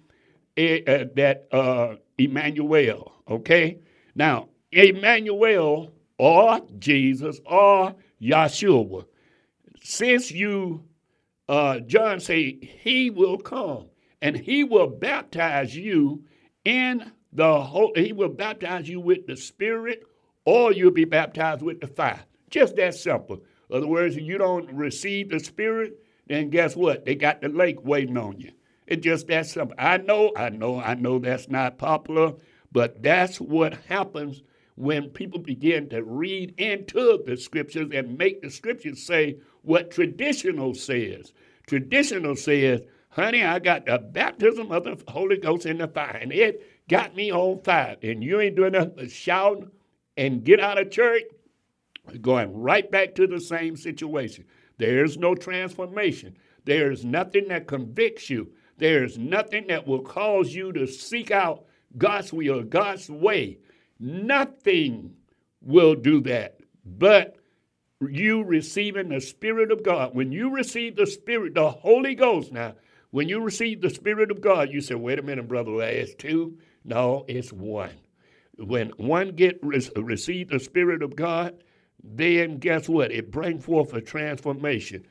it, 0.55 0.87
uh, 0.87 1.05
that 1.15 1.47
uh, 1.51 1.95
Emmanuel. 2.17 3.13
Okay, 3.29 3.79
now 4.15 4.49
Emmanuel 4.71 5.93
or 6.17 6.61
Jesus 6.79 7.39
or 7.45 7.95
Yahshua. 8.21 9.05
Since 9.83 10.31
you, 10.31 10.83
uh, 11.49 11.79
John 11.79 12.19
say, 12.19 12.59
he 12.61 13.09
will 13.09 13.37
come 13.37 13.87
and 14.21 14.37
he 14.37 14.63
will 14.63 14.87
baptize 14.87 15.75
you 15.75 16.23
in 16.63 17.11
the 17.33 17.61
whole, 17.61 17.93
he 17.95 18.13
will 18.13 18.29
baptize 18.29 18.89
you 18.89 18.99
with 18.99 19.27
the 19.27 19.37
Spirit, 19.37 20.03
or 20.45 20.73
you'll 20.73 20.91
be 20.91 21.05
baptized 21.05 21.61
with 21.61 21.79
the 21.79 21.87
fire. 21.87 22.21
Just 22.49 22.75
that 22.75 22.95
simple. 22.95 23.41
In 23.69 23.77
other 23.77 23.87
words, 23.87 24.17
if 24.17 24.23
you 24.23 24.37
don't 24.37 24.71
receive 24.73 25.29
the 25.29 25.39
Spirit, 25.39 25.93
then 26.27 26.49
guess 26.49 26.75
what? 26.75 27.05
They 27.05 27.15
got 27.15 27.41
the 27.41 27.49
lake 27.49 27.83
waiting 27.85 28.17
on 28.17 28.39
you. 28.39 28.51
It's 28.87 29.03
just 29.03 29.27
that 29.27 29.45
simple. 29.45 29.75
I 29.77 29.97
know, 29.97 30.33
I 30.35 30.49
know, 30.49 30.79
I 30.79 30.95
know 30.95 31.19
that's 31.19 31.47
not 31.47 31.77
popular, 31.77 32.33
but 32.71 33.01
that's 33.01 33.39
what 33.39 33.75
happens 33.85 34.41
when 34.75 35.09
people 35.09 35.39
begin 35.39 35.89
to 35.89 36.03
read 36.03 36.53
into 36.57 37.21
the 37.25 37.37
scriptures 37.37 37.89
and 37.93 38.17
make 38.17 38.41
the 38.41 38.49
scriptures 38.49 39.03
say 39.03 39.37
what 39.61 39.91
traditional 39.91 40.73
says. 40.73 41.33
Traditional 41.67 42.35
says, 42.35 42.81
honey, 43.09 43.43
I 43.43 43.59
got 43.59 43.85
the 43.85 43.99
baptism 43.99 44.71
of 44.71 44.83
the 44.83 44.97
Holy 45.07 45.37
Ghost 45.37 45.65
in 45.65 45.77
the 45.77 45.87
fire. 45.87 46.17
And 46.21 46.33
it 46.33 46.61
got 46.91 47.15
me 47.15 47.31
on 47.31 47.57
fire, 47.61 47.95
and 48.03 48.21
you 48.21 48.41
ain't 48.41 48.57
doing 48.57 48.73
nothing 48.73 48.93
but 48.97 49.09
shouting 49.09 49.71
and 50.17 50.43
get 50.43 50.59
out 50.59 50.77
of 50.77 50.91
church, 50.91 51.23
going 52.19 52.53
right 52.53 52.91
back 52.91 53.15
to 53.15 53.25
the 53.25 53.39
same 53.39 53.77
situation. 53.77 54.43
There's 54.77 55.17
no 55.17 55.33
transformation. 55.33 56.35
There's 56.65 57.05
nothing 57.05 57.47
that 57.47 57.65
convicts 57.65 58.29
you. 58.29 58.51
There's 58.77 59.17
nothing 59.17 59.67
that 59.67 59.87
will 59.87 60.01
cause 60.01 60.53
you 60.53 60.73
to 60.73 60.85
seek 60.85 61.31
out 61.31 61.63
God's 61.97 62.33
will, 62.33 62.61
God's 62.61 63.09
way. 63.09 63.59
Nothing 63.97 65.13
will 65.61 65.95
do 65.95 66.19
that. 66.23 66.59
But 66.83 67.37
you 68.01 68.43
receiving 68.43 69.09
the 69.09 69.21
Spirit 69.21 69.71
of 69.71 69.81
God. 69.81 70.13
When 70.13 70.33
you 70.33 70.49
receive 70.49 70.97
the 70.97 71.07
Spirit, 71.07 71.53
the 71.53 71.69
Holy 71.69 72.15
Ghost 72.15 72.51
now, 72.51 72.73
when 73.11 73.29
you 73.29 73.39
receive 73.41 73.79
the 73.79 73.89
Spirit 73.89 74.29
of 74.29 74.41
God, 74.41 74.71
you 74.71 74.81
say, 74.81 74.95
wait 74.95 75.19
a 75.19 75.21
minute, 75.21 75.47
brother, 75.47 75.81
it's 75.83 76.15
two. 76.15 76.57
No, 76.83 77.25
it's 77.27 77.53
one. 77.53 77.91
When 78.57 78.89
one 78.97 79.31
get 79.31 79.59
receive 79.61 80.49
the 80.49 80.59
Spirit 80.59 81.03
of 81.03 81.15
God, 81.15 81.63
then 82.03 82.57
guess 82.57 82.89
what? 82.89 83.11
It 83.11 83.31
brings 83.31 83.65
forth 83.65 83.93
a 83.93 84.01
transformation. 84.01 85.05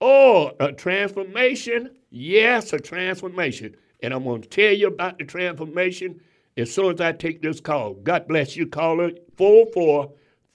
Oh, 0.00 0.52
a 0.60 0.72
transformation? 0.72 1.90
Yes, 2.10 2.72
a 2.72 2.78
transformation. 2.78 3.76
And 4.02 4.12
I'm 4.12 4.24
going 4.24 4.42
to 4.42 4.48
tell 4.48 4.72
you 4.72 4.88
about 4.88 5.18
the 5.18 5.24
transformation 5.24 6.20
as 6.56 6.72
soon 6.72 6.94
as 6.94 7.00
I 7.00 7.12
take 7.12 7.42
this 7.42 7.60
call. 7.60 7.94
God 7.94 8.28
bless 8.28 8.56
you, 8.56 8.66
caller. 8.66 9.10
44 9.36 10.12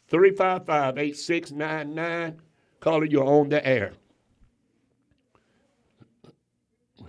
355 0.08 0.98
8699. 0.98 2.42
Caller, 2.80 3.06
you're 3.06 3.24
on 3.24 3.50
the 3.50 3.66
air. 3.66 3.94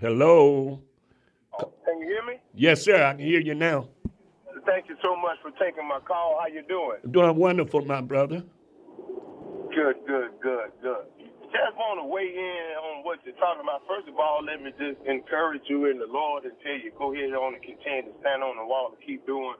Hello. 0.00 0.82
Can 1.58 2.00
you 2.00 2.06
hear 2.06 2.22
me? 2.24 2.40
Yes, 2.54 2.82
sir. 2.82 3.02
I 3.02 3.14
can 3.14 3.24
hear 3.24 3.40
you 3.40 3.54
now. 3.54 3.88
Thank 4.66 4.88
you 4.88 4.96
so 5.02 5.16
much 5.16 5.38
for 5.42 5.50
taking 5.58 5.86
my 5.88 5.98
call. 6.00 6.38
How 6.40 6.46
you 6.46 6.62
doing? 6.68 6.98
Doing 7.10 7.36
wonderful, 7.36 7.84
my 7.84 8.00
brother. 8.00 8.44
Good, 9.74 9.96
good, 10.06 10.30
good, 10.40 10.70
good. 10.82 11.04
Just 11.52 11.76
want 11.76 12.00
to 12.00 12.06
weigh 12.08 12.32
in 12.32 12.76
on 12.80 13.04
what 13.04 13.18
you're 13.24 13.34
talking 13.36 13.60
about. 13.60 13.82
First 13.86 14.08
of 14.08 14.16
all, 14.18 14.40
let 14.44 14.62
me 14.62 14.72
just 14.78 15.04
encourage 15.06 15.62
you 15.66 15.86
in 15.86 15.98
the 15.98 16.06
Lord 16.06 16.44
and 16.44 16.52
tell 16.62 16.72
you 16.72 16.92
go 16.96 17.12
ahead 17.12 17.32
on 17.34 17.54
and 17.54 17.62
continue 17.62 18.12
to 18.12 18.18
stand 18.20 18.42
on 18.42 18.56
the 18.56 18.64
wall 18.64 18.94
and 18.94 19.06
keep 19.06 19.26
doing 19.26 19.54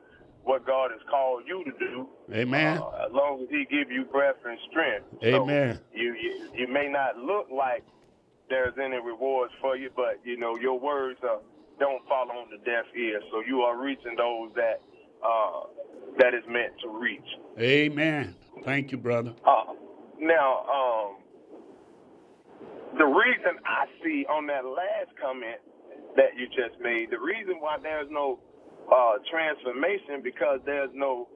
what 0.44 0.66
God 0.66 0.90
has 0.90 1.00
called 1.10 1.42
you 1.46 1.64
to 1.64 1.72
do. 1.78 2.08
Amen. 2.32 2.78
Uh, 2.78 3.06
as 3.06 3.12
long 3.12 3.42
as 3.42 3.48
He 3.50 3.66
give 3.68 3.90
you 3.90 4.04
breath 4.04 4.36
and 4.44 4.58
strength. 4.70 5.04
Amen. 5.22 5.76
So 5.76 5.82
you, 5.98 6.14
you 6.14 6.48
you 6.54 6.68
may 6.68 6.88
not 6.88 7.18
look 7.18 7.48
like 7.52 7.84
there's 8.48 8.74
any 8.78 8.96
rewards 8.96 9.52
for 9.60 9.76
you, 9.76 9.90
but 9.94 10.20
you 10.24 10.36
know 10.38 10.56
your 10.56 10.78
words 10.78 11.18
uh, 11.22 11.36
don't 11.78 12.06
fall 12.08 12.30
on 12.30 12.48
the 12.50 12.58
deaf 12.64 12.86
ear. 12.96 13.20
So 13.30 13.42
you 13.46 13.62
are 13.62 13.80
reaching 13.80 14.14
those 14.16 14.50
that 14.54 14.80
uh, 15.24 15.66
that 16.18 16.34
is 16.34 16.44
meant 16.48 16.72
to 16.82 16.88
reach. 16.88 17.26
Amen. 17.58 18.34
Thank 18.64 18.92
you, 18.92 18.98
brother. 18.98 19.34
Uh, 19.46 19.72
now, 20.18 20.64
um, 20.66 21.16
the 22.98 23.04
reason 23.04 23.58
I 23.64 23.86
see 24.04 24.26
on 24.28 24.46
that 24.46 24.64
last 24.64 25.16
comment 25.20 25.58
that 26.16 26.36
you 26.36 26.46
just 26.48 26.80
made, 26.80 27.10
the 27.10 27.18
reason 27.18 27.56
why 27.60 27.78
there's 27.82 28.08
no 28.10 28.38
uh, 28.92 29.18
transformation 29.30 30.20
because 30.22 30.60
there's 30.66 30.90
no 30.94 31.28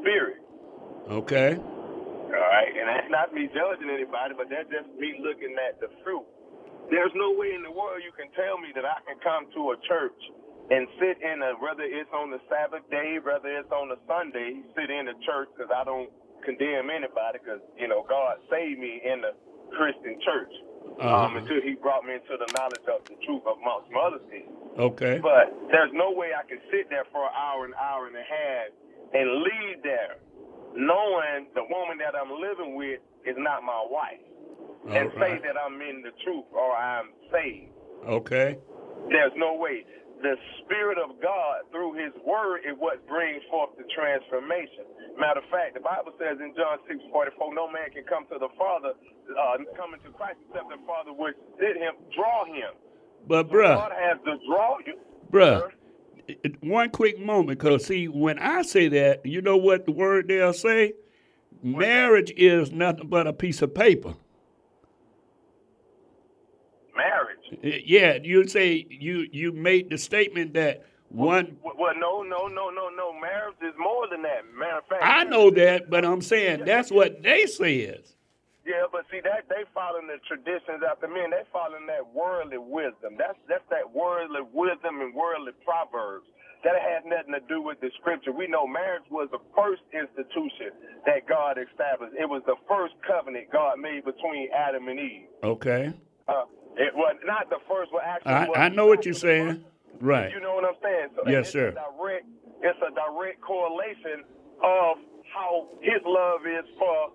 spirit. 0.00 0.40
Okay. 1.10 1.56
All 1.56 2.32
right, 2.32 2.72
and 2.74 2.88
that's 2.88 3.10
not 3.10 3.32
me 3.32 3.48
judging 3.54 3.90
anybody, 3.90 4.34
but 4.36 4.48
that's 4.50 4.68
just 4.70 4.88
me 4.98 5.20
looking 5.22 5.54
at 5.62 5.78
the 5.80 5.86
fruit. 6.02 6.26
There's 6.90 7.12
no 7.14 7.32
way 7.34 7.52
in 7.54 7.62
the 7.62 7.70
world 7.72 8.02
you 8.04 8.12
can 8.14 8.30
tell 8.38 8.58
me 8.58 8.70
that 8.74 8.84
I 8.86 9.02
can 9.06 9.18
come 9.22 9.50
to 9.54 9.74
a 9.74 9.78
church 9.88 10.18
and 10.70 10.86
sit 10.98 11.18
in 11.22 11.42
a 11.42 11.54
whether 11.62 11.82
it's 11.86 12.10
on 12.14 12.30
the 12.30 12.40
Sabbath 12.50 12.86
day, 12.90 13.18
whether 13.22 13.48
it's 13.58 13.70
on 13.70 13.90
a 13.90 13.98
Sunday, 14.06 14.62
sit 14.78 14.90
in 14.90 15.08
a 15.10 15.16
church 15.26 15.48
because 15.54 15.70
I 15.74 15.82
don't 15.84 16.10
condemn 16.46 16.90
anybody 16.90 17.38
because 17.42 17.62
you 17.78 17.88
know 17.88 18.06
God 18.08 18.38
saved 18.50 18.78
me 18.78 19.02
in 19.02 19.22
the 19.22 19.34
Christian 19.74 20.18
church 20.22 20.52
Uh-huh. 21.02 21.26
um, 21.26 21.36
until 21.36 21.58
He 21.62 21.74
brought 21.74 22.04
me 22.06 22.14
into 22.14 22.38
the 22.38 22.46
knowledge 22.54 22.86
of 22.86 23.02
the 23.10 23.18
truth 23.26 23.42
amongst 23.46 23.90
some 23.90 23.98
other 23.98 24.22
things. 24.30 24.50
Okay. 24.78 25.18
But 25.22 25.50
there's 25.74 25.90
no 25.94 26.10
way 26.14 26.30
I 26.38 26.46
can 26.46 26.58
sit 26.70 26.86
there 26.90 27.06
for 27.10 27.26
an 27.26 27.34
hour, 27.34 27.64
an 27.66 27.74
hour 27.74 28.06
and 28.06 28.14
a 28.16 28.22
half, 28.26 28.68
and 29.14 29.26
leave 29.42 29.82
there 29.82 30.18
knowing 30.74 31.46
the 31.54 31.64
woman 31.70 31.98
that 31.98 32.14
I'm 32.14 32.30
living 32.30 32.74
with 32.76 33.00
is 33.24 33.34
not 33.38 33.62
my 33.64 33.80
wife, 33.88 34.20
and 34.88 35.10
All 35.10 35.18
say 35.18 35.38
that 35.42 35.56
I'm 35.58 35.80
in 35.82 36.02
the 36.02 36.14
truth 36.24 36.46
or 36.52 36.76
I'm 36.76 37.10
saved. 37.32 37.72
Okay. 38.06 38.58
There's 39.10 39.32
no 39.36 39.54
way. 39.54 39.84
The 40.22 40.34
Spirit 40.64 40.96
of 40.98 41.20
God, 41.20 41.68
through 41.70 41.94
His 41.94 42.12
Word, 42.24 42.64
is 42.64 42.74
what 42.78 43.06
brings 43.06 43.42
forth 43.50 43.70
the 43.76 43.84
transformation. 43.94 44.88
Matter 45.18 45.40
of 45.40 45.50
fact, 45.50 45.74
the 45.74 45.80
Bible 45.80 46.12
says 46.18 46.38
in 46.40 46.54
John 46.56 46.78
6 46.88 46.98
44, 47.12 47.54
no 47.54 47.70
man 47.70 47.90
can 47.92 48.04
come 48.04 48.24
to 48.32 48.38
the 48.38 48.48
Father, 48.56 48.92
uh, 48.96 49.56
come 49.76 49.92
into 49.94 50.08
Christ 50.16 50.38
except 50.48 50.68
the 50.70 50.80
Father 50.86 51.12
which 51.12 51.36
did 51.60 51.76
him, 51.76 51.94
draw 52.14 52.44
him. 52.46 52.72
But, 53.28 53.50
God 53.50 53.52
bruh, 53.52 53.92
has 53.92 54.18
to 54.24 54.38
draw 54.46 54.78
you. 54.86 54.94
bruh, 55.30 55.70
sir. 56.28 56.50
one 56.60 56.90
quick 56.90 57.18
moment, 57.18 57.58
because 57.58 57.84
see, 57.84 58.08
when 58.08 58.38
I 58.38 58.62
say 58.62 58.88
that, 58.88 59.26
you 59.26 59.42
know 59.42 59.56
what 59.56 59.84
the 59.84 59.92
word 59.92 60.28
they'll 60.28 60.52
say? 60.52 60.94
Marriage 61.62 62.32
is 62.36 62.70
nothing 62.72 63.08
but 63.08 63.26
a 63.26 63.32
piece 63.32 63.60
of 63.62 63.74
paper. 63.74 64.14
Marriage. 66.96 67.35
Uh, 67.35 67.35
Yeah, 67.62 68.18
you 68.22 68.46
say 68.48 68.86
you 68.90 69.26
you 69.32 69.52
made 69.52 69.90
the 69.90 69.98
statement 69.98 70.54
that 70.54 70.84
one. 71.08 71.56
Well, 71.62 71.74
well, 71.78 71.94
no, 71.96 72.22
no, 72.22 72.46
no, 72.48 72.70
no, 72.70 72.88
no. 72.88 73.12
Marriage 73.12 73.56
is 73.62 73.74
more 73.78 74.08
than 74.10 74.22
that. 74.22 74.42
Matter 74.56 74.78
of 74.78 74.86
fact, 74.86 75.02
I 75.04 75.24
know 75.24 75.50
that, 75.50 75.88
but 75.88 76.04
I'm 76.04 76.20
saying 76.22 76.64
that's 76.64 76.90
what 76.90 77.22
they 77.22 77.46
says. 77.46 78.14
Yeah, 78.66 78.82
but 78.90 79.06
see 79.12 79.20
that 79.22 79.46
they 79.48 79.62
following 79.72 80.08
the 80.08 80.18
traditions 80.26 80.82
after 80.82 81.06
men. 81.06 81.30
They 81.30 81.46
following 81.52 81.86
that 81.86 82.02
worldly 82.12 82.58
wisdom. 82.58 83.14
That's 83.16 83.38
that's 83.48 83.62
that 83.70 83.94
worldly 83.94 84.42
wisdom 84.52 85.00
and 85.00 85.14
worldly 85.14 85.52
proverbs. 85.64 86.26
That 86.64 86.74
has 86.82 87.04
nothing 87.06 87.30
to 87.32 87.40
do 87.46 87.62
with 87.62 87.78
the 87.80 87.90
scripture. 88.00 88.32
We 88.32 88.48
know 88.48 88.66
marriage 88.66 89.06
was 89.08 89.28
the 89.30 89.38
first 89.54 89.82
institution 89.94 90.74
that 91.06 91.28
God 91.28 91.58
established. 91.62 92.16
It 92.18 92.26
was 92.28 92.42
the 92.46 92.56
first 92.66 92.94
covenant 93.06 93.52
God 93.52 93.78
made 93.78 94.04
between 94.04 94.48
Adam 94.50 94.88
and 94.88 94.98
Eve. 94.98 95.28
Okay, 95.44 95.92
Uh, 96.26 96.42
it 96.76 96.94
was 96.94 97.16
not 97.24 97.48
the 97.50 97.58
first, 97.68 97.90
but 97.92 98.02
actually, 98.04 98.54
I, 98.56 98.66
I 98.66 98.68
know 98.68 98.86
what 98.86 99.04
you're 99.04 99.14
saying. 99.14 99.64
Right. 100.00 100.30
You 100.30 100.40
know 100.40 100.54
what 100.54 100.64
I'm 100.64 100.76
saying? 100.82 101.08
So 101.16 101.22
Yes, 101.30 101.46
it's 101.46 101.52
sir. 101.52 101.68
A 101.68 101.72
direct, 101.72 102.26
it's 102.62 102.78
a 102.84 102.92
direct 102.92 103.40
correlation 103.40 104.24
of 104.62 104.98
how 105.32 105.68
His 105.80 106.02
love 106.04 106.40
is 106.44 106.66
for 106.78 107.12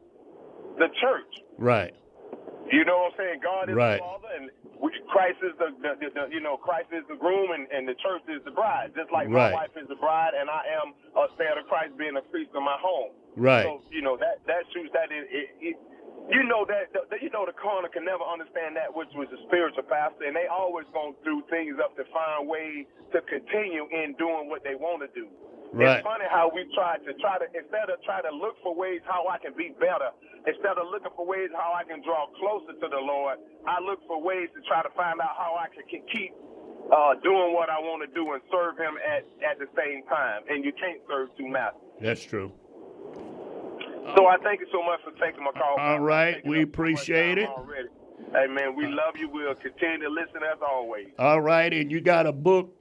the 0.78 0.88
church. 1.02 1.34
Right. 1.58 1.94
You 2.72 2.86
know 2.86 3.06
what 3.10 3.14
I'm 3.14 3.18
saying? 3.18 3.40
God 3.44 3.70
is 3.70 3.76
Right. 3.76 4.00
the 4.00 4.06
Father, 4.06 4.30
and 4.40 4.50
Christ 5.12 5.38
is 5.44 5.54
the, 5.60 5.70
the, 5.84 5.92
the, 6.00 6.08
the, 6.10 6.24
you 6.34 6.40
know, 6.40 6.56
Christ 6.58 6.90
is 6.96 7.04
the 7.10 7.16
groom, 7.20 7.52
and, 7.52 7.68
and 7.70 7.86
the 7.86 7.94
church 8.02 8.24
is 8.32 8.42
the 8.46 8.52
bride. 8.52 8.94
Just 8.96 9.12
like 9.12 9.28
Right. 9.30 9.52
my 9.52 9.68
wife 9.68 9.76
is 9.78 9.88
the 9.90 10.00
bride, 10.00 10.34
and 10.34 10.50
I 10.50 10.64
am 10.82 10.96
a 11.14 11.28
stand 11.36 11.60
of 11.60 11.68
Christ, 11.68 11.98
being 11.98 12.16
a 12.18 12.24
priest 12.34 12.50
in 12.56 12.64
my 12.64 12.78
home. 12.82 13.12
Right. 13.36 13.64
So 13.66 13.82
you 13.92 14.02
know 14.02 14.18
that 14.18 14.42
that 14.48 14.64
shows 14.74 14.90
that 14.94 15.12
it, 15.12 15.28
it, 15.30 15.48
it 15.62 15.76
you 16.30 16.44
know 16.46 16.68
that, 16.70 16.94
you 17.22 17.30
know 17.34 17.46
the 17.48 17.56
carnal 17.58 17.90
can 17.90 18.06
never 18.06 18.24
understand 18.24 18.76
that 18.78 18.94
which 18.94 19.10
was 19.18 19.28
the 19.34 19.40
spiritual 19.48 19.84
pastor, 19.90 20.30
and 20.30 20.36
they 20.36 20.46
always 20.46 20.86
gonna 20.94 21.18
do 21.26 21.42
things 21.50 21.80
up 21.82 21.98
to 21.98 22.06
find 22.14 22.46
ways 22.46 22.86
to 23.16 23.22
continue 23.26 23.90
in 23.90 24.14
doing 24.22 24.52
what 24.52 24.62
they 24.62 24.76
want 24.76 25.02
to 25.02 25.10
do. 25.18 25.28
Right. 25.72 25.98
It's 25.98 26.04
funny 26.04 26.28
how 26.28 26.52
we 26.52 26.68
try 26.76 27.00
to 27.00 27.12
try 27.24 27.40
to 27.40 27.48
instead 27.56 27.88
of 27.88 28.04
try 28.04 28.20
to 28.22 28.32
look 28.32 28.60
for 28.60 28.76
ways 28.76 29.00
how 29.08 29.32
I 29.32 29.40
can 29.40 29.56
be 29.56 29.72
better, 29.80 30.12
instead 30.44 30.76
of 30.76 30.92
looking 30.92 31.16
for 31.16 31.24
ways 31.24 31.48
how 31.56 31.72
I 31.72 31.88
can 31.88 32.04
draw 32.04 32.28
closer 32.36 32.76
to 32.76 32.88
the 32.92 33.00
Lord, 33.00 33.40
I 33.64 33.80
look 33.80 34.04
for 34.04 34.20
ways 34.20 34.52
to 34.52 34.60
try 34.68 34.84
to 34.84 34.92
find 35.00 35.20
out 35.24 35.32
how 35.40 35.56
I 35.56 35.72
can, 35.72 35.88
can 35.88 36.04
keep 36.12 36.36
uh, 36.92 37.16
doing 37.24 37.56
what 37.56 37.72
I 37.72 37.80
want 37.80 38.04
to 38.04 38.12
do 38.12 38.36
and 38.36 38.44
serve 38.52 38.76
Him 38.76 39.00
at 39.00 39.24
at 39.48 39.64
the 39.64 39.72
same 39.80 40.04
time. 40.12 40.44
And 40.52 40.68
you 40.68 40.76
can't 40.76 41.00
serve 41.08 41.32
two 41.40 41.48
masters. 41.48 41.88
That's 42.04 42.24
true. 42.24 42.52
So 44.16 44.28
I 44.28 44.38
thank 44.44 44.60
you 44.60 44.68
so 44.72 44.84
much 44.84 45.00
for 45.04 45.12
taking 45.24 45.44
my 45.44 45.52
call. 45.52 45.78
All 45.78 46.00
right, 46.00 46.36
we 46.36 46.40
up 46.42 46.46
so 46.46 46.60
much 46.60 46.64
appreciate 46.64 47.38
it. 47.38 47.50
Already. 47.50 47.88
Hey 48.34 48.48
man, 48.48 48.76
we 48.76 48.88
love 48.88 49.18
you. 49.18 49.30
We'll 49.30 49.56
continue 49.56 50.00
to 50.00 50.10
listen 50.10 50.42
as 50.44 50.60
always. 50.62 51.08
All 51.20 51.42
right, 51.42 51.72
and 51.74 51.92
you 51.92 52.02
got 52.02 52.26
a 52.26 52.32
book 52.32 52.74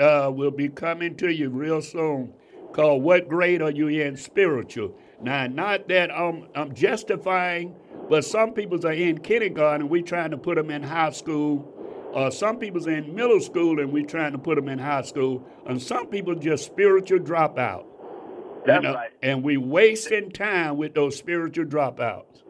uh, 0.00 0.30
will 0.34 0.50
be 0.50 0.68
coming 0.68 1.16
to 1.16 1.32
you 1.32 1.48
real 1.50 1.80
soon 1.80 2.32
called 2.72 3.02
"What 3.02 3.28
Grade 3.28 3.62
Are 3.62 3.70
You 3.70 3.88
in 3.88 4.16
Spiritual?" 4.16 4.94
Now, 5.20 5.46
not 5.46 5.88
that 5.88 6.10
I'm 6.10 6.48
I'm 6.54 6.74
justifying, 6.74 7.74
but 8.08 8.24
some 8.24 8.52
people's 8.52 8.84
are 8.84 8.92
in 8.92 9.18
kindergarten. 9.18 9.82
And 9.82 9.90
we're 9.90 10.02
trying 10.02 10.30
to 10.32 10.38
put 10.38 10.56
them 10.56 10.70
in 10.70 10.82
high 10.82 11.10
school. 11.10 11.72
Uh, 12.14 12.30
some 12.30 12.58
people's 12.58 12.86
in 12.86 13.14
middle 13.14 13.40
school, 13.40 13.80
and 13.80 13.92
we're 13.92 14.06
trying 14.06 14.32
to 14.32 14.38
put 14.38 14.56
them 14.56 14.68
in 14.68 14.78
high 14.78 15.02
school. 15.02 15.46
And 15.66 15.80
some 15.80 16.06
people 16.06 16.34
just 16.34 16.64
spiritual 16.64 17.20
dropout. 17.20 17.84
That's 18.66 18.82
you 18.82 18.90
know, 18.90 18.94
right. 18.94 19.10
And 19.22 19.42
we 19.42 19.56
wasting 19.56 20.30
time 20.30 20.76
with 20.76 20.94
those 20.94 21.16
spiritual 21.16 21.64
dropouts. 21.64 22.42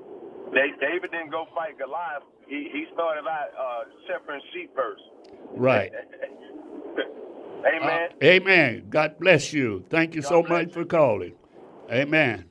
Da- 0.53 0.77
David 0.81 1.11
didn't 1.11 1.31
go 1.31 1.47
fight 1.55 1.79
Goliath. 1.79 2.23
He 2.49 2.69
he 2.73 2.87
started 2.95 3.27
out 3.29 3.49
uh, 3.59 3.85
shepherding 4.07 4.41
sheep 4.53 4.75
first. 4.75 5.03
Right. 5.55 5.93
Amen. 7.67 8.09
Uh, 8.13 8.25
amen. 8.25 8.87
God 8.91 9.19
bless 9.19 9.53
you. 9.53 9.85
Thank 9.91 10.15
you 10.15 10.23
so 10.23 10.41
bless 10.43 10.67
much 10.67 10.73
for 10.73 10.85
calling. 10.85 11.35
Amen. 11.91 12.45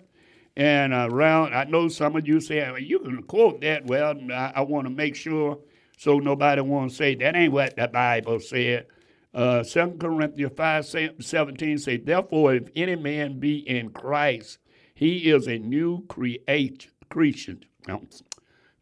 And 0.55 0.93
around, 0.93 1.55
I 1.55 1.63
know 1.63 1.87
some 1.87 2.15
of 2.15 2.27
you 2.27 2.39
say, 2.39 2.59
well, 2.69 2.79
you 2.79 2.99
can 2.99 3.23
quote 3.23 3.61
that. 3.61 3.85
Well, 3.85 4.15
I, 4.31 4.53
I 4.55 4.61
want 4.61 4.85
to 4.85 4.93
make 4.93 5.15
sure 5.15 5.57
so 5.97 6.19
nobody 6.19 6.61
won't 6.61 6.91
say 6.91 7.15
that 7.15 7.35
ain't 7.35 7.53
what 7.53 7.75
the 7.75 7.87
Bible 7.87 8.39
said. 8.39 8.85
Uh, 9.33 9.63
2 9.63 9.97
Corinthians 9.99 10.53
5 10.55 10.85
say- 10.85 11.11
17 11.19 11.77
say, 11.79 11.97
Therefore, 11.97 12.55
if 12.55 12.69
any 12.75 12.95
man 12.95 13.39
be 13.39 13.67
in 13.67 13.89
Christ, 13.89 14.59
he 14.93 15.31
is 15.31 15.47
a 15.47 15.57
new 15.57 16.05
create, 16.07 16.87
creation, 17.09 17.63
um, 17.89 18.07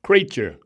creature. 0.03 0.57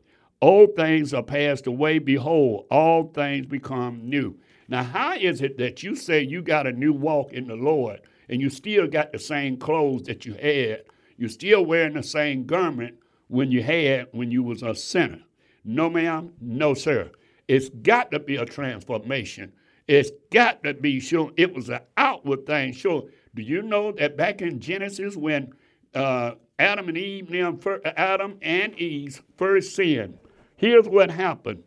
Old 0.42 0.74
things 0.74 1.14
are 1.14 1.22
passed 1.22 1.68
away. 1.68 2.00
Behold, 2.00 2.66
all 2.70 3.04
things 3.14 3.46
become 3.46 4.00
new. 4.02 4.36
Now, 4.68 4.82
how 4.82 5.14
is 5.14 5.40
it 5.40 5.56
that 5.58 5.84
you 5.84 5.94
say 5.94 6.22
you 6.22 6.42
got 6.42 6.66
a 6.66 6.72
new 6.72 6.92
walk 6.92 7.32
in 7.32 7.46
the 7.46 7.54
Lord 7.54 8.00
and 8.28 8.40
you 8.40 8.50
still 8.50 8.86
got 8.86 9.12
the 9.12 9.18
same 9.18 9.56
clothes 9.56 10.02
that 10.04 10.26
you 10.26 10.34
had. 10.34 10.82
You're 11.16 11.28
still 11.28 11.64
wearing 11.64 11.94
the 11.94 12.02
same 12.02 12.44
garment 12.44 12.96
when 13.28 13.50
you 13.50 13.62
had 13.62 14.08
when 14.12 14.30
you 14.30 14.42
was 14.42 14.62
a 14.62 14.74
sinner. 14.74 15.22
No, 15.64 15.90
ma'am. 15.90 16.32
No, 16.40 16.74
sir. 16.74 17.10
It's 17.48 17.68
got 17.68 18.10
to 18.12 18.18
be 18.18 18.36
a 18.36 18.44
transformation. 18.44 19.52
It's 19.88 20.10
got 20.30 20.62
to 20.64 20.74
be 20.74 21.00
shown. 21.00 21.32
It 21.36 21.54
was 21.54 21.68
an 21.68 21.80
outward 21.96 22.46
thing. 22.46 22.72
Sure. 22.72 23.04
Do 23.34 23.42
you 23.42 23.62
know 23.62 23.92
that 23.92 24.16
back 24.16 24.42
in 24.42 24.60
Genesis, 24.60 25.16
when 25.16 25.52
uh, 25.94 26.32
Adam 26.58 26.88
and 26.88 26.98
Eve, 26.98 27.30
them, 27.30 27.60
Adam 27.84 28.38
and 28.42 28.74
Eve 28.78 29.22
first 29.36 29.74
sinned, 29.76 30.18
here's 30.56 30.88
what 30.88 31.10
happened. 31.10 31.62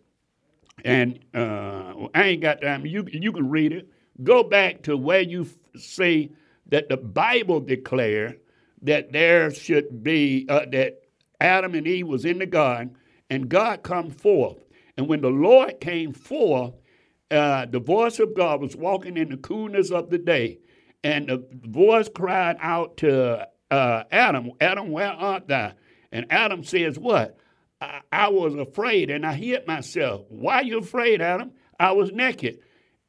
And 0.83 1.19
uh, 1.33 2.07
I 2.13 2.23
ain't 2.23 2.41
got 2.41 2.61
time. 2.61 2.85
You 2.85 3.05
you 3.11 3.31
can 3.31 3.49
read 3.49 3.73
it. 3.73 3.89
Go 4.23 4.43
back 4.43 4.81
to 4.83 4.97
where 4.97 5.21
you 5.21 5.47
see 5.77 6.31
that 6.67 6.89
the 6.89 6.97
Bible 6.97 7.59
declared 7.59 8.39
that 8.81 9.11
there 9.11 9.51
should 9.51 10.03
be 10.03 10.45
uh, 10.49 10.65
that 10.71 11.01
Adam 11.41 11.75
and 11.75 11.87
Eve 11.87 12.07
was 12.07 12.25
in 12.25 12.39
the 12.39 12.45
garden, 12.45 12.95
and 13.29 13.49
God 13.49 13.83
come 13.83 14.09
forth. 14.09 14.57
And 14.97 15.07
when 15.07 15.21
the 15.21 15.29
Lord 15.29 15.79
came 15.79 16.13
forth, 16.13 16.73
uh, 17.31 17.65
the 17.65 17.79
voice 17.79 18.19
of 18.19 18.35
God 18.35 18.61
was 18.61 18.75
walking 18.75 19.17
in 19.17 19.29
the 19.29 19.37
coolness 19.37 19.91
of 19.91 20.09
the 20.09 20.17
day, 20.17 20.59
and 21.03 21.29
the 21.29 21.43
voice 21.51 22.09
cried 22.13 22.57
out 22.59 22.97
to 22.97 23.47
uh, 23.71 24.03
Adam, 24.11 24.51
Adam, 24.59 24.91
where 24.91 25.11
art 25.11 25.47
thou? 25.47 25.73
And 26.11 26.25
Adam 26.29 26.63
says, 26.63 26.97
What? 26.97 27.37
I, 27.81 28.01
I 28.11 28.29
was 28.29 28.55
afraid 28.55 29.09
and 29.09 29.25
I 29.25 29.33
hid 29.33 29.67
myself. 29.67 30.25
Why 30.29 30.61
you 30.61 30.79
afraid, 30.79 31.21
Adam? 31.21 31.51
I 31.79 31.93
was 31.93 32.11
naked. 32.11 32.59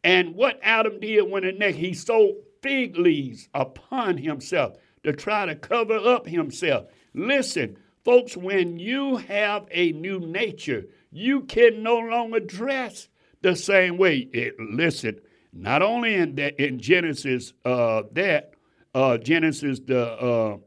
And 0.04 0.34
what 0.34 0.60
Adam 0.62 1.00
did 1.00 1.28
when 1.28 1.44
he 1.44 1.52
naked, 1.52 1.80
he 1.80 1.94
sewed 1.94 2.36
fig 2.62 2.96
leaves 2.96 3.48
upon 3.54 4.18
himself 4.18 4.76
to 5.04 5.12
try 5.12 5.46
to 5.46 5.54
cover 5.54 5.96
up 5.96 6.26
himself. 6.26 6.86
Listen, 7.14 7.76
folks, 8.04 8.36
when 8.36 8.78
you 8.78 9.16
have 9.16 9.66
a 9.70 9.92
new 9.92 10.20
nature, 10.20 10.86
you 11.10 11.42
can 11.42 11.82
no 11.82 11.98
longer 11.98 12.40
dress 12.40 13.08
the 13.42 13.56
same 13.56 13.96
way. 13.96 14.28
It, 14.32 14.54
listen, 14.58 15.20
not 15.52 15.82
only 15.82 16.14
in 16.14 16.36
that 16.36 16.62
in 16.62 16.78
Genesis 16.78 17.52
uh, 17.64 18.02
that 18.12 18.54
uh, 18.94 19.18
Genesis 19.18 19.80
the 19.80 20.12
uh, 20.12 20.58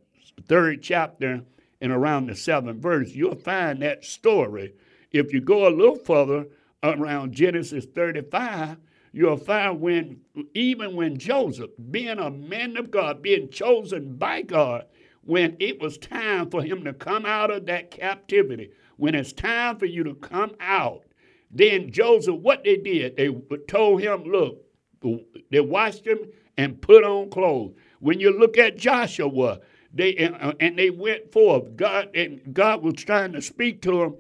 third 0.48 0.82
chapter 0.82 1.42
and 1.82 1.92
around 1.92 2.28
the 2.28 2.36
seventh 2.36 2.82
verse, 2.82 3.12
you'll 3.12 3.36
find 3.36 3.82
that 3.82 4.04
story. 4.04 4.74
If 5.12 5.32
you 5.32 5.42
go 5.42 5.68
a 5.68 5.70
little 5.70 5.96
further 5.96 6.48
around 6.82 7.34
Genesis 7.34 7.86
35, 7.86 8.78
you'll 9.14 9.38
find 9.38 9.80
when 9.80 10.20
even 10.54 10.96
when 10.96 11.18
Joseph, 11.18 11.70
being 11.92 12.20
a 12.20 12.30
man 12.30 12.76
of 12.76 12.92
God, 12.92 13.22
being 13.22 13.50
chosen 13.50 14.16
by 14.18 14.42
God, 14.42 14.86
when 15.22 15.56
it 15.60 15.80
was 15.80 15.98
time 15.98 16.50
for 16.50 16.62
him 16.62 16.84
to 16.84 16.94
come 16.94 17.26
out 17.26 17.50
of 17.50 17.66
that 17.68 17.92
captivity, 17.92 18.72
when 18.98 19.16
it's 19.16 19.32
time 19.32 19.78
for 19.78 19.86
you 19.86 20.04
to 20.04 20.16
come 20.16 20.52
out, 20.60 21.04
then 21.50 21.92
Joseph, 21.92 22.36
what 22.36 22.64
they 22.64 22.76
did, 22.76 23.16
they 23.16 23.30
told 23.68 24.02
him, 24.02 24.24
look, 24.24 24.66
they 25.52 25.62
washed 25.62 26.06
him 26.06 26.20
and 26.58 26.82
put 26.82 27.04
on 27.04 27.30
clothes. 27.30 27.76
When 28.00 28.20
you 28.20 28.38
look 28.38 28.58
at 28.58 28.78
Joshua, 28.78 29.60
they 29.94 30.16
and, 30.16 30.78
they 30.78 30.90
went 30.90 31.32
forth. 31.32 31.76
God 31.76 32.10
and 32.16 32.42
God 32.54 32.82
was 32.82 32.96
trying 32.96 33.34
to 33.34 33.42
speak 33.42 33.82
to 33.84 34.02
him 34.02 34.16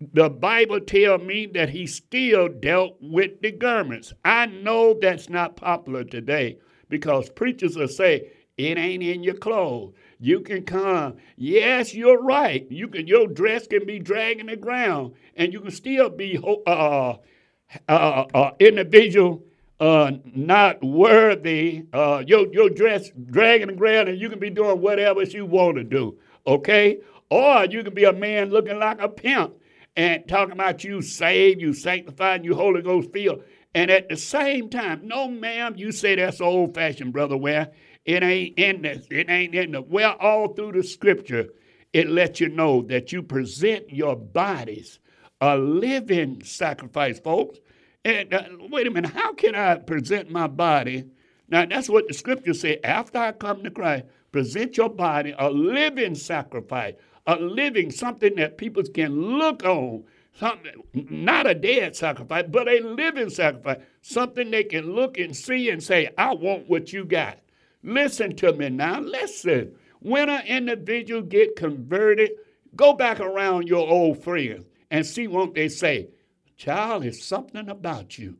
the 0.00 0.28
Bible 0.28 0.80
tell 0.80 1.18
me 1.18 1.46
that 1.46 1.70
he 1.70 1.86
still 1.86 2.48
dealt 2.48 2.96
with 3.00 3.40
the 3.40 3.50
garments. 3.50 4.12
I 4.24 4.46
know 4.46 4.96
that's 5.00 5.28
not 5.28 5.56
popular 5.56 6.04
today 6.04 6.58
because 6.88 7.30
preachers 7.30 7.76
will 7.76 7.88
say, 7.88 8.30
it 8.56 8.76
ain't 8.76 9.02
in 9.02 9.22
your 9.22 9.36
clothes. 9.36 9.94
You 10.18 10.40
can 10.40 10.64
come. 10.64 11.16
Yes, 11.36 11.94
you're 11.94 12.20
right. 12.20 12.66
You 12.70 12.88
can 12.88 13.06
your 13.06 13.28
dress 13.28 13.68
can 13.68 13.86
be 13.86 14.00
dragging 14.00 14.46
the 14.46 14.56
ground, 14.56 15.14
and 15.36 15.52
you 15.52 15.60
can 15.60 15.70
still 15.70 16.10
be 16.10 16.38
uh, 16.44 16.60
uh, 16.66 17.18
uh, 17.88 18.50
individual 18.58 19.44
uh, 19.78 20.10
not 20.34 20.82
worthy. 20.82 21.84
Uh, 21.92 22.24
your 22.26 22.52
your 22.52 22.68
dress 22.68 23.10
dragging 23.30 23.68
the 23.68 23.74
ground, 23.74 24.08
and 24.08 24.20
you 24.20 24.28
can 24.28 24.40
be 24.40 24.50
doing 24.50 24.80
whatever 24.80 25.22
you 25.22 25.46
want 25.46 25.76
to 25.76 25.84
do. 25.84 26.18
Okay, 26.44 26.98
or 27.30 27.64
you 27.66 27.84
can 27.84 27.94
be 27.94 28.04
a 28.04 28.12
man 28.12 28.50
looking 28.50 28.80
like 28.80 29.00
a 29.00 29.08
pimp 29.08 29.54
and 29.98 30.28
talking 30.28 30.52
about 30.52 30.84
you 30.84 31.02
saved, 31.02 31.60
you 31.60 31.74
sanctified, 31.74 32.44
you 32.44 32.54
Holy 32.54 32.82
Ghost 32.82 33.12
filled. 33.12 33.42
And 33.74 33.90
at 33.90 34.08
the 34.08 34.16
same 34.16 34.70
time, 34.70 35.00
no, 35.02 35.26
ma'am, 35.28 35.74
you 35.76 35.90
say 35.90 36.14
that's 36.14 36.40
old 36.40 36.76
fashioned, 36.76 37.12
brother. 37.12 37.36
Where 37.36 37.72
it 38.04 38.22
ain't 38.22 38.56
in 38.56 38.82
the, 38.82 39.04
it 39.10 39.28
ain't 39.28 39.56
in 39.56 39.72
the, 39.72 39.82
well, 39.82 40.16
all 40.20 40.54
through 40.54 40.72
the 40.72 40.84
scripture, 40.84 41.48
it 41.92 42.08
lets 42.08 42.40
you 42.40 42.48
know 42.48 42.82
that 42.82 43.10
you 43.10 43.24
present 43.24 43.90
your 43.90 44.14
bodies 44.14 45.00
a 45.40 45.58
living 45.58 46.44
sacrifice, 46.44 47.18
folks. 47.18 47.58
And 48.04 48.32
uh, 48.32 48.44
wait 48.70 48.86
a 48.86 48.92
minute, 48.92 49.10
how 49.10 49.32
can 49.34 49.56
I 49.56 49.78
present 49.78 50.30
my 50.30 50.46
body? 50.46 51.10
Now, 51.48 51.66
that's 51.66 51.88
what 51.88 52.06
the 52.06 52.14
scripture 52.14 52.54
say. 52.54 52.78
After 52.84 53.18
I 53.18 53.32
come 53.32 53.64
to 53.64 53.70
Christ, 53.70 54.04
present 54.30 54.76
your 54.76 54.90
body 54.90 55.34
a 55.36 55.50
living 55.50 56.14
sacrifice, 56.14 56.94
a 57.28 57.36
living, 57.36 57.90
something 57.90 58.34
that 58.36 58.56
people 58.56 58.82
can 58.82 59.38
look 59.38 59.62
on, 59.62 60.02
something 60.34 60.72
not 60.94 61.46
a 61.46 61.54
dead 61.54 61.94
sacrifice, 61.94 62.46
but 62.48 62.66
a 62.66 62.80
living 62.80 63.28
sacrifice, 63.28 63.78
something 64.00 64.50
they 64.50 64.64
can 64.64 64.94
look 64.94 65.18
and 65.18 65.36
see 65.36 65.68
and 65.68 65.82
say, 65.82 66.08
I 66.16 66.32
want 66.34 66.68
what 66.70 66.92
you 66.92 67.04
got. 67.04 67.38
Listen 67.82 68.34
to 68.36 68.54
me 68.54 68.70
now, 68.70 69.00
listen. 69.00 69.74
When 70.00 70.30
an 70.30 70.46
individual 70.46 71.20
get 71.22 71.54
converted, 71.54 72.30
go 72.74 72.94
back 72.94 73.20
around 73.20 73.68
your 73.68 73.86
old 73.86 74.24
friends 74.24 74.64
and 74.90 75.04
see 75.04 75.28
what 75.28 75.54
they 75.54 75.68
say. 75.68 76.08
Child, 76.56 77.04
it's 77.04 77.22
something 77.22 77.68
about 77.68 78.18
you. 78.18 78.38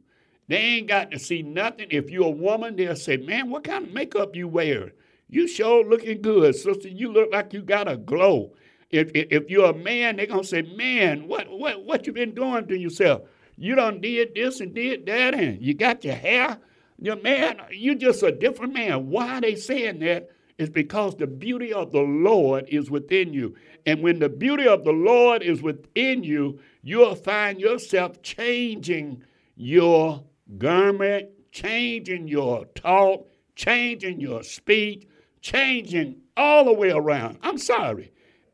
They 0.49 0.57
ain't 0.57 0.89
got 0.89 1.11
to 1.11 1.18
see 1.18 1.43
nothing. 1.43 1.89
If 1.91 2.11
you're 2.11 2.26
a 2.26 2.30
woman, 2.30 2.74
they'll 2.76 2.97
say, 2.97 3.18
Man, 3.18 3.51
what 3.51 3.64
kind 3.64 3.86
of 3.86 3.93
makeup 3.93 4.34
you 4.34 4.49
wear? 4.49 4.93
You 5.28 5.47
sure 5.47 5.84
looking 5.84 6.22
good, 6.22 6.55
sister. 6.55 6.89
You 6.89 7.12
look 7.12 7.30
like 7.30 7.53
you 7.53 7.61
got 7.61 7.86
a 7.86 7.99
glow. 7.99 8.55
If, 8.91 9.11
if, 9.14 9.28
if 9.30 9.51
you're 9.51 9.70
a 9.70 9.74
man, 9.74 10.16
they're 10.16 10.26
gonna 10.26 10.45
say, 10.45 10.62
"Man, 10.62 11.28
what 11.28 11.49
what 11.51 11.84
what 11.84 12.07
you 12.07 12.12
been 12.12 12.34
doing 12.34 12.66
to 12.68 12.78
yourself? 12.78 13.22
You 13.57 13.74
done 13.74 14.01
did 14.01 14.34
this 14.34 14.61
and 14.61 14.74
did 14.74 15.07
that, 15.07 15.34
and 15.34 15.61
you 15.61 15.74
got 15.74 16.05
your 16.05 16.14
hair. 16.14 16.59
Your 17.01 17.16
man, 17.16 17.61
you 17.70 17.95
just 17.95 18.22
a 18.22 18.32
different 18.32 18.72
man. 18.72 19.11
Why 19.11 19.41
they 19.41 19.55
saying 19.55 20.01
that? 20.01 20.30
It's 20.59 20.70
because 20.70 21.14
the 21.14 21.26
beauty 21.28 21.72
of 21.72 21.93
the 21.93 22.01
Lord 22.01 22.68
is 22.68 22.91
within 22.91 23.32
you. 23.32 23.55
And 23.86 24.03
when 24.03 24.18
the 24.18 24.28
beauty 24.28 24.66
of 24.66 24.84
the 24.84 24.93
Lord 24.93 25.43
is 25.43 25.62
within 25.62 26.24
you, 26.24 26.59
you'll 26.82 27.14
find 27.14 27.61
yourself 27.61 28.20
changing 28.22 29.22
your 29.55 30.24
garment, 30.57 31.28
changing 31.53 32.26
your 32.26 32.64
talk, 32.74 33.28
changing 33.55 34.20
your 34.20 34.43
speech, 34.43 35.07
changing 35.41 36.16
all 36.36 36.64
the 36.64 36.72
way 36.72 36.91
around. 36.91 37.39
I'm 37.43 37.59
sorry. 37.59 38.11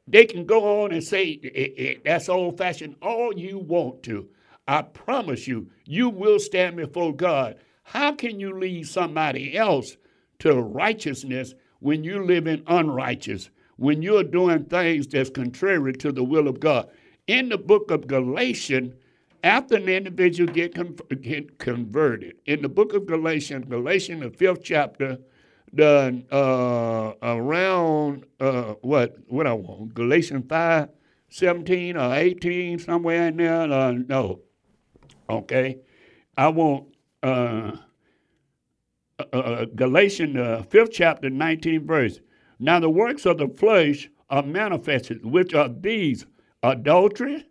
They 0.07 0.27
can 0.27 0.45
go 0.45 0.83
on 0.83 0.93
and 0.93 1.03
say 1.03 1.99
that's 2.05 2.29
old 2.29 2.59
fashioned 2.59 2.97
all 3.01 3.37
you 3.37 3.59
want 3.59 4.03
to. 4.05 4.29
I 4.69 4.83
promise 4.83 5.47
you, 5.47 5.71
you 5.85 6.09
will 6.09 6.39
stand 6.39 6.77
before 6.77 7.15
God. 7.15 7.57
How 7.83 8.13
can 8.13 8.41
you 8.41 8.59
lead 8.59 8.87
somebody 8.87 9.57
else 9.57 9.97
to 10.41 10.61
righteousness 10.61 11.55
when 11.81 12.05
you 12.05 12.25
live 12.25 12.47
in 12.47 12.63
unrighteous, 12.67 13.51
when 13.77 14.03
you're 14.03 14.25
doing 14.25 14.65
things 14.65 15.07
that's 15.07 15.31
contrary 15.31 15.93
to 15.95 16.13
the 16.13 16.25
will 16.25 16.49
of 16.49 16.61
God? 16.61 16.89
In 17.27 17.49
the 17.49 17.59
book 17.59 17.91
of 17.91 18.07
Galatians, 18.07 18.95
after 19.43 19.77
an 19.77 19.89
individual 19.89 20.53
get, 20.53 20.75
con- 20.75 20.97
get 21.21 21.59
converted, 21.59 22.37
in 22.47 22.63
the 22.63 22.69
book 22.69 22.95
of 22.95 23.07
Galatians, 23.07 23.67
Galatians, 23.69 24.23
the 24.23 24.31
fifth 24.31 24.63
chapter, 24.65 25.19
the 25.77 26.25
uh, 26.31 27.14
around 27.22 28.25
uh, 28.41 28.75
what 28.83 29.16
what 29.29 29.47
I 29.47 29.53
want 29.53 29.95
Galatians 29.95 30.45
5, 30.49 30.89
17 31.29 31.97
or 31.97 32.14
18, 32.14 32.79
somewhere 32.79 33.29
in 33.29 33.37
there. 33.37 33.62
Uh, 33.62 33.93
no. 33.93 34.41
Okay. 35.29 35.79
I 36.37 36.49
want 36.49 36.89
uh, 37.22 37.72
uh, 39.18 39.22
uh 39.33 39.64
Galatians, 39.75 40.37
uh, 40.37 40.64
5th 40.68 40.91
chapter, 40.93 41.31
19 41.31 41.87
verse. 41.87 42.20
Now 42.59 42.81
the 42.81 42.91
works 42.91 43.27
of 43.27 43.39
the 43.39 43.49
flesh 43.49 44.09
are 44.31 44.43
manifested, 44.43 45.25
which 45.25 45.55
are 45.55 45.68
these 45.68 46.27
adultery, 46.62 47.47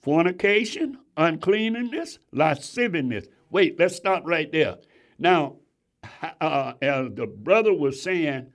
fornication, 0.00 0.98
uncleanness, 1.16 2.18
lasciviousness. 2.32 3.26
Wait, 3.50 3.78
let's 3.78 3.96
stop 3.96 4.22
right 4.26 4.50
there. 4.52 4.76
Now, 5.18 5.56
uh, 6.40 6.72
as 6.82 7.08
the 7.14 7.26
brother 7.26 7.74
was 7.74 8.02
saying, 8.02 8.46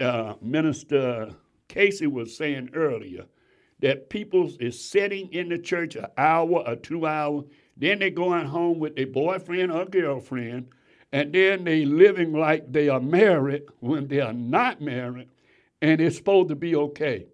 uh, 0.00 0.34
Minister 0.40 1.30
Casey 1.68 2.06
was 2.06 2.36
saying 2.36 2.70
earlier, 2.74 3.26
that 3.80 4.10
people 4.10 4.50
is 4.60 4.82
sitting 4.82 5.32
in 5.32 5.48
the 5.48 5.58
church 5.58 5.96
an 5.96 6.06
hour 6.18 6.62
or 6.66 6.76
two 6.76 7.06
hours, 7.06 7.44
then 7.76 7.98
they're 7.98 8.10
going 8.10 8.46
home 8.46 8.78
with 8.78 8.96
their 8.96 9.06
boyfriend 9.06 9.72
or 9.72 9.86
girlfriend, 9.86 10.68
and 11.12 11.32
then 11.32 11.64
they 11.64 11.84
living 11.84 12.32
like 12.32 12.70
they 12.70 12.88
are 12.88 13.00
married 13.00 13.62
when 13.80 14.06
they 14.08 14.20
are 14.20 14.32
not 14.32 14.80
married, 14.80 15.28
and 15.80 16.00
it's 16.00 16.16
supposed 16.16 16.50
to 16.50 16.56
be 16.56 16.76
okay. 16.76 17.26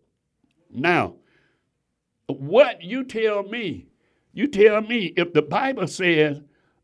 Now, 0.70 1.16
what 2.28 2.82
you 2.82 3.04
tell 3.04 3.42
me, 3.42 3.86
you 4.32 4.46
tell 4.46 4.80
me 4.80 5.12
if 5.16 5.32
the 5.32 5.42
Bible 5.42 5.86
says 5.86 6.40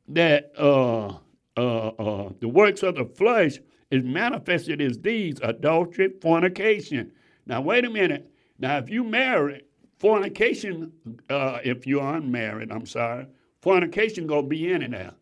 that 0.09 0.53
uh, 0.59 1.14
uh, 1.57 1.88
uh, 1.88 2.32
the 2.40 2.48
works 2.48 2.82
of 2.82 2.96
the 2.96 3.05
flesh 3.05 3.59
is 3.90 4.03
manifested 4.05 4.80
as 4.80 4.98
these 4.98 5.38
adultery, 5.42 6.11
fornication. 6.20 7.12
Now, 7.46 7.61
wait 7.61 7.84
a 7.84 7.90
minute. 7.90 8.30
Now, 8.59 8.78
if 8.78 8.88
you 8.88 9.05
marry, 9.05 9.64
fornication, 9.98 10.92
uh, 11.28 11.59
if 11.64 11.86
you're 11.86 12.14
unmarried, 12.14 12.72
I'm 12.72 12.86
sorry, 12.86 13.26
fornication 13.61 14.26
going 14.26 14.44
to 14.44 14.48
be 14.48 14.72
in 14.72 14.90
there. 14.90 15.12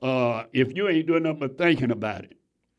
Uh, 0.00 0.44
if 0.52 0.74
you 0.76 0.88
ain't 0.88 1.06
doing 1.06 1.24
nothing 1.24 1.40
but 1.40 1.58
thinking 1.58 1.90
about 1.90 2.24
it, 2.24 2.36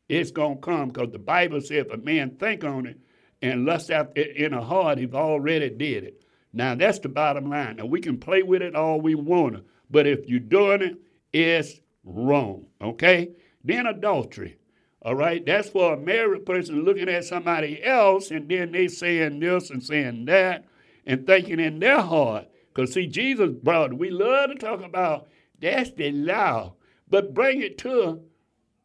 it's 0.08 0.30
going 0.30 0.56
to 0.56 0.60
come 0.60 0.88
because 0.88 1.10
the 1.10 1.18
Bible 1.18 1.60
says 1.60 1.86
if 1.86 1.92
a 1.92 1.96
man 1.96 2.36
think 2.36 2.64
on 2.64 2.86
it 2.86 2.98
and 3.40 3.64
lust 3.64 3.90
after 3.90 4.20
it 4.20 4.36
in 4.36 4.52
a 4.52 4.62
heart, 4.62 4.98
he's 4.98 5.12
already 5.12 5.70
did 5.70 6.04
it. 6.04 6.24
Now, 6.52 6.74
that's 6.74 7.00
the 7.00 7.08
bottom 7.08 7.50
line. 7.50 7.76
Now, 7.76 7.86
we 7.86 8.00
can 8.00 8.18
play 8.18 8.42
with 8.42 8.62
it 8.62 8.74
all 8.74 9.00
we 9.00 9.14
want 9.14 9.54
to, 9.54 9.64
but 9.90 10.06
if 10.06 10.28
you're 10.28 10.40
doing 10.40 10.82
it, 10.82 10.98
it's 11.32 11.80
wrong, 12.04 12.66
okay? 12.80 13.30
Then 13.62 13.86
adultery, 13.86 14.58
all 15.02 15.14
right? 15.14 15.44
That's 15.44 15.70
for 15.70 15.94
a 15.94 15.96
married 15.98 16.46
person 16.46 16.84
looking 16.84 17.08
at 17.08 17.24
somebody 17.24 17.82
else 17.82 18.30
and 18.30 18.48
then 18.48 18.72
they 18.72 18.88
saying 18.88 19.40
this 19.40 19.70
and 19.70 19.82
saying 19.82 20.26
that 20.26 20.64
and 21.06 21.26
thinking 21.26 21.60
in 21.60 21.78
their 21.80 22.00
heart. 22.00 22.48
Because, 22.72 22.92
see, 22.92 23.06
Jesus 23.06 23.50
brought, 23.50 23.94
we 23.94 24.10
love 24.10 24.50
to 24.50 24.56
talk 24.56 24.82
about 24.82 25.28
that's 25.60 25.92
the 25.92 26.10
law, 26.10 26.74
but 27.08 27.32
bring 27.32 27.62
it 27.62 27.78
to 27.78 28.20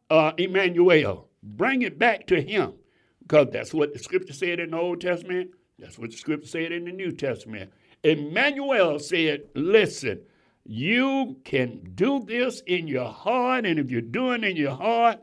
uh, 0.08 0.32
Emmanuel. 0.38 1.28
Bring 1.42 1.82
it 1.82 1.98
back 1.98 2.26
to 2.28 2.40
him. 2.40 2.74
Because 3.22 3.48
that's 3.52 3.74
what 3.74 3.92
the 3.92 3.98
scripture 3.98 4.32
said 4.32 4.60
in 4.60 4.70
the 4.70 4.78
Old 4.78 5.00
Testament. 5.00 5.50
That's 5.78 5.98
what 5.98 6.10
the 6.10 6.16
scripture 6.16 6.48
said 6.48 6.72
in 6.72 6.84
the 6.84 6.92
New 6.92 7.12
Testament. 7.12 7.72
Emmanuel 8.02 8.98
said, 8.98 9.42
listen, 9.54 10.20
you 10.64 11.36
can 11.44 11.92
do 11.94 12.20
this 12.20 12.62
in 12.66 12.86
your 12.86 13.10
heart, 13.10 13.66
and 13.66 13.78
if 13.78 13.90
you're 13.90 14.00
doing 14.00 14.44
in 14.44 14.56
your 14.56 14.74
heart, 14.74 15.18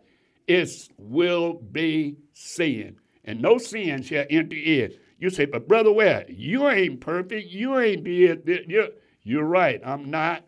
it 0.47 0.69
will 0.97 1.53
be 1.53 2.17
sin. 2.33 2.97
And 3.23 3.41
no 3.41 3.57
sin 3.57 4.03
shall 4.03 4.25
enter 4.29 4.55
in. 4.55 4.93
You 5.19 5.29
say, 5.29 5.45
but 5.45 5.67
brother, 5.67 5.91
where? 5.91 6.25
You 6.29 6.67
ain't 6.69 7.01
perfect. 7.01 7.49
You 7.49 7.77
ain't 7.79 8.03
did. 8.03 8.65
You're, 8.67 8.89
you're 9.23 9.43
right. 9.43 9.81
I'm 9.83 10.09
not 10.09 10.43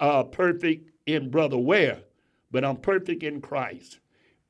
uh, 0.00 0.24
perfect 0.24 0.90
in 1.06 1.30
brother 1.30 1.58
where, 1.58 2.00
but 2.50 2.64
I'm 2.64 2.76
perfect 2.76 3.22
in 3.22 3.40
Christ. 3.40 4.00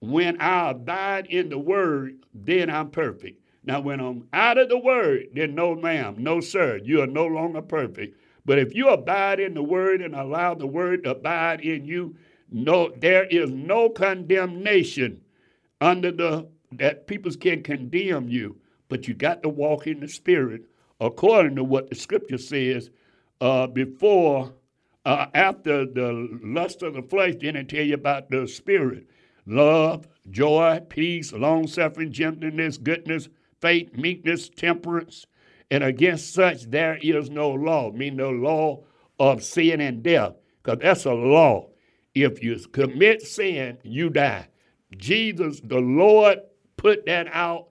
When 0.01 0.41
I 0.41 0.71
abide 0.71 1.27
in 1.27 1.49
the 1.49 1.59
word, 1.59 2.25
then 2.35 2.71
I'm 2.71 2.91
perfect. 2.91 3.41
Now, 3.65 3.81
when 3.81 4.01
I'm 4.01 4.27
out 4.33 4.59
of 4.59 4.69
the 4.69 4.79
word, 4.79 5.27
then 5.35 5.55
no, 5.55 5.77
ma'am, 5.77 6.17
no, 6.19 6.41
sir, 6.41 6.81
you 6.83 7.01
are 7.01 7.07
no 7.07 7.27
longer 7.27 7.63
perfect. 7.63 8.19
But 8.45 8.59
if 8.59 8.75
you 8.75 8.89
abide 8.89 9.41
in 9.41 9.55
the 9.55 9.63
word 9.63 10.01
and 10.01 10.15
allow 10.15 10.55
the 10.55 10.67
word 10.67 11.05
to 11.05 11.11
abide 11.13 11.61
in 11.61 11.85
you, 11.85 12.17
no, 12.51 12.93
there 12.99 13.25
is 13.25 13.51
no 13.51 13.89
condemnation 13.89 15.21
under 15.81 16.13
the 16.13 16.49
that 16.73 17.07
people 17.07 17.33
can 17.33 17.63
condemn 17.63 18.29
you. 18.29 18.57
But 18.89 19.09
you 19.09 19.15
got 19.15 19.43
to 19.43 19.49
walk 19.49 19.87
in 19.87 20.01
the 20.01 20.09
spirit 20.09 20.63
according 21.01 21.57
to 21.57 21.65
what 21.65 21.89
the 21.89 21.95
scripture 21.95 22.39
says 22.39 22.91
uh, 23.41 23.67
before, 23.67 24.53
uh, 25.05 25.27
after 25.35 25.85
the 25.85 26.29
lust 26.43 26.83
of 26.83 26.95
the 26.95 27.03
flesh, 27.03 27.35
then 27.41 27.57
it 27.57 27.69
tell 27.69 27.85
you 27.85 27.95
about 27.95 28.31
the 28.31 28.47
spirit. 28.47 29.07
Love, 29.47 30.07
joy, 30.31 30.81
peace, 30.89 31.33
long 31.33 31.67
suffering, 31.67 32.13
gentleness, 32.13 32.79
goodness, 32.79 33.29
faith, 33.61 33.97
meekness, 33.97 34.49
temperance, 34.49 35.27
and 35.73 35.83
against 35.83 36.35
such 36.35 36.65
there 36.65 36.99
is 37.01 37.31
no 37.31 37.51
law, 37.51 37.91
mean 37.93 38.15
no 38.17 38.29
law 38.29 38.85
of 39.19 39.43
sin 39.43 39.81
and 39.81 40.03
death, 40.03 40.35
because 40.63 40.81
that's 40.83 41.07
a 41.07 41.15
law. 41.15 41.71
If 42.15 42.43
you 42.43 42.59
commit 42.59 43.23
sin, 43.23 43.79
you 43.83 44.11
die. 44.11 44.49
Jesus, 44.99 45.61
the 45.65 45.79
Lord, 45.79 46.41
put 46.77 47.07
that 47.07 47.27
out. 47.33 47.69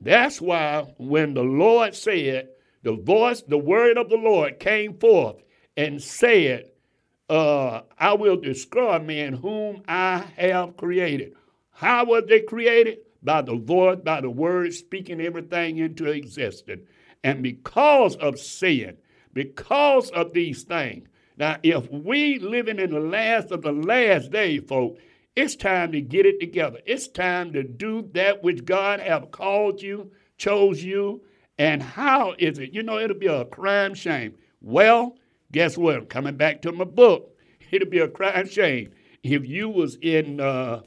That's 0.00 0.40
why 0.40 0.92
when 0.98 1.34
the 1.34 1.44
Lord 1.44 1.94
said, 1.94 2.48
the 2.82 2.96
voice, 2.96 3.42
the 3.42 3.56
word 3.56 3.98
of 3.98 4.08
the 4.08 4.16
Lord 4.16 4.58
came 4.58 4.98
forth 4.98 5.36
and 5.76 6.02
said, 6.02 6.72
uh, 7.30 7.82
I 7.96 8.14
will 8.14 8.36
destroy 8.36 8.98
men 8.98 9.32
whom 9.32 9.84
I 9.86 10.24
have 10.36 10.76
created. 10.76 11.34
How 11.70 12.04
was 12.04 12.24
they 12.26 12.40
created? 12.40 12.98
By 13.22 13.42
the 13.42 13.54
voice, 13.54 14.00
by 14.02 14.22
the 14.22 14.30
word, 14.30 14.74
speaking 14.74 15.20
everything 15.20 15.78
into 15.78 16.06
existence. 16.06 16.82
And 17.24 17.42
because 17.42 18.16
of 18.16 18.38
sin, 18.38 18.98
because 19.32 20.10
of 20.10 20.34
these 20.34 20.62
things, 20.62 21.08
now 21.38 21.56
if 21.62 21.90
we 21.90 22.38
living 22.38 22.78
in 22.78 22.90
the 22.90 23.00
last 23.00 23.50
of 23.50 23.62
the 23.62 23.72
last 23.72 24.30
day, 24.30 24.60
folks, 24.60 25.00
it's 25.34 25.56
time 25.56 25.90
to 25.92 26.00
get 26.00 26.26
it 26.26 26.38
together. 26.38 26.78
It's 26.86 27.08
time 27.08 27.52
to 27.54 27.64
do 27.64 28.08
that 28.12 28.44
which 28.44 28.64
God 28.64 29.00
have 29.00 29.32
called 29.32 29.82
you, 29.82 30.12
chose 30.36 30.84
you, 30.84 31.22
and 31.58 31.82
how 31.82 32.34
is 32.38 32.58
it? 32.58 32.72
You 32.72 32.82
know, 32.82 32.98
it'll 32.98 33.18
be 33.18 33.26
a 33.26 33.46
crime 33.46 33.94
shame. 33.94 34.34
Well, 34.60 35.16
guess 35.50 35.78
what? 35.78 36.10
Coming 36.10 36.36
back 36.36 36.62
to 36.62 36.72
my 36.72 36.84
book. 36.84 37.36
It'll 37.70 37.88
be 37.88 37.98
a 37.98 38.08
crime 38.08 38.48
shame 38.48 38.92
if 39.22 39.46
you 39.46 39.68
was 39.68 39.96
in 40.02 40.40
uh, 40.40 40.82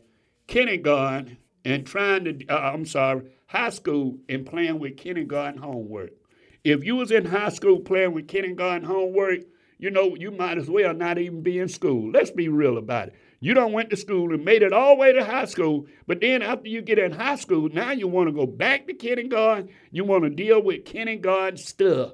kindergarten 0.47 1.37
and 1.65 1.85
trying 1.85 2.23
to, 2.25 2.47
uh, 2.47 2.71
I'm 2.73 2.85
sorry, 2.85 3.23
high 3.47 3.71
school 3.71 4.17
and 4.29 4.45
playing 4.45 4.79
with 4.79 4.97
kindergarten 4.97 5.61
homework. 5.61 6.11
If 6.69 6.83
you 6.83 6.97
was 6.97 7.11
in 7.11 7.23
high 7.23 7.47
school 7.47 7.79
playing 7.79 8.11
with 8.11 8.27
kindergarten 8.27 8.85
homework, 8.85 9.39
you 9.77 9.89
know, 9.89 10.15
you 10.15 10.31
might 10.31 10.57
as 10.57 10.69
well 10.69 10.93
not 10.93 11.17
even 11.17 11.41
be 11.41 11.59
in 11.59 11.69
school. 11.69 12.11
Let's 12.11 12.29
be 12.29 12.49
real 12.49 12.77
about 12.77 13.07
it. 13.07 13.15
You 13.39 13.53
don't 13.53 13.71
went 13.71 13.89
to 13.91 13.95
school 13.95 14.33
and 14.33 14.43
made 14.43 14.63
it 14.63 14.73
all 14.73 14.95
the 14.95 14.99
way 14.99 15.13
to 15.13 15.23
high 15.23 15.45
school, 15.45 15.85
but 16.07 16.19
then 16.19 16.41
after 16.41 16.67
you 16.67 16.81
get 16.81 16.99
in 16.99 17.13
high 17.13 17.37
school, 17.37 17.69
now 17.69 17.91
you 17.91 18.09
want 18.09 18.27
to 18.27 18.33
go 18.33 18.45
back 18.45 18.85
to 18.87 18.93
kindergarten. 18.93 19.69
You 19.91 20.03
want 20.03 20.25
to 20.25 20.29
deal 20.29 20.61
with 20.61 20.83
kindergarten 20.83 21.55
stuff. 21.55 22.11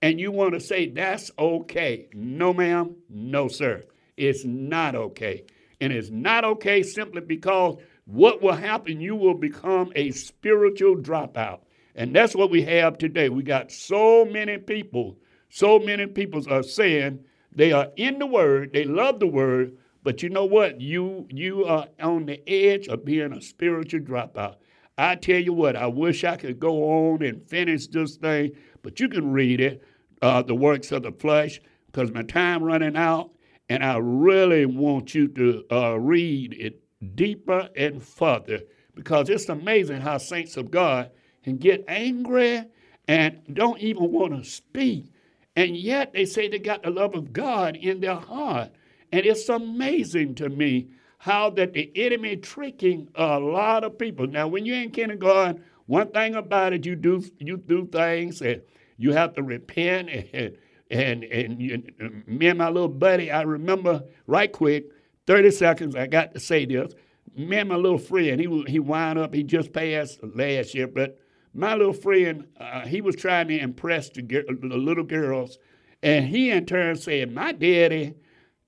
And 0.00 0.20
you 0.20 0.30
want 0.30 0.54
to 0.54 0.60
say 0.60 0.88
that's 0.88 1.32
okay. 1.36 2.06
No, 2.12 2.54
ma'am. 2.54 2.94
No, 3.10 3.48
sir. 3.48 3.82
It's 4.16 4.44
not 4.44 4.94
okay. 4.94 5.46
And 5.80 5.92
it's 5.92 6.10
not 6.10 6.44
okay 6.44 6.84
simply 6.84 7.22
because 7.22 7.78
what 8.04 8.40
will 8.40 8.52
happen, 8.52 9.00
you 9.00 9.16
will 9.16 9.34
become 9.34 9.90
a 9.96 10.12
spiritual 10.12 10.94
dropout. 10.94 11.62
And 11.96 12.14
that's 12.14 12.36
what 12.36 12.50
we 12.50 12.62
have 12.62 12.98
today. 12.98 13.30
We 13.30 13.42
got 13.42 13.72
so 13.72 14.26
many 14.26 14.58
people, 14.58 15.16
so 15.48 15.78
many 15.78 16.06
people 16.06 16.42
are 16.52 16.62
saying 16.62 17.24
they 17.52 17.72
are 17.72 17.88
in 17.96 18.18
the 18.18 18.26
word, 18.26 18.74
they 18.74 18.84
love 18.84 19.18
the 19.18 19.26
word, 19.26 19.76
but 20.02 20.22
you 20.22 20.28
know 20.28 20.44
what? 20.44 20.80
You 20.80 21.26
you 21.30 21.64
are 21.64 21.88
on 22.00 22.26
the 22.26 22.46
edge 22.48 22.86
of 22.86 23.04
being 23.04 23.32
a 23.32 23.40
spiritual 23.40 24.00
dropout. 24.00 24.56
I 24.98 25.16
tell 25.16 25.40
you 25.40 25.54
what, 25.54 25.74
I 25.74 25.86
wish 25.86 26.22
I 26.22 26.36
could 26.36 26.60
go 26.60 26.84
on 26.84 27.22
and 27.22 27.42
finish 27.48 27.86
this 27.86 28.16
thing, 28.16 28.52
but 28.82 29.00
you 29.00 29.08
can 29.08 29.32
read 29.32 29.60
it, 29.60 29.82
uh, 30.22 30.42
the 30.42 30.54
works 30.54 30.92
of 30.92 31.02
the 31.02 31.12
flesh, 31.12 31.60
because 31.86 32.12
my 32.12 32.22
time 32.22 32.62
running 32.62 32.96
out, 32.96 33.30
and 33.68 33.82
I 33.82 33.96
really 33.96 34.66
want 34.66 35.14
you 35.14 35.28
to 35.28 35.64
uh, 35.72 35.98
read 35.98 36.54
it 36.54 36.82
deeper 37.16 37.68
and 37.74 38.02
further, 38.02 38.60
because 38.94 39.28
it's 39.28 39.48
amazing 39.48 40.02
how 40.02 40.18
saints 40.18 40.56
of 40.56 40.70
God 40.70 41.10
and 41.46 41.60
get 41.60 41.84
angry 41.88 42.64
and 43.08 43.40
don't 43.52 43.80
even 43.80 44.10
want 44.10 44.34
to 44.34 44.48
speak. 44.48 45.06
And 45.54 45.76
yet 45.76 46.12
they 46.12 46.26
say 46.26 46.48
they 46.48 46.58
got 46.58 46.82
the 46.82 46.90
love 46.90 47.14
of 47.14 47.32
God 47.32 47.76
in 47.76 48.00
their 48.00 48.16
heart. 48.16 48.70
And 49.12 49.24
it's 49.24 49.48
amazing 49.48 50.34
to 50.36 50.48
me 50.48 50.88
how 51.18 51.50
that 51.50 51.72
the 51.72 51.90
enemy 51.94 52.36
tricking 52.36 53.08
a 53.14 53.38
lot 53.38 53.84
of 53.84 53.98
people. 53.98 54.26
Now, 54.26 54.48
when 54.48 54.66
you're 54.66 54.76
in 54.76 54.90
kindergarten, 54.90 55.64
one 55.86 56.08
thing 56.10 56.34
about 56.34 56.72
it, 56.72 56.84
you 56.84 56.96
do 56.96 57.24
you 57.38 57.56
do 57.56 57.86
things 57.86 58.42
and 58.42 58.60
you 58.98 59.12
have 59.12 59.34
to 59.34 59.42
repent 59.42 60.10
and 60.32 60.56
and 60.90 61.24
and 61.24 61.60
you, 61.62 61.82
me 62.26 62.48
and 62.48 62.58
my 62.58 62.68
little 62.68 62.88
buddy, 62.88 63.30
I 63.30 63.42
remember 63.42 64.02
right 64.26 64.52
quick, 64.52 64.86
30 65.26 65.50
seconds, 65.52 65.96
I 65.96 66.06
got 66.06 66.34
to 66.34 66.40
say 66.40 66.64
this. 66.66 66.92
Me 67.34 67.58
and 67.58 67.68
my 67.68 67.76
little 67.76 67.98
friend, 67.98 68.40
he 68.40 68.64
he 68.68 68.78
wound 68.78 69.18
up, 69.18 69.32
he 69.32 69.42
just 69.42 69.72
passed 69.72 70.18
last 70.22 70.74
year, 70.74 70.86
but 70.86 71.18
my 71.56 71.74
little 71.74 71.92
friend, 71.92 72.46
uh, 72.58 72.82
he 72.82 73.00
was 73.00 73.16
trying 73.16 73.48
to 73.48 73.58
impress 73.58 74.10
the, 74.10 74.22
the, 74.22 74.76
little 74.76 75.04
girls, 75.04 75.58
and 76.02 76.26
he 76.26 76.50
in 76.50 76.66
turn 76.66 76.96
said, 76.96 77.32
"My 77.32 77.52
daddy, 77.52 78.14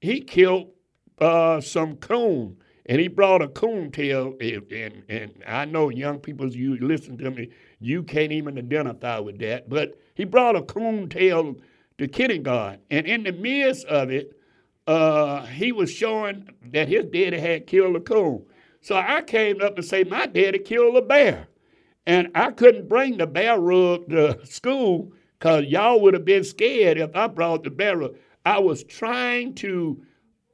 he 0.01 0.21
killed 0.21 0.71
uh, 1.19 1.61
some 1.61 1.97
coon, 1.97 2.57
and 2.87 3.01
he 3.01 3.09
brought 3.09 3.43
a 3.43 3.49
coon 3.49 3.91
tail." 3.91 4.35
And, 4.41 4.73
and, 4.73 5.03
and 5.09 5.45
I 5.47 5.67
know 5.67 5.91
young 5.91 6.19
people, 6.19 6.49
you 6.49 6.79
listen 6.79 7.19
to 7.19 7.31
me, 7.31 7.51
you 7.79 8.03
can't 8.03 8.33
even 8.33 8.59
identify 8.59 9.19
with 9.19 9.39
that, 9.41 9.69
but 9.69 9.99
he 10.15 10.25
brought 10.25 10.57
a 10.57 10.63
coon 10.63 11.09
tail 11.09 11.57
to 11.99 12.09
kindergarten, 12.09 12.81
and 12.91 13.07
in 13.07 13.25
the 13.25 13.33
midst 13.33 13.85
of 13.87 14.11
it, 14.11 14.33
uh, 14.87 15.45
he 15.45 15.71
was 15.73 15.91
showing 15.91 16.49
that 16.73 16.89
his 16.89 17.05
daddy 17.05 17.39
had 17.39 17.67
killed 17.67 17.97
a 17.97 18.01
coon. 18.01 18.47
So 18.81 18.97
I 18.97 19.21
came 19.23 19.61
up 19.61 19.77
and 19.77 19.85
said, 19.85 20.09
My 20.09 20.25
daddy 20.25 20.61
killed 20.61 20.97
a 20.97 21.03
bear. 21.03 21.49
And 22.09 22.31
I 22.35 22.53
couldn't 22.53 22.89
bring 22.89 23.19
the 23.19 23.27
bear 23.27 23.61
rug 23.61 24.09
to 24.09 24.41
school 24.47 25.13
because 25.39 25.67
y'all 25.67 26.01
would 26.01 26.15
have 26.15 26.25
been 26.25 26.43
scared 26.43 26.97
if 26.97 27.15
I 27.15 27.27
brought 27.27 27.65
the 27.65 27.71
bear 27.71 27.99
rug. 27.99 28.17
I 28.47 28.59
was 28.61 28.83
trying 28.83 29.55
to 29.57 30.03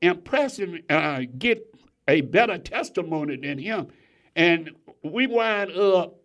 impress 0.02 0.58
him, 0.58 0.80
uh, 0.90 1.22
get 1.38 1.64
a 2.08 2.22
better 2.22 2.58
testimony 2.58 3.36
than 3.36 3.58
him. 3.58 3.86
And 4.34 4.72
we 5.04 5.28
wind 5.28 5.70
up 5.70 6.16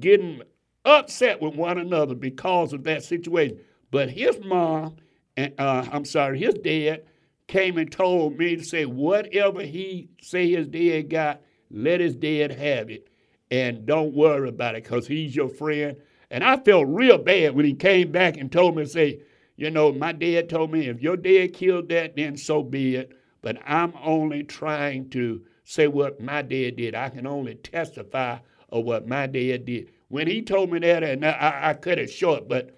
getting 0.00 0.42
upset 0.84 1.40
with 1.40 1.54
one 1.54 1.78
another 1.78 2.16
because 2.16 2.72
of 2.72 2.82
that 2.82 3.04
situation. 3.04 3.60
But 3.92 4.10
his 4.10 4.40
mom, 4.44 4.96
and 5.36 5.54
uh, 5.56 5.86
I'm 5.92 6.04
sorry, 6.04 6.40
his 6.40 6.54
dad 6.54 7.04
came 7.46 7.78
and 7.78 7.92
told 7.92 8.38
me 8.38 8.56
to 8.56 8.64
say 8.64 8.86
whatever 8.86 9.62
he 9.62 10.08
say 10.20 10.50
his 10.50 10.66
dad 10.66 11.10
got, 11.10 11.42
let 11.70 12.00
his 12.00 12.16
dad 12.16 12.50
have 12.50 12.90
it, 12.90 13.08
and 13.50 13.86
don't 13.86 14.14
worry 14.14 14.48
about 14.48 14.74
it 14.74 14.84
because 14.84 15.06
he's 15.06 15.34
your 15.36 15.48
friend. 15.48 15.96
And 16.30 16.42
I 16.42 16.56
felt 16.56 16.86
real 16.88 17.18
bad 17.18 17.54
when 17.54 17.64
he 17.64 17.74
came 17.74 18.10
back 18.10 18.36
and 18.36 18.50
told 18.50 18.76
me, 18.76 18.84
say, 18.86 19.20
you 19.56 19.70
know, 19.70 19.92
my 19.92 20.12
dad 20.12 20.48
told 20.48 20.72
me 20.72 20.88
if 20.88 21.00
your 21.00 21.16
dad 21.16 21.52
killed 21.52 21.88
that, 21.90 22.16
then 22.16 22.36
so 22.36 22.62
be 22.62 22.96
it. 22.96 23.12
But 23.42 23.58
I'm 23.64 23.92
only 24.02 24.42
trying 24.42 25.10
to 25.10 25.42
say 25.64 25.86
what 25.86 26.20
my 26.20 26.42
dad 26.42 26.76
did. 26.76 26.94
I 26.94 27.08
can 27.10 27.26
only 27.26 27.54
testify 27.54 28.38
of 28.70 28.84
what 28.84 29.06
my 29.06 29.26
dad 29.26 29.64
did. 29.64 29.90
When 30.08 30.26
he 30.26 30.42
told 30.42 30.72
me 30.72 30.78
that, 30.80 31.02
and 31.02 31.24
I, 31.24 31.60
I 31.62 31.74
cut 31.74 31.98
it 31.98 32.10
short, 32.10 32.48
but 32.48 32.76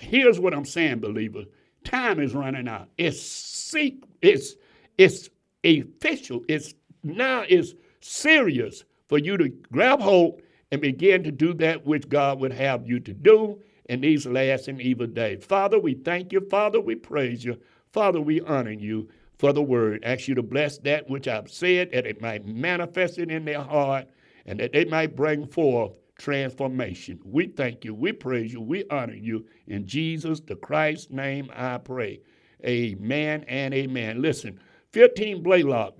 here's 0.00 0.38
what 0.38 0.54
I'm 0.54 0.64
saying, 0.64 1.00
believers. 1.00 1.46
Time 1.84 2.20
is 2.20 2.34
running 2.34 2.68
out. 2.68 2.88
It's 2.98 3.20
seek, 3.20 4.04
it's 4.20 4.54
it's 4.98 5.30
official. 5.64 6.42
It's 6.48 6.74
now 7.02 7.44
it's 7.48 7.74
serious 8.00 8.84
for 9.10 9.18
you 9.18 9.36
to 9.36 9.48
grab 9.72 10.00
hold 10.00 10.40
and 10.70 10.80
begin 10.80 11.24
to 11.24 11.32
do 11.32 11.52
that 11.52 11.84
which 11.84 12.08
God 12.08 12.38
would 12.38 12.52
have 12.52 12.86
you 12.86 13.00
to 13.00 13.12
do 13.12 13.60
in 13.86 14.00
these 14.00 14.24
last 14.24 14.68
and 14.68 14.80
evil 14.80 15.08
days. 15.08 15.44
Father, 15.44 15.80
we 15.80 15.94
thank 15.94 16.32
you. 16.32 16.40
Father, 16.48 16.80
we 16.80 16.94
praise 16.94 17.44
you. 17.44 17.58
Father, 17.92 18.20
we 18.20 18.40
honor 18.42 18.70
you 18.70 19.08
for 19.36 19.52
the 19.52 19.60
word. 19.60 20.04
Ask 20.04 20.28
you 20.28 20.36
to 20.36 20.44
bless 20.44 20.78
that 20.78 21.10
which 21.10 21.26
I've 21.26 21.50
said, 21.50 21.90
that 21.90 22.06
it 22.06 22.22
might 22.22 22.46
manifest 22.46 23.18
it 23.18 23.32
in 23.32 23.44
their 23.44 23.62
heart, 23.62 24.06
and 24.46 24.60
that 24.60 24.70
they 24.72 24.84
might 24.84 25.16
bring 25.16 25.44
forth 25.44 25.90
transformation. 26.16 27.18
We 27.24 27.48
thank 27.48 27.84
you, 27.84 27.96
we 27.96 28.12
praise 28.12 28.52
you, 28.52 28.60
we 28.60 28.84
honor 28.90 29.14
you. 29.14 29.44
In 29.66 29.88
Jesus 29.88 30.38
the 30.38 30.54
Christ's 30.54 31.10
name 31.10 31.50
I 31.52 31.78
pray. 31.78 32.20
Amen 32.64 33.44
and 33.48 33.74
amen. 33.74 34.22
Listen, 34.22 34.60
15 34.92 35.42
Blaylock, 35.42 35.96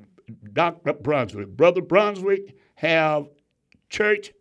Dr. 0.52 0.92
Brunswick. 0.92 1.48
Brother 1.48 1.82
Brunswick 1.82 2.54
have 2.80 3.28
church 3.88 4.32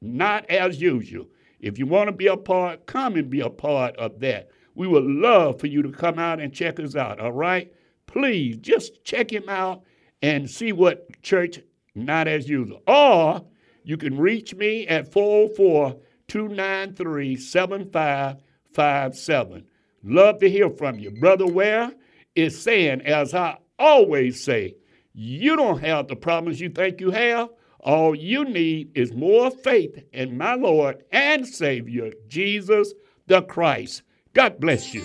not 0.00 0.48
as 0.50 0.80
usual. 0.80 1.26
If 1.60 1.78
you 1.78 1.86
want 1.86 2.08
to 2.08 2.12
be 2.12 2.28
a 2.28 2.36
part, 2.36 2.86
come 2.86 3.16
and 3.16 3.28
be 3.28 3.40
a 3.40 3.50
part 3.50 3.96
of 3.96 4.20
that. 4.20 4.50
We 4.74 4.86
would 4.86 5.04
love 5.04 5.58
for 5.58 5.66
you 5.66 5.82
to 5.82 5.90
come 5.90 6.18
out 6.18 6.40
and 6.40 6.52
check 6.52 6.78
us 6.78 6.94
out, 6.94 7.18
all 7.18 7.32
right? 7.32 7.72
please 8.08 8.56
just 8.56 9.04
check 9.04 9.32
him 9.32 9.48
out 9.48 9.84
and 10.22 10.50
see 10.50 10.72
what 10.72 11.22
church 11.22 11.60
not 11.94 12.26
as 12.26 12.48
usual. 12.48 12.82
Or 12.88 13.44
you 13.84 13.96
can 13.96 14.18
reach 14.18 14.56
me 14.56 14.88
at 14.88 15.12
404 15.12 15.94
293 16.26 17.36
7557. 17.36 19.64
Love 20.02 20.40
to 20.40 20.50
hear 20.50 20.68
from 20.70 20.98
you. 20.98 21.12
Brother 21.12 21.46
Ware 21.46 21.92
is 22.34 22.60
saying, 22.60 23.02
as 23.02 23.32
I 23.34 23.58
always 23.78 24.42
say, 24.42 24.74
you 25.12 25.54
don't 25.56 25.78
have 25.80 26.08
the 26.08 26.16
problems 26.16 26.60
you 26.60 26.70
think 26.70 27.00
you 27.00 27.12
have. 27.12 27.50
All 27.88 28.14
you 28.14 28.44
need 28.44 28.90
is 28.94 29.14
more 29.14 29.50
faith 29.50 30.04
in 30.12 30.36
my 30.36 30.52
Lord 30.52 31.04
and 31.10 31.48
Savior, 31.48 32.12
Jesus 32.28 32.92
the 33.28 33.40
Christ. 33.40 34.02
God 34.34 34.60
bless 34.60 34.92
you. 34.92 35.02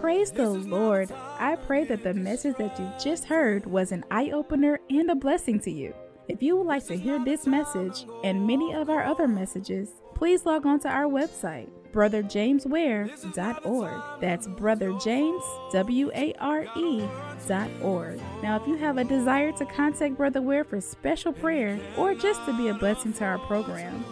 Praise 0.00 0.30
the 0.30 0.50
Lord. 0.50 1.10
I 1.40 1.56
pray 1.66 1.82
that 1.82 2.04
the 2.04 2.14
message 2.14 2.54
that 2.58 2.78
you 2.78 2.88
just 3.02 3.24
heard 3.24 3.66
was 3.66 3.90
an 3.90 4.04
eye 4.12 4.30
opener 4.32 4.78
and 4.88 5.10
a 5.10 5.16
blessing 5.16 5.58
to 5.62 5.72
you. 5.72 5.92
If 6.30 6.42
you 6.44 6.56
would 6.56 6.68
like 6.68 6.86
to 6.86 6.96
hear 6.96 7.18
this 7.18 7.44
message 7.44 8.06
and 8.22 8.46
many 8.46 8.72
of 8.72 8.88
our 8.88 9.02
other 9.02 9.26
messages, 9.26 9.90
please 10.14 10.46
log 10.46 10.64
on 10.64 10.78
to 10.80 10.88
our 10.88 11.06
website, 11.06 11.68
brotherjamesware.org. 11.92 14.20
That's 14.20 14.46
Brother 14.46 14.92
James, 15.02 15.42
W 15.72 16.12
A 16.14 16.32
R 16.34 16.66
E 16.76 17.02
dot 17.48 17.68
org. 17.82 18.20
Now, 18.44 18.60
if 18.60 18.68
you 18.68 18.76
have 18.76 18.98
a 18.98 19.02
desire 19.02 19.50
to 19.50 19.66
contact 19.66 20.16
Brother 20.16 20.40
Ware 20.40 20.62
for 20.62 20.80
special 20.80 21.32
prayer 21.32 21.80
or 21.96 22.14
just 22.14 22.46
to 22.46 22.56
be 22.56 22.68
a 22.68 22.74
blessing 22.74 23.12
to 23.14 23.24
our 23.24 23.40
program, 23.40 24.04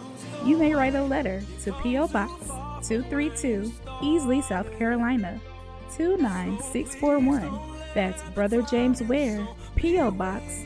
you 0.43 0.57
may 0.57 0.75
write 0.75 0.95
a 0.95 1.03
letter 1.03 1.41
to 1.63 1.71
P.O. 1.81 2.09
Box 2.09 2.49
232, 2.85 3.71
Easley, 4.01 4.43
South 4.43 4.69
Carolina 4.77 5.39
29641. 5.95 7.61
That's 7.93 8.21
Brother 8.31 8.61
James 8.63 9.01
Ware, 9.03 9.47
P.O. 9.77 10.11
Box 10.11 10.65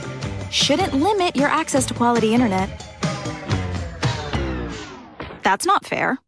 shouldn't 0.51 0.93
limit 0.93 1.35
your 1.35 1.47
access 1.47 1.85
to 1.87 1.93
quality 1.93 2.33
internet. 2.33 2.69
That's 5.43 5.65
not 5.65 5.85
fair. 5.85 6.19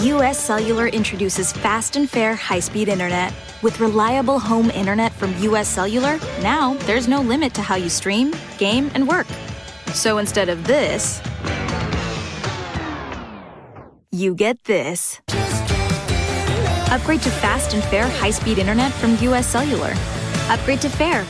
US 0.00 0.38
Cellular 0.38 0.88
introduces 0.88 1.52
fast 1.52 1.96
and 1.96 2.10
fair 2.10 2.34
high 2.34 2.60
speed 2.60 2.88
internet. 2.88 3.32
With 3.62 3.78
reliable 3.78 4.40
home 4.40 4.70
internet 4.70 5.12
from 5.12 5.36
US 5.38 5.68
Cellular, 5.68 6.18
now 6.40 6.74
there's 6.86 7.06
no 7.06 7.20
limit 7.20 7.54
to 7.54 7.62
how 7.62 7.76
you 7.76 7.88
stream, 7.88 8.34
game, 8.58 8.90
and 8.94 9.06
work. 9.06 9.26
So 9.92 10.18
instead 10.18 10.48
of 10.48 10.66
this, 10.66 11.20
you 14.10 14.34
get 14.34 14.64
this. 14.64 15.20
Upgrade 16.90 17.22
to 17.22 17.30
fast 17.30 17.74
and 17.74 17.84
fair 17.84 18.08
high 18.08 18.30
speed 18.30 18.58
internet 18.58 18.92
from 18.92 19.16
US 19.18 19.46
Cellular. 19.46 19.92
Upgrade 20.48 20.80
to 20.80 20.88
fair 20.88 21.24